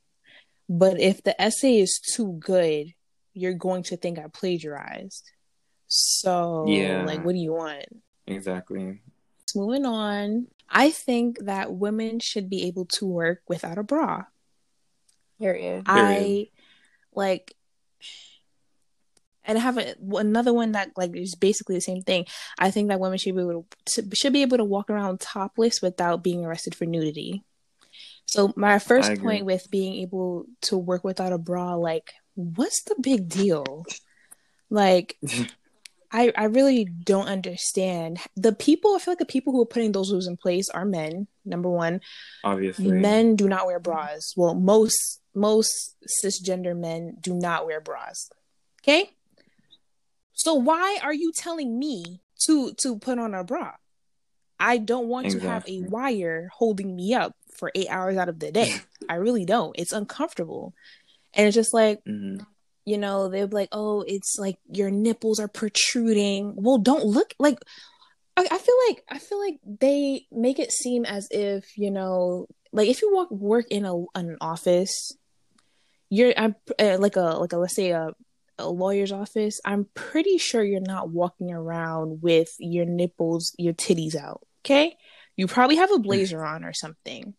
But 0.70 1.00
if 1.00 1.24
the 1.24 1.40
essay 1.42 1.80
is 1.80 2.00
too 2.00 2.38
good 2.40 2.94
you're 3.34 3.56
going 3.56 3.84
to 3.84 3.98
think 3.98 4.20
i 4.20 4.26
plagiarized. 4.32 5.30
So 5.88 6.66
Yeah. 6.68 7.04
like 7.06 7.24
what 7.24 7.34
do 7.34 7.40
you 7.40 7.54
want? 7.54 7.86
Exactly. 8.28 9.02
moving 9.56 9.86
on. 9.86 10.48
I 10.70 10.90
think 10.92 11.40
that 11.46 11.74
women 11.74 12.20
should 12.20 12.50
be 12.50 12.64
able 12.64 12.86
to 12.98 13.06
work 13.06 13.42
without 13.48 13.78
a 13.78 13.84
bra. 13.84 14.24
Period. 15.40 15.84
I 15.86 16.48
like 17.14 17.54
and 19.46 19.58
I 19.58 19.62
have 19.62 19.78
a, 19.78 19.96
another 20.14 20.54
one 20.54 20.74
that 20.74 20.92
like 20.96 21.16
is 21.16 21.36
basically 21.36 21.76
the 21.76 21.82
same 21.82 22.02
thing. 22.02 22.26
I 22.58 22.72
think 22.72 22.90
that 22.90 23.00
women 23.00 23.18
should 23.18 23.36
be 23.36 23.42
able 23.42 23.66
to 23.94 24.10
should 24.14 24.34
be 24.34 24.42
able 24.42 24.58
to 24.58 24.64
walk 24.64 24.90
around 24.90 25.20
topless 25.20 25.82
without 25.82 26.24
being 26.24 26.46
arrested 26.46 26.76
for 26.76 26.86
nudity. 26.86 27.44
So 28.26 28.54
my 28.56 28.80
first 28.80 29.22
point 29.22 29.46
with 29.46 29.70
being 29.70 29.96
able 30.02 30.46
to 30.62 30.78
work 30.78 31.04
without 31.04 31.34
a 31.34 31.38
bra, 31.38 31.76
like, 31.76 32.14
what's 32.36 32.82
the 32.84 32.96
big 33.00 33.28
deal? 33.28 33.86
Like, 34.70 35.18
I 36.12 36.32
I 36.36 36.46
really 36.46 36.86
don't 36.86 37.28
understand 37.28 38.20
the 38.36 38.54
people. 38.54 38.96
I 38.96 39.00
feel 39.00 39.12
like 39.12 39.20
the 39.20 39.26
people 39.26 39.52
who 39.52 39.62
are 39.62 39.68
putting 39.68 39.92
those 39.92 40.12
rules 40.12 40.28
in 40.28 40.38
place 40.38 40.70
are 40.70 40.86
men. 40.86 41.28
Number 41.44 41.70
one, 41.70 42.02
Obviously. 42.44 42.92
men 42.92 43.36
do 43.36 43.50
not 43.50 43.66
wear 43.66 43.80
bras. 43.80 44.34
Well, 44.38 44.56
most 44.56 45.22
most 45.36 45.96
cisgender 46.24 46.78
men 46.78 47.18
do 47.20 47.34
not 47.34 47.66
wear 47.66 47.82
bras. 47.82 48.30
Okay? 48.82 49.10
So 50.34 50.54
why 50.56 51.00
are 51.02 51.14
you 51.14 51.32
telling 51.32 51.78
me 51.80 52.22
to 52.46 52.74
to 52.76 52.98
put 52.98 53.20
on 53.20 53.34
a 53.34 53.44
bra? 53.44 53.74
I 54.60 54.78
don't 54.78 55.08
want 55.08 55.30
to 55.32 55.40
have 55.40 55.68
a 55.68 55.82
wire 55.82 56.50
holding 56.54 56.96
me 56.96 57.14
up 57.14 57.36
for 57.58 57.72
8 57.76 57.88
hours 57.90 58.18
out 58.18 58.30
of 58.30 58.40
the 58.40 58.52
day. 58.52 58.74
I 59.10 59.16
really 59.16 59.46
don't. 59.46 59.76
It's 59.78 59.92
uncomfortable. 59.92 60.74
And 61.34 61.48
it's 61.48 61.56
just 61.56 61.74
like, 61.74 62.04
Mhm. 62.06 62.46
you 62.86 62.98
know, 62.98 63.30
they'll 63.30 63.48
be 63.48 63.56
like, 63.56 63.70
"Oh, 63.72 64.02
it's 64.08 64.38
like 64.40 64.58
your 64.72 64.92
nipples 64.92 65.40
are 65.40 65.48
protruding." 65.48 66.54
Well, 66.56 66.78
don't 66.78 67.06
look 67.06 67.34
like 67.40 67.60
I, 68.38 68.48
I 68.52 68.58
feel 68.58 68.76
like 68.88 69.04
I 69.10 69.20
feel 69.20 69.40
like 69.40 69.60
they 69.66 70.26
make 70.32 70.60
it 70.60 70.72
seem 70.72 71.06
as 71.06 71.28
if 71.32 71.78
you 71.78 71.92
know, 71.92 72.48
like 72.72 72.88
if 72.90 73.02
you 73.02 73.14
walk 73.14 73.32
work 73.32 73.66
in 73.70 73.86
a 73.86 73.96
an 74.16 74.38
office, 74.42 75.12
you're 76.10 76.34
I'm 76.38 76.56
uh, 76.80 76.98
like 77.00 77.16
a 77.16 77.38
like 77.40 77.54
a 77.54 77.58
let's 77.58 77.76
say 77.76 77.92
a 77.92 78.12
a 78.58 78.70
lawyer's 78.70 79.12
office. 79.12 79.60
I'm 79.66 79.88
pretty 79.94 80.38
sure 80.38 80.64
you're 80.64 80.80
not 80.82 81.10
walking 81.10 81.52
around 81.52 82.22
with 82.22 82.54
your 82.60 82.86
nipples, 82.86 83.54
your 83.58 83.74
titties 83.74 84.16
out. 84.16 84.42
Okay, 84.66 84.96
you 85.36 85.48
probably 85.48 85.76
have 85.78 85.92
a 85.92 86.00
blazer 86.00 86.44
on 86.44 86.64
or 86.64 86.74
something. 86.74 87.34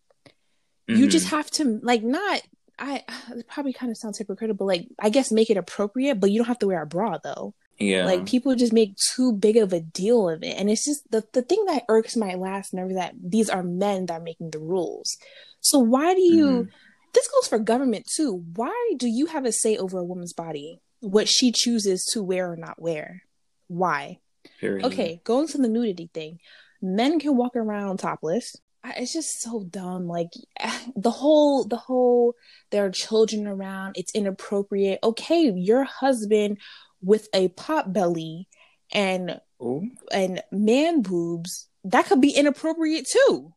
You 0.87 1.07
Mhm. 1.07 1.09
just 1.09 1.27
have 1.27 1.49
to 1.51 1.79
like 1.81 2.03
not. 2.03 2.41
I 2.77 3.03
it 3.35 3.47
probably 3.47 3.73
kind 3.73 3.91
of 3.91 3.97
sounds 3.97 4.17
hypocritical, 4.17 4.57
but 4.57 4.65
like 4.65 4.87
I 4.99 5.09
guess 5.09 5.31
make 5.31 5.49
it 5.49 5.57
appropriate, 5.57 6.19
but 6.19 6.29
you 6.31 6.39
don't 6.39 6.47
have 6.47 6.59
to 6.59 6.67
wear 6.67 6.81
a 6.81 6.85
bra 6.85 7.17
though. 7.23 7.53
yeah. 7.79 8.05
Like 8.05 8.25
people 8.25 8.55
just 8.55 8.71
make 8.73 8.95
too 8.95 9.33
big 9.33 9.57
of 9.57 9.73
a 9.73 9.79
deal 9.81 10.29
of 10.29 10.43
it. 10.43 10.55
And 10.57 10.69
it's 10.69 10.85
just 10.85 11.09
the, 11.11 11.25
the 11.33 11.41
thing 11.41 11.63
that 11.67 11.83
irks 11.89 12.15
my 12.15 12.35
last 12.35 12.73
nerve 12.73 12.91
is 12.91 12.95
that 12.95 13.15
these 13.21 13.49
are 13.49 13.63
men 13.63 14.05
that 14.05 14.13
are 14.13 14.23
making 14.23 14.51
the 14.51 14.59
rules. 14.59 15.17
So 15.61 15.79
why 15.79 16.13
do 16.13 16.21
you 16.21 16.45
Mhm. 16.47 16.69
this 17.13 17.27
goes 17.29 17.47
for 17.47 17.59
government 17.59 18.05
too. 18.15 18.43
Why 18.55 18.93
do 18.97 19.07
you 19.07 19.25
have 19.27 19.45
a 19.45 19.51
say 19.51 19.75
over 19.77 19.97
a 19.99 20.03
woman's 20.05 20.33
body? 20.33 20.81
What 21.05 21.27
she 21.27 21.51
chooses 21.51 22.03
to 22.13 22.23
wear 22.23 22.51
or 22.51 22.55
not 22.55 22.81
wear? 22.81 23.23
Why? 23.67 24.19
Period. 24.59 24.85
Okay, 24.85 25.21
going 25.23 25.47
to 25.47 25.57
the 25.57 25.67
nudity 25.67 26.09
thing. 26.13 26.39
Men 26.81 27.19
can 27.19 27.35
walk 27.35 27.55
around 27.55 27.97
topless. 27.97 28.55
I, 28.83 28.93
it's 28.97 29.13
just 29.13 29.41
so 29.41 29.63
dumb. 29.63 30.07
Like 30.07 30.29
the 30.95 31.11
whole, 31.11 31.65
the 31.65 31.77
whole, 31.77 32.35
there 32.71 32.85
are 32.85 32.91
children 32.91 33.47
around. 33.47 33.95
It's 33.97 34.13
inappropriate. 34.13 34.99
Okay, 35.03 35.51
your 35.55 35.83
husband 35.83 36.57
with 37.01 37.27
a 37.33 37.49
pot 37.49 37.93
belly 37.93 38.47
and 38.91 39.39
Oh, 39.59 39.83
and 40.11 40.43
man 40.51 41.01
boobs. 41.01 41.67
That 41.85 42.07
could 42.07 42.19
be 42.19 42.31
inappropriate 42.31 43.07
too. 43.07 43.53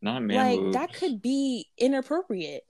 not 0.00 0.22
man 0.22 0.36
like 0.36 0.58
boobs. 0.58 0.76
that 0.76 0.92
could 0.94 1.20
be 1.20 1.66
inappropriate. 1.76 2.62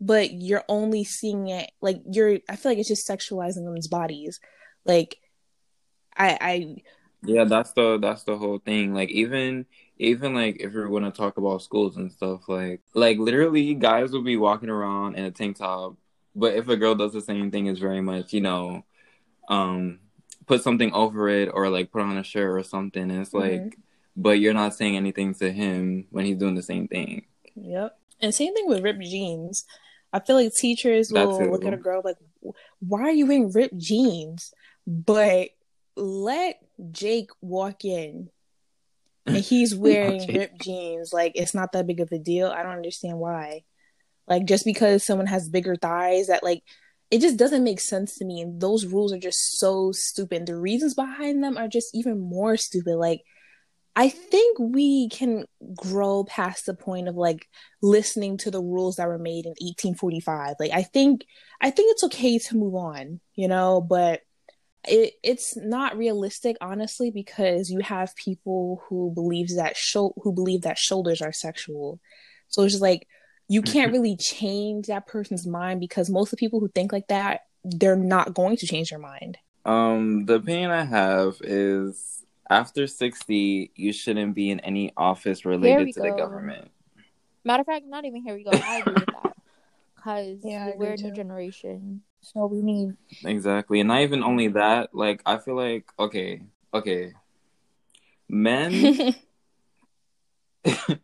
But 0.00 0.32
you're 0.32 0.64
only 0.68 1.04
seeing 1.04 1.48
it 1.48 1.70
like 1.80 2.00
you're 2.10 2.38
I 2.48 2.56
feel 2.56 2.72
like 2.72 2.78
it's 2.78 2.88
just 2.88 3.08
sexualizing 3.08 3.64
women's 3.64 3.88
bodies. 3.88 4.40
Like 4.84 5.16
I 6.16 6.38
I 6.40 6.76
yeah, 7.22 7.44
that's 7.44 7.72
the 7.72 7.98
that's 7.98 8.22
the 8.24 8.36
whole 8.36 8.58
thing. 8.58 8.94
Like 8.94 9.10
even 9.10 9.66
even 9.98 10.34
like 10.34 10.58
if 10.60 10.72
you're 10.72 10.88
gonna 10.88 11.10
talk 11.10 11.36
about 11.36 11.62
schools 11.62 11.96
and 11.96 12.12
stuff, 12.12 12.48
like 12.48 12.80
like 12.94 13.18
literally 13.18 13.74
guys 13.74 14.12
will 14.12 14.22
be 14.22 14.36
walking 14.36 14.70
around 14.70 15.16
in 15.16 15.24
a 15.24 15.30
tank 15.30 15.58
top, 15.58 15.96
but 16.34 16.54
if 16.54 16.68
a 16.68 16.76
girl 16.76 16.94
does 16.94 17.12
the 17.12 17.20
same 17.20 17.50
thing, 17.50 17.66
it's 17.66 17.80
very 17.80 18.00
much 18.00 18.32
you 18.32 18.40
know, 18.40 18.84
um, 19.48 19.98
put 20.46 20.62
something 20.62 20.92
over 20.92 21.28
it 21.28 21.50
or 21.52 21.68
like 21.68 21.90
put 21.90 22.02
on 22.02 22.16
a 22.16 22.22
shirt 22.22 22.56
or 22.56 22.62
something. 22.62 23.10
And 23.10 23.20
it's 23.20 23.30
mm-hmm. 23.30 23.64
like, 23.64 23.78
but 24.16 24.38
you're 24.38 24.54
not 24.54 24.74
saying 24.74 24.96
anything 24.96 25.34
to 25.34 25.50
him 25.50 26.06
when 26.10 26.24
he's 26.24 26.38
doing 26.38 26.54
the 26.54 26.62
same 26.62 26.86
thing. 26.86 27.24
Yep, 27.56 27.98
and 28.20 28.32
same 28.32 28.54
thing 28.54 28.68
with 28.68 28.84
ripped 28.84 29.02
jeans. 29.02 29.64
I 30.12 30.20
feel 30.20 30.36
like 30.36 30.54
teachers 30.54 31.12
will 31.12 31.50
look 31.50 31.64
at 31.64 31.74
a 31.74 31.78
girl 31.78 32.02
like, 32.04 32.16
"Why 32.80 33.02
are 33.02 33.10
you 33.10 33.26
wearing 33.26 33.52
ripped 33.52 33.76
jeans?" 33.76 34.52
But 34.86 35.50
let 35.96 36.60
Jake 36.92 37.30
walk 37.42 37.84
in 37.84 38.30
and 39.26 39.36
he's 39.44 39.74
wearing 39.74 40.26
ripped 40.32 40.62
jeans. 40.62 41.12
Like 41.12 41.32
it's 41.34 41.54
not 41.54 41.72
that 41.72 41.86
big 41.86 42.00
of 42.00 42.12
a 42.12 42.18
deal. 42.18 42.48
I 42.48 42.62
don't 42.62 42.76
understand 42.76 43.18
why. 43.18 43.64
Like 44.26 44.44
just 44.44 44.64
because 44.64 45.04
someone 45.04 45.26
has 45.26 45.48
bigger 45.48 45.76
thighs 45.76 46.28
that 46.28 46.42
like 46.42 46.62
it 47.10 47.20
just 47.20 47.38
doesn't 47.38 47.64
make 47.64 47.80
sense 47.80 48.16
to 48.16 48.24
me. 48.24 48.40
And 48.40 48.60
those 48.60 48.86
rules 48.86 49.12
are 49.12 49.18
just 49.18 49.58
so 49.58 49.92
stupid. 49.92 50.46
The 50.46 50.56
reasons 50.56 50.94
behind 50.94 51.42
them 51.42 51.56
are 51.56 51.68
just 51.68 51.88
even 51.94 52.20
more 52.20 52.56
stupid. 52.56 52.96
Like 52.96 53.22
I 53.98 54.10
think 54.10 54.60
we 54.60 55.08
can 55.08 55.44
grow 55.74 56.22
past 56.22 56.66
the 56.66 56.74
point 56.74 57.08
of 57.08 57.16
like 57.16 57.48
listening 57.82 58.38
to 58.38 58.50
the 58.52 58.62
rules 58.62 58.94
that 58.94 59.08
were 59.08 59.18
made 59.18 59.44
in 59.44 59.56
1845. 59.58 60.54
Like 60.60 60.70
I 60.72 60.84
think 60.84 61.24
I 61.60 61.72
think 61.72 61.90
it's 61.90 62.04
okay 62.04 62.38
to 62.38 62.56
move 62.56 62.76
on, 62.76 63.18
you 63.34 63.48
know, 63.48 63.80
but 63.80 64.20
it 64.86 65.14
it's 65.24 65.56
not 65.56 65.98
realistic 65.98 66.56
honestly 66.60 67.10
because 67.10 67.70
you 67.70 67.80
have 67.80 68.14
people 68.14 68.84
who 68.88 69.10
believes 69.16 69.56
that 69.56 69.76
show 69.76 70.14
who 70.22 70.32
believe 70.32 70.62
that 70.62 70.78
shoulders 70.78 71.20
are 71.20 71.32
sexual 71.32 71.98
so 72.46 72.62
it's 72.62 72.74
just 72.74 72.82
like 72.82 73.08
you 73.48 73.60
can't 73.60 73.88
mm-hmm. 73.88 73.94
really 73.94 74.16
change 74.16 74.86
that 74.86 75.08
person's 75.08 75.48
mind 75.48 75.80
because 75.80 76.08
most 76.08 76.28
of 76.28 76.30
the 76.30 76.36
people 76.36 76.60
who 76.60 76.68
think 76.68 76.92
like 76.92 77.08
that 77.08 77.40
they're 77.64 77.96
not 77.96 78.32
going 78.32 78.56
to 78.56 78.68
change 78.68 78.90
their 78.90 79.00
mind 79.00 79.36
um 79.64 80.24
the 80.26 80.34
opinion 80.34 80.70
i 80.70 80.84
have 80.84 81.36
is 81.42 82.17
after 82.50 82.86
60 82.86 83.70
you 83.74 83.92
shouldn't 83.92 84.34
be 84.34 84.50
in 84.50 84.60
any 84.60 84.92
office 84.96 85.44
related 85.44 85.92
to 85.92 86.00
go. 86.00 86.06
the 86.06 86.12
government 86.12 86.70
matter 87.44 87.60
of 87.60 87.66
fact 87.66 87.84
not 87.86 88.04
even 88.04 88.22
here 88.22 88.34
we 88.34 88.44
go 88.44 88.50
i 88.50 88.78
agree 88.78 88.94
with 88.94 89.06
that 89.06 89.36
because 89.96 90.38
yeah, 90.42 90.72
we're 90.76 90.92
a 90.92 90.96
new 90.96 91.12
generation 91.12 92.02
so 92.20 92.46
we 92.46 92.62
need 92.62 92.96
exactly, 93.24 93.80
and 93.80 93.88
not 93.88 94.02
even 94.02 94.22
only 94.22 94.48
that. 94.48 94.94
Like 94.94 95.22
I 95.24 95.38
feel 95.38 95.54
like 95.54 95.86
okay, 95.98 96.42
okay, 96.74 97.12
men. 98.28 99.14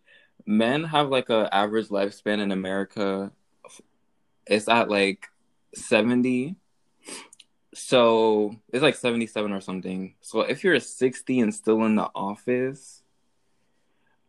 men 0.47 0.85
have 0.85 1.09
like 1.09 1.31
a 1.31 1.49
average 1.55 1.89
lifespan 1.89 2.41
in 2.41 2.51
America. 2.51 3.31
It's 4.47 4.69
at 4.69 4.91
like 4.91 5.29
seventy. 5.75 6.57
So 7.75 8.57
it's 8.72 8.83
like 8.83 8.95
seventy 8.95 9.27
seven 9.27 9.53
or 9.53 9.61
something. 9.61 10.14
So 10.20 10.41
if 10.41 10.64
you're 10.64 10.79
sixty 10.81 11.41
and 11.41 11.55
still 11.55 11.85
in 11.85 11.97
the 11.97 12.11
office, 12.14 13.03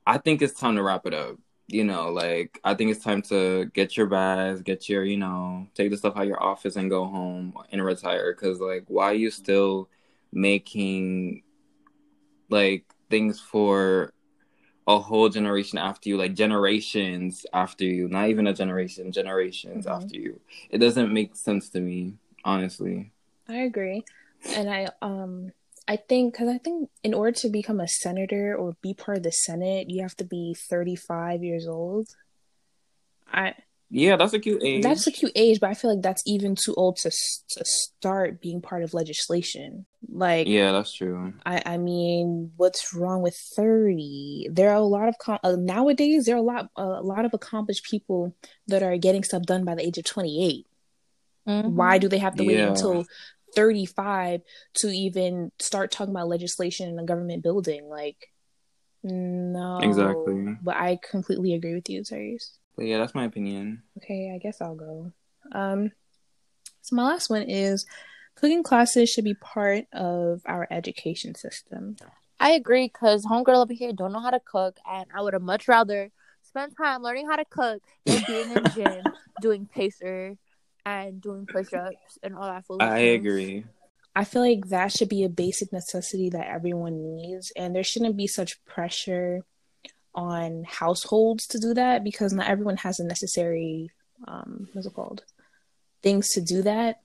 I 0.06 0.18
think 0.18 0.42
it's 0.42 0.60
time 0.60 0.76
to 0.76 0.84
wrap 0.84 1.06
it 1.06 1.14
up 1.14 1.38
you 1.68 1.84
know, 1.84 2.12
like 2.12 2.60
I 2.64 2.76
think 2.76 2.92
it's 2.92 3.04
time 3.04 3.22
to 3.24 3.66
get 3.74 3.98
your 3.98 4.06
bags, 4.06 4.62
get 4.62 4.88
your, 4.88 5.04
you 5.04 5.18
know, 5.18 5.68
take 5.74 5.90
the 5.90 5.98
stuff 5.98 6.16
out 6.16 6.24
of 6.24 6.28
your 6.28 6.42
office 6.42 6.76
and 6.76 6.90
go 6.90 7.06
home 7.06 7.54
and 7.72 7.84
retire. 7.84 8.34
Cause 8.34 8.60
like, 8.60 8.86
why 8.88 9.06
are 9.06 9.16
you 9.16 9.32
still 9.32 9.90
making 10.32 11.44
like 12.50 12.86
things 13.10 13.40
for 13.40 14.12
a 14.88 15.00
whole 15.00 15.30
generation 15.30 15.80
after 15.80 16.10
you, 16.10 16.18
like 16.18 16.36
generations 16.36 17.46
after 17.52 17.84
you, 17.84 18.08
not 18.08 18.30
even 18.30 18.46
a 18.46 18.54
generation, 18.54 19.12
generations 19.12 19.86
mm-hmm. 19.86 20.04
after 20.04 20.16
you? 20.16 20.40
It 20.70 20.78
doesn't 20.78 21.12
make 21.12 21.36
sense 21.36 21.70
to 21.70 21.80
me, 21.80 22.14
honestly. 22.44 23.12
I 23.48 23.58
agree, 23.58 24.04
and 24.56 24.70
I 24.70 24.90
um 25.02 25.52
I 25.88 25.98
think 25.98 26.34
because 26.34 26.50
I 26.50 26.58
think 26.58 26.90
in 27.04 27.14
order 27.14 27.32
to 27.40 27.50
become 27.50 27.80
a 27.80 27.88
senator 27.88 28.56
or 28.56 28.76
be 28.82 28.94
part 28.94 29.18
of 29.18 29.24
the 29.24 29.32
Senate, 29.32 29.90
you 29.90 30.02
have 30.02 30.16
to 30.18 30.24
be 30.24 30.56
35 30.56 31.44
years 31.44 31.68
old. 31.68 32.08
I 33.32 33.54
yeah, 33.92 34.16
that's 34.16 34.34
a 34.34 34.40
cute 34.40 34.64
age. 34.64 34.82
That's 34.84 35.06
a 35.06 35.12
cute 35.12 35.32
age, 35.36 35.60
but 35.60 35.70
I 35.70 35.76
feel 35.76 35.94
like 35.94 36.02
that's 36.02 36.24
even 36.26 36.56
too 36.56 36.74
old 36.76 36.98
to 36.98 37.12
to 37.12 37.66
start 37.66 38.42
being 38.42 38.62
part 38.62 38.84
of 38.84 38.96
legislation. 38.96 39.86
Like 40.10 40.48
yeah, 40.48 40.72
that's 40.72 40.92
true. 40.92 41.34
I 41.46 41.62
I 41.66 41.78
mean, 41.78 42.52
what's 42.58 42.96
wrong 42.96 43.22
with 43.22 43.38
30? 43.56 44.50
There 44.52 44.72
are 44.72 44.76
a 44.76 44.82
lot 44.82 45.08
of 45.08 45.18
com- 45.20 45.40
uh, 45.44 45.56
nowadays. 45.58 46.26
There 46.26 46.36
are 46.36 46.40
a 46.40 46.42
lot 46.42 46.70
a 46.76 46.84
lot 46.84 47.26
of 47.26 47.34
accomplished 47.36 47.86
people 47.86 48.36
that 48.68 48.82
are 48.82 48.98
getting 48.98 49.24
stuff 49.24 49.44
done 49.44 49.66
by 49.66 49.76
the 49.76 49.86
age 49.86 50.00
of 50.00 50.06
28. 50.06 50.66
Mm-hmm. 51.48 51.76
Why 51.76 52.00
do 52.00 52.10
they 52.10 52.18
have 52.18 52.36
to 52.36 52.44
wait 52.44 52.58
yeah. 52.58 52.70
until 52.70 53.06
35 53.56 54.42
to 54.76 54.88
even 54.88 55.52
start 55.60 55.92
talking 55.92 56.14
about 56.14 56.28
legislation 56.28 56.90
in 56.90 57.00
a 57.00 57.06
government 57.06 57.44
building. 57.44 57.88
Like, 57.90 58.32
no. 59.04 59.80
Exactly. 59.82 60.58
But 60.62 60.76
I 60.76 61.00
completely 61.10 61.54
agree 61.54 61.76
with 61.76 61.90
you, 61.90 62.02
Tyrese. 62.02 62.58
But 62.76 62.86
yeah, 62.86 62.98
that's 62.98 63.16
my 63.16 63.26
opinion. 63.26 63.84
Okay, 63.98 64.32
I 64.34 64.38
guess 64.38 64.62
I'll 64.62 64.76
go. 64.76 65.12
Um, 65.52 65.92
so 66.82 66.96
my 66.96 67.04
last 67.04 67.30
one 67.30 67.44
is 67.44 67.86
cooking 68.36 68.64
classes 68.64 69.10
should 69.10 69.24
be 69.24 69.34
part 69.34 69.86
of 69.94 70.42
our 70.46 70.68
education 70.70 71.36
system. 71.36 71.96
I 72.40 72.52
agree 72.52 72.88
because 72.88 73.26
homegirl 73.26 73.64
over 73.64 73.74
here 73.74 73.94
don't 73.94 74.12
know 74.12 74.20
how 74.20 74.32
to 74.32 74.42
cook, 74.42 74.78
and 74.90 75.06
I 75.16 75.22
would 75.22 75.34
have 75.34 75.42
much 75.42 75.68
rather 75.68 76.12
spend 76.44 76.74
time 76.78 77.02
learning 77.02 77.28
how 77.28 77.38
to 77.38 77.46
cook 77.46 77.82
than 78.06 78.24
being 78.28 78.52
in 78.52 78.64
the 78.64 78.70
gym 78.70 79.04
doing 79.40 79.68
pacer 79.68 80.38
and 80.86 81.22
doing 81.22 81.46
push-ups 81.46 82.20
and 82.24 82.36
all 82.36 82.44
that. 82.44 82.64
I 82.80 83.00
agree. 83.00 83.66
I 84.16 84.24
feel 84.24 84.42
like 84.42 84.70
that 84.70 84.92
should 84.92 85.10
be 85.10 85.24
a 85.24 85.30
basic 85.30 85.74
necessity 85.74 86.30
that 86.30 86.48
everyone 86.48 87.16
needs, 87.16 87.52
and 87.56 87.76
there 87.76 87.84
shouldn't 87.84 88.16
be 88.16 88.28
such 88.28 88.64
pressure 88.66 89.42
on 90.14 90.64
households 90.64 91.46
to 91.48 91.60
do 91.60 91.74
that 91.74 92.04
because 92.04 92.32
not 92.32 92.48
everyone 92.48 92.78
has 92.78 92.98
the 92.98 93.04
necessary 93.04 93.92
um, 94.28 94.70
what's 94.72 94.88
it 94.88 94.94
called 94.94 95.24
things 96.02 96.30
to 96.30 96.42
do 96.42 96.62
that. 96.62 97.02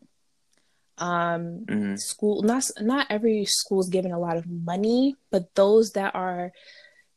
Um, 0.98 1.64
mm-hmm. 1.66 1.96
School 1.96 2.42
not 2.42 2.64
not 2.78 3.06
every 3.10 3.46
school 3.46 3.80
is 3.80 3.88
given 3.88 4.12
a 4.12 4.18
lot 4.20 4.36
of 4.36 4.46
money, 4.46 5.16
but 5.30 5.54
those 5.54 5.92
that 5.92 6.14
are 6.14 6.52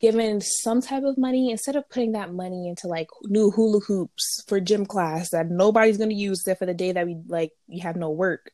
given 0.04 0.42
some 0.42 0.82
type 0.82 1.04
of 1.04 1.18
money 1.18 1.50
instead 1.50 1.78
of 1.78 1.90
putting 1.90 2.12
that 2.12 2.30
money 2.30 2.68
into 2.68 2.88
like 2.90 3.08
new 3.24 3.50
hula 3.50 3.80
hoops 3.80 4.44
for 4.50 4.60
gym 4.60 4.86
class 4.86 5.30
that 5.30 5.50
nobody's 5.50 5.98
going 5.98 6.10
to 6.10 6.16
use 6.16 6.44
there 6.44 6.58
for 6.58 6.66
the 6.66 6.74
day 6.74 6.92
that 6.92 7.06
we 7.06 7.16
like 7.28 7.54
we 7.70 7.80
have 7.80 7.96
no 7.96 8.10
work. 8.10 8.52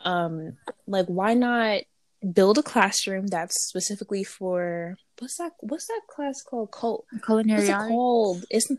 Um 0.00 0.56
like 0.86 1.04
why 1.04 1.34
not 1.34 1.82
build 2.32 2.56
a 2.56 2.62
classroom 2.62 3.26
that's 3.26 3.66
specifically 3.68 4.24
for 4.24 4.96
what's 5.18 5.36
that 5.36 5.52
what's 5.60 5.88
that 5.88 6.00
class 6.08 6.40
called? 6.42 6.72
Cul- 6.72 7.04
culinary 7.22 7.68
what's 7.68 7.84
it 7.84 7.88
called? 7.88 8.44
It's 8.48 8.72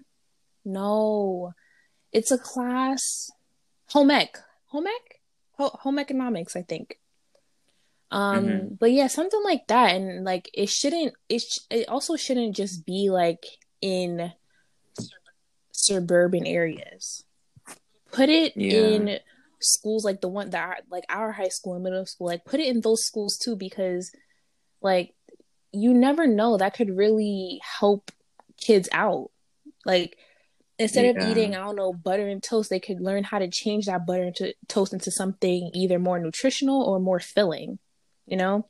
no. 0.65 1.53
It's 2.11 2.31
a 2.31 2.39
class 2.39 3.29
home 3.89 4.09
ec. 4.09 4.35
Home 4.69 4.87
ec? 4.87 5.21
Home 5.59 5.99
economics 5.99 6.55
i 6.55 6.63
think 6.63 6.97
um 8.11 8.45
mm-hmm. 8.45 8.73
but 8.79 8.91
yeah 8.91 9.07
something 9.07 9.41
like 9.43 9.67
that 9.67 9.95
and 9.95 10.23
like 10.23 10.49
it 10.53 10.69
shouldn't 10.69 11.13
it, 11.27 11.41
sh- 11.41 11.59
it 11.69 11.87
also 11.87 12.15
shouldn't 12.15 12.55
just 12.55 12.85
be 12.85 13.09
like 13.09 13.45
in 13.81 14.31
suburban 15.71 16.45
areas 16.45 17.23
put 18.11 18.29
it 18.29 18.53
yeah. 18.55 18.71
in 18.71 19.19
schools 19.61 20.03
like 20.03 20.21
the 20.21 20.27
one 20.27 20.49
that 20.49 20.81
like 20.89 21.03
our 21.09 21.31
high 21.31 21.49
school 21.49 21.75
and 21.75 21.83
middle 21.83 22.05
school 22.05 22.27
like 22.27 22.45
put 22.45 22.59
it 22.59 22.67
in 22.67 22.81
those 22.81 23.03
schools 23.03 23.37
too 23.37 23.55
because 23.55 24.11
like 24.81 25.13
you 25.71 25.93
never 25.93 26.25
know 26.25 26.57
that 26.57 26.73
could 26.73 26.95
really 26.95 27.59
help 27.79 28.11
kids 28.57 28.89
out 28.91 29.29
like 29.85 30.17
instead 30.77 31.05
yeah. 31.05 31.11
of 31.11 31.29
eating 31.29 31.55
i 31.55 31.59
don't 31.59 31.75
know 31.75 31.93
butter 31.93 32.27
and 32.27 32.41
toast 32.41 32.69
they 32.69 32.79
could 32.79 33.01
learn 33.01 33.23
how 33.23 33.37
to 33.37 33.49
change 33.49 33.85
that 33.85 34.05
butter 34.05 34.23
into 34.23 34.53
toast 34.67 34.93
into 34.93 35.11
something 35.11 35.69
either 35.73 35.99
more 35.99 36.19
nutritional 36.19 36.83
or 36.83 36.99
more 36.99 37.19
filling 37.19 37.77
you 38.29 38.37
know? 38.37 38.67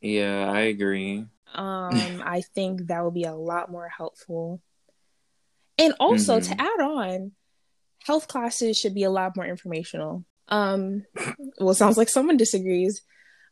Yeah, 0.00 0.50
I 0.50 0.60
agree. 0.62 1.24
Um, 1.54 2.22
I 2.24 2.42
think 2.54 2.88
that 2.88 3.04
would 3.04 3.14
be 3.14 3.24
a 3.24 3.34
lot 3.34 3.70
more 3.70 3.88
helpful. 3.88 4.60
And 5.78 5.94
also 6.00 6.38
mm-hmm. 6.38 6.52
to 6.52 6.60
add 6.60 6.80
on, 6.80 7.32
health 8.04 8.28
classes 8.28 8.76
should 8.76 8.94
be 8.94 9.04
a 9.04 9.10
lot 9.10 9.36
more 9.36 9.46
informational. 9.46 10.24
Um, 10.48 11.04
well, 11.60 11.74
sounds 11.74 11.96
like 11.96 12.08
someone 12.08 12.36
disagrees. 12.36 13.02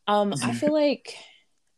Um, 0.07 0.35
I 0.43 0.53
feel 0.53 0.73
like 0.87 1.15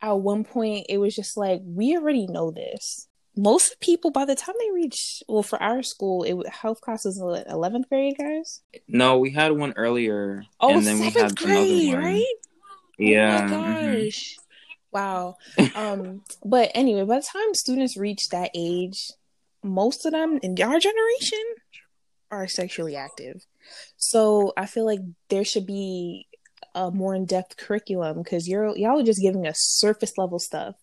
at 0.01 0.13
one 0.13 0.45
point 0.45 0.87
it 0.89 0.99
was 0.99 1.15
just 1.15 1.37
like 1.37 1.61
we 1.65 1.97
already 1.97 2.27
know 2.29 2.53
this. 2.53 3.09
most 3.37 3.81
people 3.81 4.13
by 4.13 4.25
the 4.25 4.37
time 4.37 4.55
they 4.61 4.71
reach 4.71 5.23
well 5.29 5.43
for 5.43 5.61
our 5.63 5.83
school, 5.83 6.23
it 6.23 6.49
health 6.49 6.81
class 6.81 7.05
is 7.05 7.19
eleventh 7.21 7.89
grade, 7.89 8.17
guys. 8.19 8.63
No, 8.87 9.19
we 9.19 9.31
had 9.31 9.53
one 9.53 9.75
earlier. 9.77 10.45
Oh, 10.61 10.77
and 10.77 10.87
then 10.87 11.01
we 11.01 11.11
had 11.11 11.37
grade, 11.37 11.95
another 11.95 12.03
one. 12.03 12.15
right? 12.15 12.48
Yeah. 12.99 13.47
Oh 13.51 13.59
my 13.61 13.75
mhm. 13.75 14.05
gosh. 14.05 14.37
Wow. 14.93 15.37
Um, 15.75 16.23
but 16.45 16.71
anyway, 16.75 17.05
by 17.05 17.17
the 17.21 17.27
time 17.27 17.55
students 17.55 17.97
reach 17.97 18.29
that 18.31 18.51
age, 18.55 19.11
most 19.63 20.05
of 20.07 20.13
them 20.13 20.39
in 20.43 20.61
our 20.63 20.79
generation 20.79 21.45
are 22.31 22.49
sexually 22.49 22.97
active. 22.97 23.45
So 23.97 24.53
I 24.57 24.67
feel 24.67 24.85
like 24.87 25.01
there 25.29 25.45
should 25.45 25.67
be 25.67 26.27
a 26.75 26.91
more 26.91 27.15
in-depth 27.15 27.57
curriculum 27.57 28.23
because 28.23 28.49
you're 28.49 28.77
y'all 28.77 29.01
are 29.01 29.05
just 29.05 29.21
giving 29.23 29.47
us 29.47 29.57
surface 29.61 30.13
level 30.19 30.39
stuff. 30.39 30.75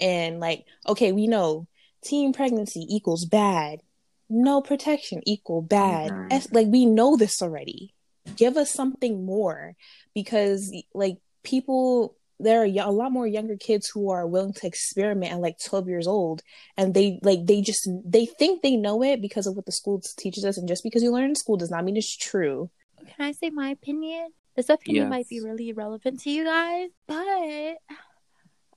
And 0.00 0.40
like, 0.40 0.64
okay, 0.88 1.12
we 1.12 1.26
know 1.26 1.68
teen 2.02 2.32
pregnancy 2.32 2.86
equals 2.88 3.24
bad. 3.24 3.80
No 4.28 4.60
protection 4.60 5.20
equal 5.26 5.62
bad. 5.62 6.10
Mhm. 6.10 6.26
Es- 6.30 6.52
Like 6.52 6.68
we 6.68 6.86
know 6.86 7.16
this 7.16 7.40
already. 7.42 7.94
Give 8.36 8.56
us 8.56 8.70
something 8.72 9.24
more 9.26 9.74
because 10.14 10.72
like 10.94 11.16
people 11.42 12.16
there 12.40 12.62
are 12.62 12.64
a 12.66 12.90
lot 12.90 13.12
more 13.12 13.26
younger 13.26 13.56
kids 13.56 13.88
who 13.88 14.10
are 14.10 14.26
willing 14.26 14.52
to 14.52 14.66
experiment 14.66 15.32
at 15.32 15.38
like 15.40 15.56
12 15.64 15.86
years 15.88 16.06
old 16.08 16.42
and 16.76 16.92
they 16.94 17.20
like 17.22 17.46
they 17.46 17.60
just 17.60 17.88
they 18.04 18.26
think 18.26 18.62
they 18.62 18.74
know 18.76 19.02
it 19.02 19.20
because 19.22 19.46
of 19.46 19.54
what 19.54 19.64
the 19.66 19.70
school 19.72 20.00
teaches 20.18 20.44
us 20.44 20.56
and 20.58 20.66
just 20.66 20.82
because 20.82 21.02
you 21.04 21.12
learn 21.12 21.30
in 21.30 21.34
school 21.36 21.56
does 21.56 21.70
not 21.70 21.84
mean 21.84 21.96
it's 21.96 22.16
true 22.16 22.68
Can 23.06 23.26
I 23.26 23.32
say 23.32 23.50
my 23.50 23.70
opinion? 23.70 24.30
This 24.56 24.68
opinion 24.68 25.04
Yes. 25.04 25.10
might 25.10 25.28
be 25.28 25.40
really 25.40 25.72
relevant 25.72 26.20
to 26.22 26.30
you 26.30 26.44
guys, 26.44 26.90
but 27.06 27.76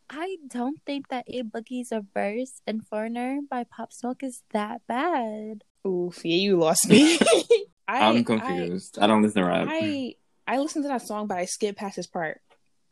I 0.10 0.38
don't 0.48 0.80
think 0.86 1.10
that 1.10 1.26
A 1.28 1.41
Boogie's 1.43 1.91
a 1.91 2.06
verse 2.14 2.62
and 2.68 2.86
Foreigner 2.88 3.39
by 3.50 3.64
Pop 3.66 3.91
Smoke 3.91 4.22
is 4.24 4.43
that 4.52 4.82
bad. 4.88 5.64
oof 5.86 6.24
yeah 6.24 6.38
you 6.38 6.58
lost 6.58 6.88
me 6.89 7.18
I, 7.88 8.09
I'm 8.09 8.23
confused. 8.23 8.97
I, 8.99 9.07
don't 9.07 9.21
listen 9.21 9.41
to 9.41 9.47
rap. 9.47 9.67
I, 9.69 10.15
I 10.47 10.55
I 10.55 10.59
listened 10.59 10.83
to 10.86 10.89
that 10.89 11.01
song 11.01 11.27
but 11.27 11.38
I 11.38 11.45
skipped 11.45 11.77
past 11.77 11.95
this 11.95 12.07
part 12.07 12.41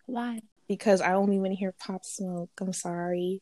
Why? 0.06 0.42
because 0.68 1.02
I 1.02 1.14
only 1.14 1.38
want 1.38 1.52
to 1.52 1.56
hear 1.56 1.74
Pop 1.80 2.04
Smoke. 2.04 2.50
I'm 2.60 2.74
sorry. 2.74 3.42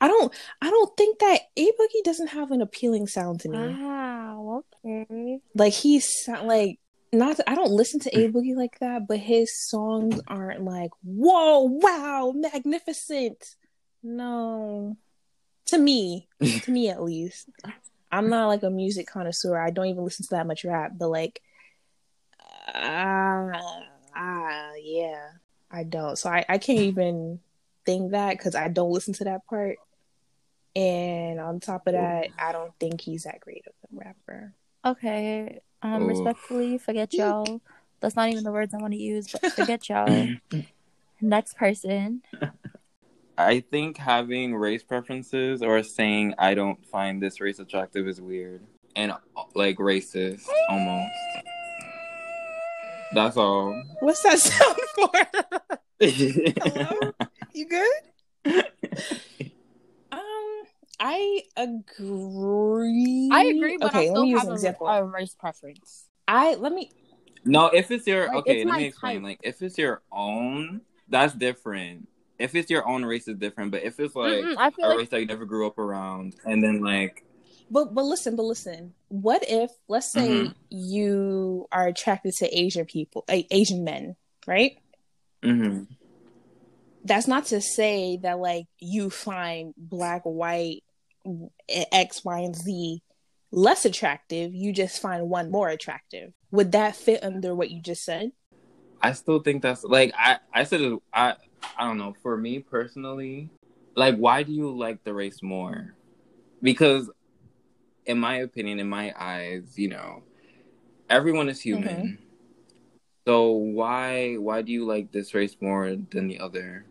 I 0.00 0.08
don't 0.08 0.32
I 0.60 0.70
don't 0.70 0.96
think 0.96 1.18
that 1.20 1.40
A 1.56 1.66
Boogie 1.66 2.04
doesn't 2.04 2.28
have 2.28 2.50
an 2.50 2.62
appealing 2.62 3.06
sound 3.06 3.40
to 3.40 3.48
me. 3.48 3.58
Wow, 3.58 4.64
okay. 4.84 5.40
Like 5.54 5.72
he's 5.72 6.28
like 6.28 6.78
not 7.12 7.40
I 7.46 7.54
don't 7.54 7.72
listen 7.72 8.00
to 8.00 8.18
A 8.18 8.28
Boogie 8.32 8.56
like 8.56 8.78
that, 8.80 9.06
but 9.08 9.18
his 9.18 9.68
songs 9.68 10.20
aren't 10.28 10.62
like 10.64 10.90
whoa, 11.02 11.60
wow, 11.60 12.32
magnificent. 12.34 13.44
No. 14.02 14.96
To 15.66 15.78
me, 15.78 16.28
to 16.62 16.70
me 16.70 16.88
at 16.88 17.02
least. 17.02 17.48
I'm 18.12 18.28
not 18.28 18.48
like 18.48 18.62
a 18.62 18.70
music 18.70 19.06
connoisseur. 19.06 19.58
I 19.58 19.70
don't 19.70 19.86
even 19.86 20.04
listen 20.04 20.24
to 20.26 20.30
that 20.30 20.46
much 20.46 20.64
rap, 20.64 20.92
but 20.98 21.08
like 21.08 21.40
ah 22.74 23.50
ah 24.16 24.72
yeah. 24.82 25.30
I 25.70 25.84
don't. 25.84 26.16
So 26.18 26.28
I, 26.28 26.44
I 26.48 26.58
can't 26.58 26.80
even 26.80 27.38
think 27.86 28.10
that 28.10 28.36
because 28.36 28.54
I 28.56 28.68
don't 28.68 28.90
listen 28.90 29.14
to 29.14 29.24
that 29.24 29.46
part. 29.46 29.76
And 30.74 31.38
on 31.40 31.60
top 31.60 31.86
of 31.86 31.92
that, 31.94 32.28
I 32.38 32.52
don't 32.52 32.72
think 32.80 33.00
he's 33.00 33.22
that 33.24 33.40
great 33.40 33.64
of 33.66 33.72
a 33.92 33.96
rapper. 34.04 34.54
Okay. 34.84 35.60
Um, 35.82 36.02
Oh. 36.02 36.06
respectfully, 36.06 36.78
forget 36.78 37.12
y'all. 37.14 37.60
That's 38.00 38.16
not 38.16 38.30
even 38.30 38.44
the 38.44 38.52
words 38.52 38.74
I 38.74 38.78
want 38.78 38.94
to 38.94 38.98
use, 38.98 39.30
but 39.30 39.52
forget 39.52 39.88
y'all. 39.88 40.28
Next 41.20 41.56
person. 41.56 42.22
I 43.40 43.60
think 43.60 43.96
having 43.96 44.54
race 44.54 44.82
preferences 44.82 45.62
or 45.62 45.82
saying 45.82 46.34
I 46.38 46.52
don't 46.54 46.84
find 46.86 47.22
this 47.22 47.40
race 47.40 47.58
attractive 47.58 48.06
is 48.06 48.20
weird 48.20 48.62
and 48.94 49.14
like 49.54 49.78
racist 49.78 50.46
almost. 50.68 51.10
That's 53.14 53.36
all. 53.38 53.82
What's 54.00 54.22
that 54.24 54.38
sound 54.38 54.76
for? 54.94 55.10
Hello? 56.00 57.12
You 57.54 57.66
good? 57.66 58.64
Um, 60.12 60.62
I 61.00 61.42
agree. 61.56 63.30
I 63.32 63.44
agree, 63.44 63.78
but 63.78 63.88
okay, 63.94 63.98
I 63.98 64.02
let 64.02 64.10
still 64.10 64.22
me 64.24 64.30
use 64.30 64.38
have 64.40 64.48
an 64.48 64.52
a, 64.52 64.54
example. 64.56 64.86
a 64.86 65.04
race 65.04 65.34
preference. 65.34 66.08
I 66.28 66.56
let 66.56 66.72
me. 66.72 66.90
no, 67.46 67.66
if 67.68 67.90
it's 67.90 68.06
your 68.06 68.26
Like, 68.28 68.36
okay, 68.36 68.60
it's 68.60 68.68
let 68.70 68.76
me 68.76 68.84
explain. 68.84 69.14
type. 69.16 69.22
Like 69.24 69.40
if 69.42 69.62
it's 69.62 69.78
your 69.78 70.02
own, 70.12 70.82
that's 71.08 71.32
different. 71.32 72.06
If 72.40 72.54
it's 72.54 72.70
your 72.70 72.88
own 72.88 73.04
race, 73.04 73.28
is 73.28 73.36
different. 73.36 73.70
But 73.70 73.82
if 73.82 74.00
it's 74.00 74.16
like 74.16 74.44
I 74.56 74.70
feel 74.70 74.86
a 74.86 74.88
like 74.88 74.98
race 74.98 75.08
that 75.10 75.20
you 75.20 75.26
never 75.26 75.44
grew 75.44 75.66
up 75.66 75.78
around, 75.78 76.34
and 76.44 76.62
then 76.62 76.82
like 76.82 77.22
But 77.70 77.94
but 77.94 78.04
listen, 78.04 78.34
but 78.36 78.44
listen. 78.44 78.94
What 79.08 79.44
if 79.48 79.70
let's 79.88 80.12
say 80.12 80.28
Mhm. 80.28 80.54
you 80.70 81.66
are 81.70 81.86
attracted 81.86 82.34
to 82.38 82.46
Asian 82.58 82.86
people, 82.86 83.24
Asian 83.28 83.84
men, 83.84 84.16
right? 84.46 84.78
mhm. 85.42 85.86
That's 87.04 87.26
not 87.26 87.46
to 87.46 87.60
say 87.60 88.18
that 88.22 88.38
like 88.38 88.66
you 88.78 89.10
find 89.10 89.74
black, 89.76 90.22
white, 90.24 90.82
X, 91.68 92.24
Y, 92.24 92.38
and 92.40 92.54
Z 92.56 93.02
less 93.52 93.84
attractive. 93.84 94.54
You 94.54 94.72
just 94.72 95.00
find 95.02 95.28
one 95.28 95.50
more 95.50 95.68
attractive. 95.68 96.32
Would 96.52 96.72
that 96.72 96.96
fit 96.96 97.22
under 97.24 97.54
what 97.54 97.70
you 97.70 97.80
just 97.82 98.04
said? 98.04 98.32
I 99.02 99.12
still 99.12 99.40
think 99.40 99.62
that's 99.62 99.82
like 99.82 100.12
I 100.16 100.38
I 100.52 100.64
said 100.64 100.98
I 101.12 101.36
I 101.76 101.84
don't 101.84 101.98
know 101.98 102.14
for 102.22 102.36
me 102.36 102.58
personally 102.60 103.50
like 103.94 104.16
why 104.16 104.42
do 104.42 104.52
you 104.52 104.70
like 104.70 105.02
the 105.04 105.12
race 105.12 105.42
more? 105.42 105.94
Because 106.62 107.10
in 108.06 108.18
my 108.18 108.36
opinion 108.36 108.80
in 108.80 108.88
my 108.88 109.12
eyes 109.18 109.74
you 109.76 109.88
know 109.88 110.22
everyone 111.08 111.48
is 111.48 111.60
human. 111.60 111.96
Mm-hmm. 111.96 112.24
So 113.26 113.50
why 113.52 114.34
why 114.36 114.62
do 114.62 114.72
you 114.72 114.86
like 114.86 115.12
this 115.12 115.34
race 115.34 115.56
more 115.60 115.96
than 116.10 116.28
the 116.28 116.40
other? 116.40 116.84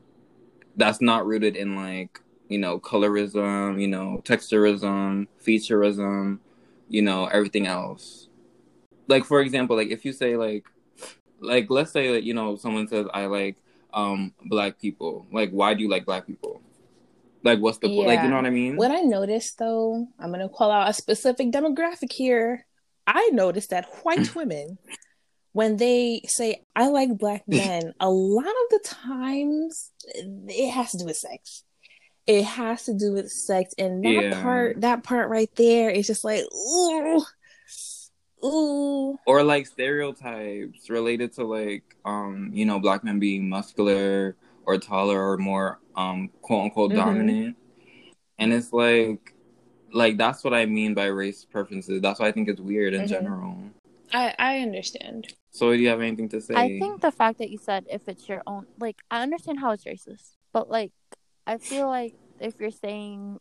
That's 0.75 1.01
not 1.01 1.25
rooted 1.25 1.55
in 1.55 1.75
like 1.75 2.21
you 2.47 2.59
know 2.59 2.79
colorism 2.79 3.81
you 3.81 3.87
know 3.87 4.21
texturism 4.23 5.27
featureism 5.43 6.39
you 6.87 7.01
know 7.01 7.25
everything 7.25 7.67
else. 7.67 8.27
Like 9.07 9.25
for 9.25 9.41
example 9.41 9.75
like 9.75 9.89
if 9.89 10.05
you 10.05 10.13
say 10.13 10.35
like 10.37 10.65
like 11.41 11.69
let's 11.69 11.91
say 11.91 12.11
that 12.11 12.23
you 12.23 12.33
know 12.33 12.57
someone 12.57 12.85
says 12.85 13.07
i 13.13 13.25
like 13.25 13.55
um 13.93 14.33
black 14.45 14.79
people 14.79 15.25
like 15.31 15.49
why 15.51 15.73
do 15.73 15.81
you 15.83 15.89
like 15.89 16.05
black 16.05 16.27
people 16.27 16.61
like 17.43 17.59
what's 17.59 17.77
the 17.79 17.87
like 17.87 18.21
you 18.21 18.29
know 18.29 18.35
what 18.35 18.45
i 18.45 18.49
mean 18.49 18.75
What 18.75 18.91
I 18.91 19.01
noticed 19.01 19.57
though, 19.57 20.07
I'm 20.19 20.31
gonna 20.31 20.49
call 20.49 20.71
out 20.71 20.89
a 20.89 20.93
specific 20.93 21.51
demographic 21.51 22.11
here. 22.11 22.65
I 23.07 23.29
noticed 23.33 23.71
that 23.71 23.87
white 24.03 24.35
women, 24.35 24.77
when 25.53 25.77
they 25.77 26.21
say 26.27 26.63
I 26.75 26.87
like 26.89 27.17
black 27.17 27.43
men, 27.47 27.93
a 27.99 28.09
lot 28.09 28.45
of 28.45 28.67
the 28.71 28.79
times 28.83 29.91
it 30.05 30.71
has 30.71 30.91
to 30.91 30.97
do 30.99 31.05
with 31.05 31.17
sex. 31.17 31.63
It 32.27 32.43
has 32.43 32.83
to 32.85 32.93
do 32.93 33.13
with 33.13 33.31
sex, 33.31 33.73
and 33.79 34.05
that 34.05 34.11
Yeah. 34.11 34.41
part, 34.43 34.81
that 34.81 35.03
part 35.03 35.29
right 35.29 35.49
there, 35.55 35.89
is 35.89 36.05
just 36.05 36.23
like 36.23 36.43
ooh, 36.53 37.23
ooh. 38.43 39.17
or 39.25 39.43
like 39.43 39.65
stereotypes 39.67 40.89
related 40.89 41.33
to 41.33 41.43
like 41.43 41.83
um 42.05 42.49
you 42.53 42.65
know 42.65 42.79
black 42.79 43.03
men 43.03 43.19
being 43.19 43.47
muscular 43.49 44.35
or 44.65 44.77
taller 44.77 45.19
or 45.31 45.37
more 45.37 45.79
um 45.95 46.29
quote 46.41 46.65
unquote 46.65 46.91
Mhm. 46.91 46.95
dominant 46.95 47.57
and 48.37 48.53
it's 48.53 48.71
like 48.71 49.33
like 49.91 50.17
that's 50.17 50.43
what 50.43 50.53
i 50.53 50.65
mean 50.65 50.93
by 50.93 51.05
race 51.05 51.45
preferences 51.45 52.01
that's 52.01 52.19
why 52.19 52.27
i 52.27 52.31
think 52.31 52.47
it's 52.47 52.61
weird 52.61 52.93
in 52.93 53.03
Mhm. 53.03 53.07
general 53.09 53.57
I 54.11 54.33
I 54.39 54.59
understand. 54.59 55.33
so 55.51 55.71
do 55.71 55.77
you 55.81 55.89
have 55.89 56.01
anything 56.01 56.29
to 56.29 56.41
say 56.41 56.55
I 56.55 56.67
think 56.79 57.01
the 57.01 57.11
fact 57.11 57.37
that 57.39 57.49
you 57.51 57.57
said 57.59 57.85
if 57.89 58.07
it's 58.07 58.27
your 58.27 58.41
own, 58.47 58.65
like, 58.79 58.97
I 59.11 59.21
understand 59.21 59.59
how 59.59 59.69
it's 59.71 59.83
racist, 59.85 60.33
but 60.51 60.67
like, 60.69 60.91
I 61.45 61.57
feel 61.59 61.87
like 61.87 62.15
if 62.39 62.59
you're 62.59 62.71
saying 62.71 63.39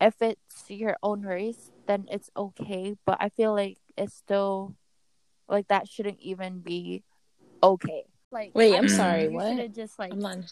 if 0.00 0.20
it's 0.20 0.64
your 0.68 0.96
own 1.02 1.22
race, 1.22 1.70
then 1.88 2.06
it's 2.12 2.30
okay, 2.36 2.94
but 3.04 3.16
I 3.18 3.30
feel 3.30 3.52
like 3.52 3.78
it's 3.96 4.14
still 4.14 4.76
like 5.48 5.66
that 5.68 5.88
shouldn't 5.88 6.20
even 6.20 6.60
be 6.60 7.02
okay. 7.62 8.04
Like, 8.30 8.52
Wait, 8.54 8.74
I 8.74 8.78
I'm 8.78 8.86
feel 8.86 8.98
like 8.98 9.06
sorry, 9.06 9.24
You 9.24 9.30
what? 9.32 9.48
should 9.48 9.58
have 9.58 9.72
just 9.74 9.98
like 9.98 10.12
I'm 10.12 10.44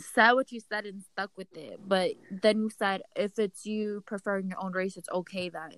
said 0.00 0.32
what 0.32 0.52
you 0.52 0.60
said 0.60 0.84
and 0.84 1.02
stuck 1.02 1.30
with 1.36 1.56
it, 1.56 1.80
but 1.86 2.10
then 2.30 2.58
you 2.60 2.70
said 2.70 3.00
if 3.16 3.38
it's 3.38 3.64
you 3.64 4.02
preferring 4.06 4.48
your 4.48 4.62
own 4.62 4.72
race, 4.72 4.96
it's 4.96 5.08
okay 5.10 5.48
then. 5.48 5.72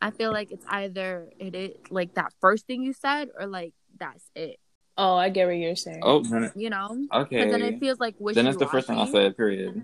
I 0.00 0.10
feel 0.10 0.30
like 0.30 0.50
it's 0.52 0.64
either 0.68 1.30
it 1.38 1.54
is 1.54 1.70
like 1.90 2.14
that 2.14 2.32
first 2.40 2.66
thing 2.66 2.82
you 2.82 2.92
said 2.92 3.30
or 3.38 3.46
like 3.46 3.72
that's 3.98 4.30
it. 4.34 4.58
Oh, 4.98 5.14
I 5.16 5.28
get 5.30 5.46
what 5.46 5.56
you're 5.56 5.76
saying. 5.76 6.00
oh 6.02 6.22
then, 6.22 6.52
You 6.54 6.70
know? 6.70 7.06
okay 7.12 7.44
Because 7.44 7.50
then 7.52 7.62
it 7.62 7.80
feels 7.80 7.98
like 7.98 8.14
wishy 8.18 8.34
then 8.36 8.46
it's 8.46 8.58
the 8.58 8.66
first 8.66 8.86
thing 8.86 8.98
i 8.98 9.04
said 9.06 9.36
period 9.36 9.82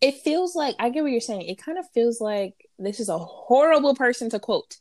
it 0.00 0.16
feels 0.22 0.54
like 0.54 0.74
I 0.78 0.90
get 0.90 1.02
what 1.02 1.12
you're 1.12 1.20
saying. 1.20 1.42
It 1.42 1.62
kind 1.62 1.78
of 1.78 1.86
feels 1.94 2.20
like 2.20 2.68
this 2.78 3.00
is 3.00 3.08
a 3.08 3.18
horrible 3.18 3.94
person 3.94 4.30
to 4.30 4.38
quote, 4.38 4.76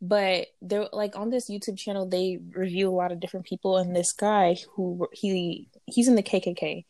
but 0.00 0.46
they're 0.62 0.88
like 0.92 1.16
on 1.16 1.30
this 1.30 1.50
YouTube 1.50 1.78
channel. 1.78 2.06
They 2.06 2.38
review 2.54 2.88
a 2.88 2.96
lot 2.96 3.12
of 3.12 3.20
different 3.20 3.46
people, 3.46 3.76
and 3.76 3.94
this 3.94 4.12
guy 4.12 4.56
who 4.74 5.08
he 5.12 5.68
he's 5.86 6.08
in 6.08 6.14
the 6.14 6.22
KKK, 6.22 6.84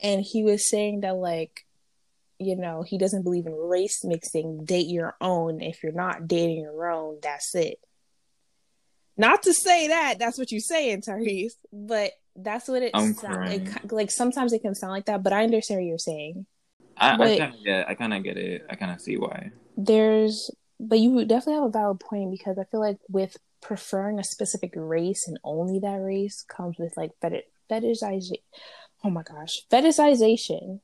and 0.00 0.22
he 0.22 0.42
was 0.42 0.70
saying 0.70 1.00
that 1.00 1.16
like 1.16 1.66
you 2.38 2.56
know, 2.56 2.82
he 2.82 2.98
doesn't 2.98 3.22
believe 3.22 3.46
in 3.46 3.54
race 3.54 4.04
mixing. 4.04 4.64
Date 4.64 4.88
your 4.88 5.16
own. 5.20 5.62
If 5.62 5.82
you're 5.82 5.92
not 5.92 6.28
dating 6.28 6.60
your 6.60 6.90
own, 6.90 7.18
that's 7.22 7.54
it. 7.54 7.80
Not 9.16 9.44
to 9.44 9.54
say 9.54 9.88
that 9.88 10.18
that's 10.18 10.38
what 10.38 10.52
you're 10.52 10.60
saying, 10.60 11.02
Tyrese, 11.02 11.52
but 11.72 12.12
that's 12.34 12.68
what 12.68 12.82
it 12.82 12.94
sounds 12.94 13.22
like. 13.22 13.90
like. 13.90 14.10
Sometimes 14.10 14.52
it 14.52 14.60
can 14.60 14.74
sound 14.74 14.92
like 14.92 15.06
that, 15.06 15.22
but 15.22 15.32
I 15.32 15.44
understand 15.44 15.80
what 15.80 15.86
you're 15.86 15.98
saying. 15.98 16.46
I, 16.96 17.14
I 17.14 17.38
kind 17.38 17.54
of 17.54 17.64
get, 17.64 17.88
I 17.88 17.94
kind 17.94 18.14
of 18.14 18.22
get 18.22 18.36
it. 18.36 18.66
I 18.70 18.74
kind 18.76 18.92
of 18.92 19.00
see 19.00 19.16
why. 19.16 19.50
There's, 19.76 20.50
but 20.80 20.98
you 20.98 21.24
definitely 21.24 21.54
have 21.54 21.64
a 21.64 21.70
valid 21.70 22.00
point 22.00 22.30
because 22.30 22.58
I 22.58 22.64
feel 22.64 22.80
like 22.80 22.98
with 23.08 23.36
preferring 23.60 24.18
a 24.18 24.24
specific 24.24 24.72
race 24.74 25.26
and 25.26 25.38
only 25.42 25.78
that 25.80 25.96
race 25.96 26.44
comes 26.46 26.78
with 26.78 26.96
like 26.96 27.10
fetish, 27.20 27.44
fetishization. 27.70 28.40
Oh 29.04 29.10
my 29.10 29.22
gosh, 29.22 29.62
fetishization. 29.70 30.80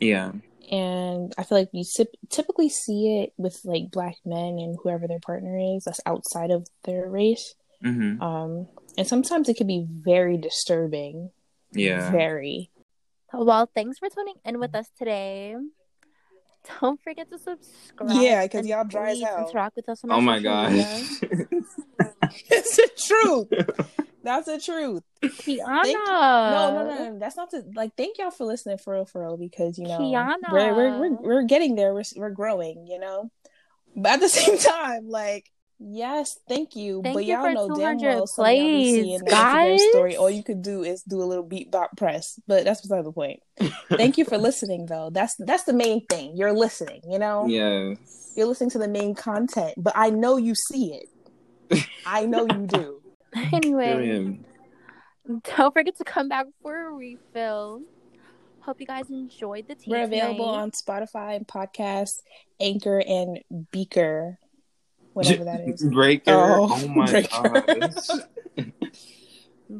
Yeah. 0.00 0.32
And 0.70 1.34
I 1.36 1.42
feel 1.42 1.58
like 1.58 1.70
you 1.72 1.84
typically 2.30 2.68
see 2.68 3.20
it 3.20 3.32
with 3.36 3.60
like 3.64 3.90
black 3.90 4.16
men 4.24 4.58
and 4.58 4.78
whoever 4.82 5.06
their 5.06 5.20
partner 5.20 5.58
is 5.58 5.84
that's 5.84 6.00
outside 6.06 6.50
of 6.50 6.66
their 6.84 7.08
race. 7.10 7.54
Mm-hmm. 7.84 8.22
Um, 8.22 8.68
and 8.96 9.06
sometimes 9.06 9.48
it 9.48 9.56
can 9.56 9.66
be 9.66 9.86
very 9.88 10.36
disturbing. 10.36 11.30
Yeah. 11.72 12.10
Very. 12.10 12.70
Well, 13.32 13.70
thanks 13.74 13.98
for 13.98 14.08
tuning 14.08 14.34
in 14.44 14.58
with 14.60 14.74
us 14.74 14.90
today. 14.98 15.56
Don't 16.80 17.00
forget 17.02 17.28
to 17.30 17.38
subscribe. 17.38 18.10
Yeah, 18.12 18.44
because 18.44 18.66
y'all 18.66 18.84
dry 18.84 19.12
as 19.12 19.20
hell. 19.20 19.46
Interact 19.46 19.76
with 19.76 19.88
us 19.88 20.04
on 20.04 20.12
Oh 20.12 20.20
my 20.20 20.38
gosh. 20.38 20.72
it's 22.50 22.76
the 22.76 22.90
truth. 22.96 23.96
That's 24.22 24.46
the 24.46 24.60
truth. 24.60 25.02
Kiana. 25.22 25.82
Thank, 25.82 25.98
no, 26.06 26.70
no, 26.70 26.84
no, 26.84 27.10
no. 27.10 27.18
That's 27.18 27.36
not 27.36 27.50
the 27.50 27.68
like. 27.74 27.96
Thank 27.96 28.18
y'all 28.18 28.30
for 28.30 28.44
listening 28.44 28.78
for 28.78 28.94
real, 28.94 29.04
for 29.04 29.22
real. 29.22 29.36
Because 29.36 29.78
you 29.78 29.88
know, 29.88 29.98
Kiana. 29.98 30.52
We're, 30.52 30.74
we're 30.74 30.98
we're 30.98 31.16
we're 31.16 31.42
getting 31.42 31.74
there. 31.74 31.92
We're 31.92 32.04
we're 32.16 32.30
growing. 32.30 32.86
You 32.86 33.00
know, 33.00 33.30
but 33.96 34.12
at 34.12 34.20
the 34.20 34.28
same 34.28 34.58
time, 34.58 35.08
like 35.08 35.50
Yes, 35.84 36.38
thank 36.48 36.76
you. 36.76 37.02
Thank 37.02 37.14
but 37.14 37.24
you 37.24 37.34
y'all 37.34 37.52
know 37.52 37.76
damn 37.76 37.98
well 37.98 38.26
plays, 38.26 39.20
guys. 39.22 39.80
story. 39.90 40.16
All 40.16 40.30
you 40.30 40.44
could 40.44 40.62
do 40.62 40.84
is 40.84 41.02
do 41.02 41.20
a 41.20 41.24
little 41.24 41.44
beat 41.44 41.70
bop 41.70 41.96
press. 41.96 42.38
But 42.46 42.64
that's 42.64 42.82
beside 42.82 43.04
the 43.04 43.12
point. 43.12 43.40
thank 43.88 44.16
you 44.16 44.24
for 44.24 44.38
listening 44.48 44.86
though. 44.86 45.10
That's 45.10 45.34
that's 45.38 45.64
the 45.64 45.72
main 45.72 46.06
thing. 46.06 46.36
You're 46.36 46.52
listening, 46.52 47.02
you 47.08 47.18
know? 47.18 47.46
Yes. 47.46 48.32
You're 48.36 48.46
listening 48.46 48.70
to 48.70 48.78
the 48.78 48.88
main 48.88 49.14
content. 49.14 49.74
But 49.76 49.94
I 49.96 50.10
know 50.10 50.36
you 50.36 50.54
see 50.54 50.94
it. 50.94 51.86
I 52.06 52.26
know 52.26 52.46
you 52.46 52.66
do. 52.66 52.98
Anyway. 53.50 54.40
Don't 55.56 55.72
forget 55.72 55.96
to 55.96 56.04
come 56.04 56.28
back 56.28 56.44
for 56.60 56.88
a 56.88 56.92
refill. 56.92 57.80
Hope 58.60 58.78
you 58.78 58.86
guys 58.86 59.08
enjoyed 59.08 59.66
the 59.68 59.74
tea. 59.74 59.90
We're 59.90 60.04
available 60.04 60.52
tonight. 60.52 60.60
on 60.60 60.70
Spotify 60.72 61.36
and 61.36 61.48
podcast, 61.48 62.20
Anchor, 62.60 63.02
and 63.06 63.40
Beaker 63.70 64.38
whatever 65.14 65.44
that 65.44 65.60
is. 65.68 65.82
Breaker. 65.82 66.32
Oh, 66.32 66.68
oh 66.70 66.88
my 66.88 67.22
god. 67.22 68.72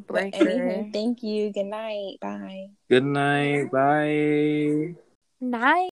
Breaker. 0.07 0.37
Anyway, 0.49 0.89
thank 0.91 1.21
you. 1.21 1.51
Good 1.51 1.67
night. 1.67 2.17
Bye. 2.19 2.69
Good 2.89 3.05
night. 3.05 3.71
Bye. 3.71 4.95
Night. 5.39 5.81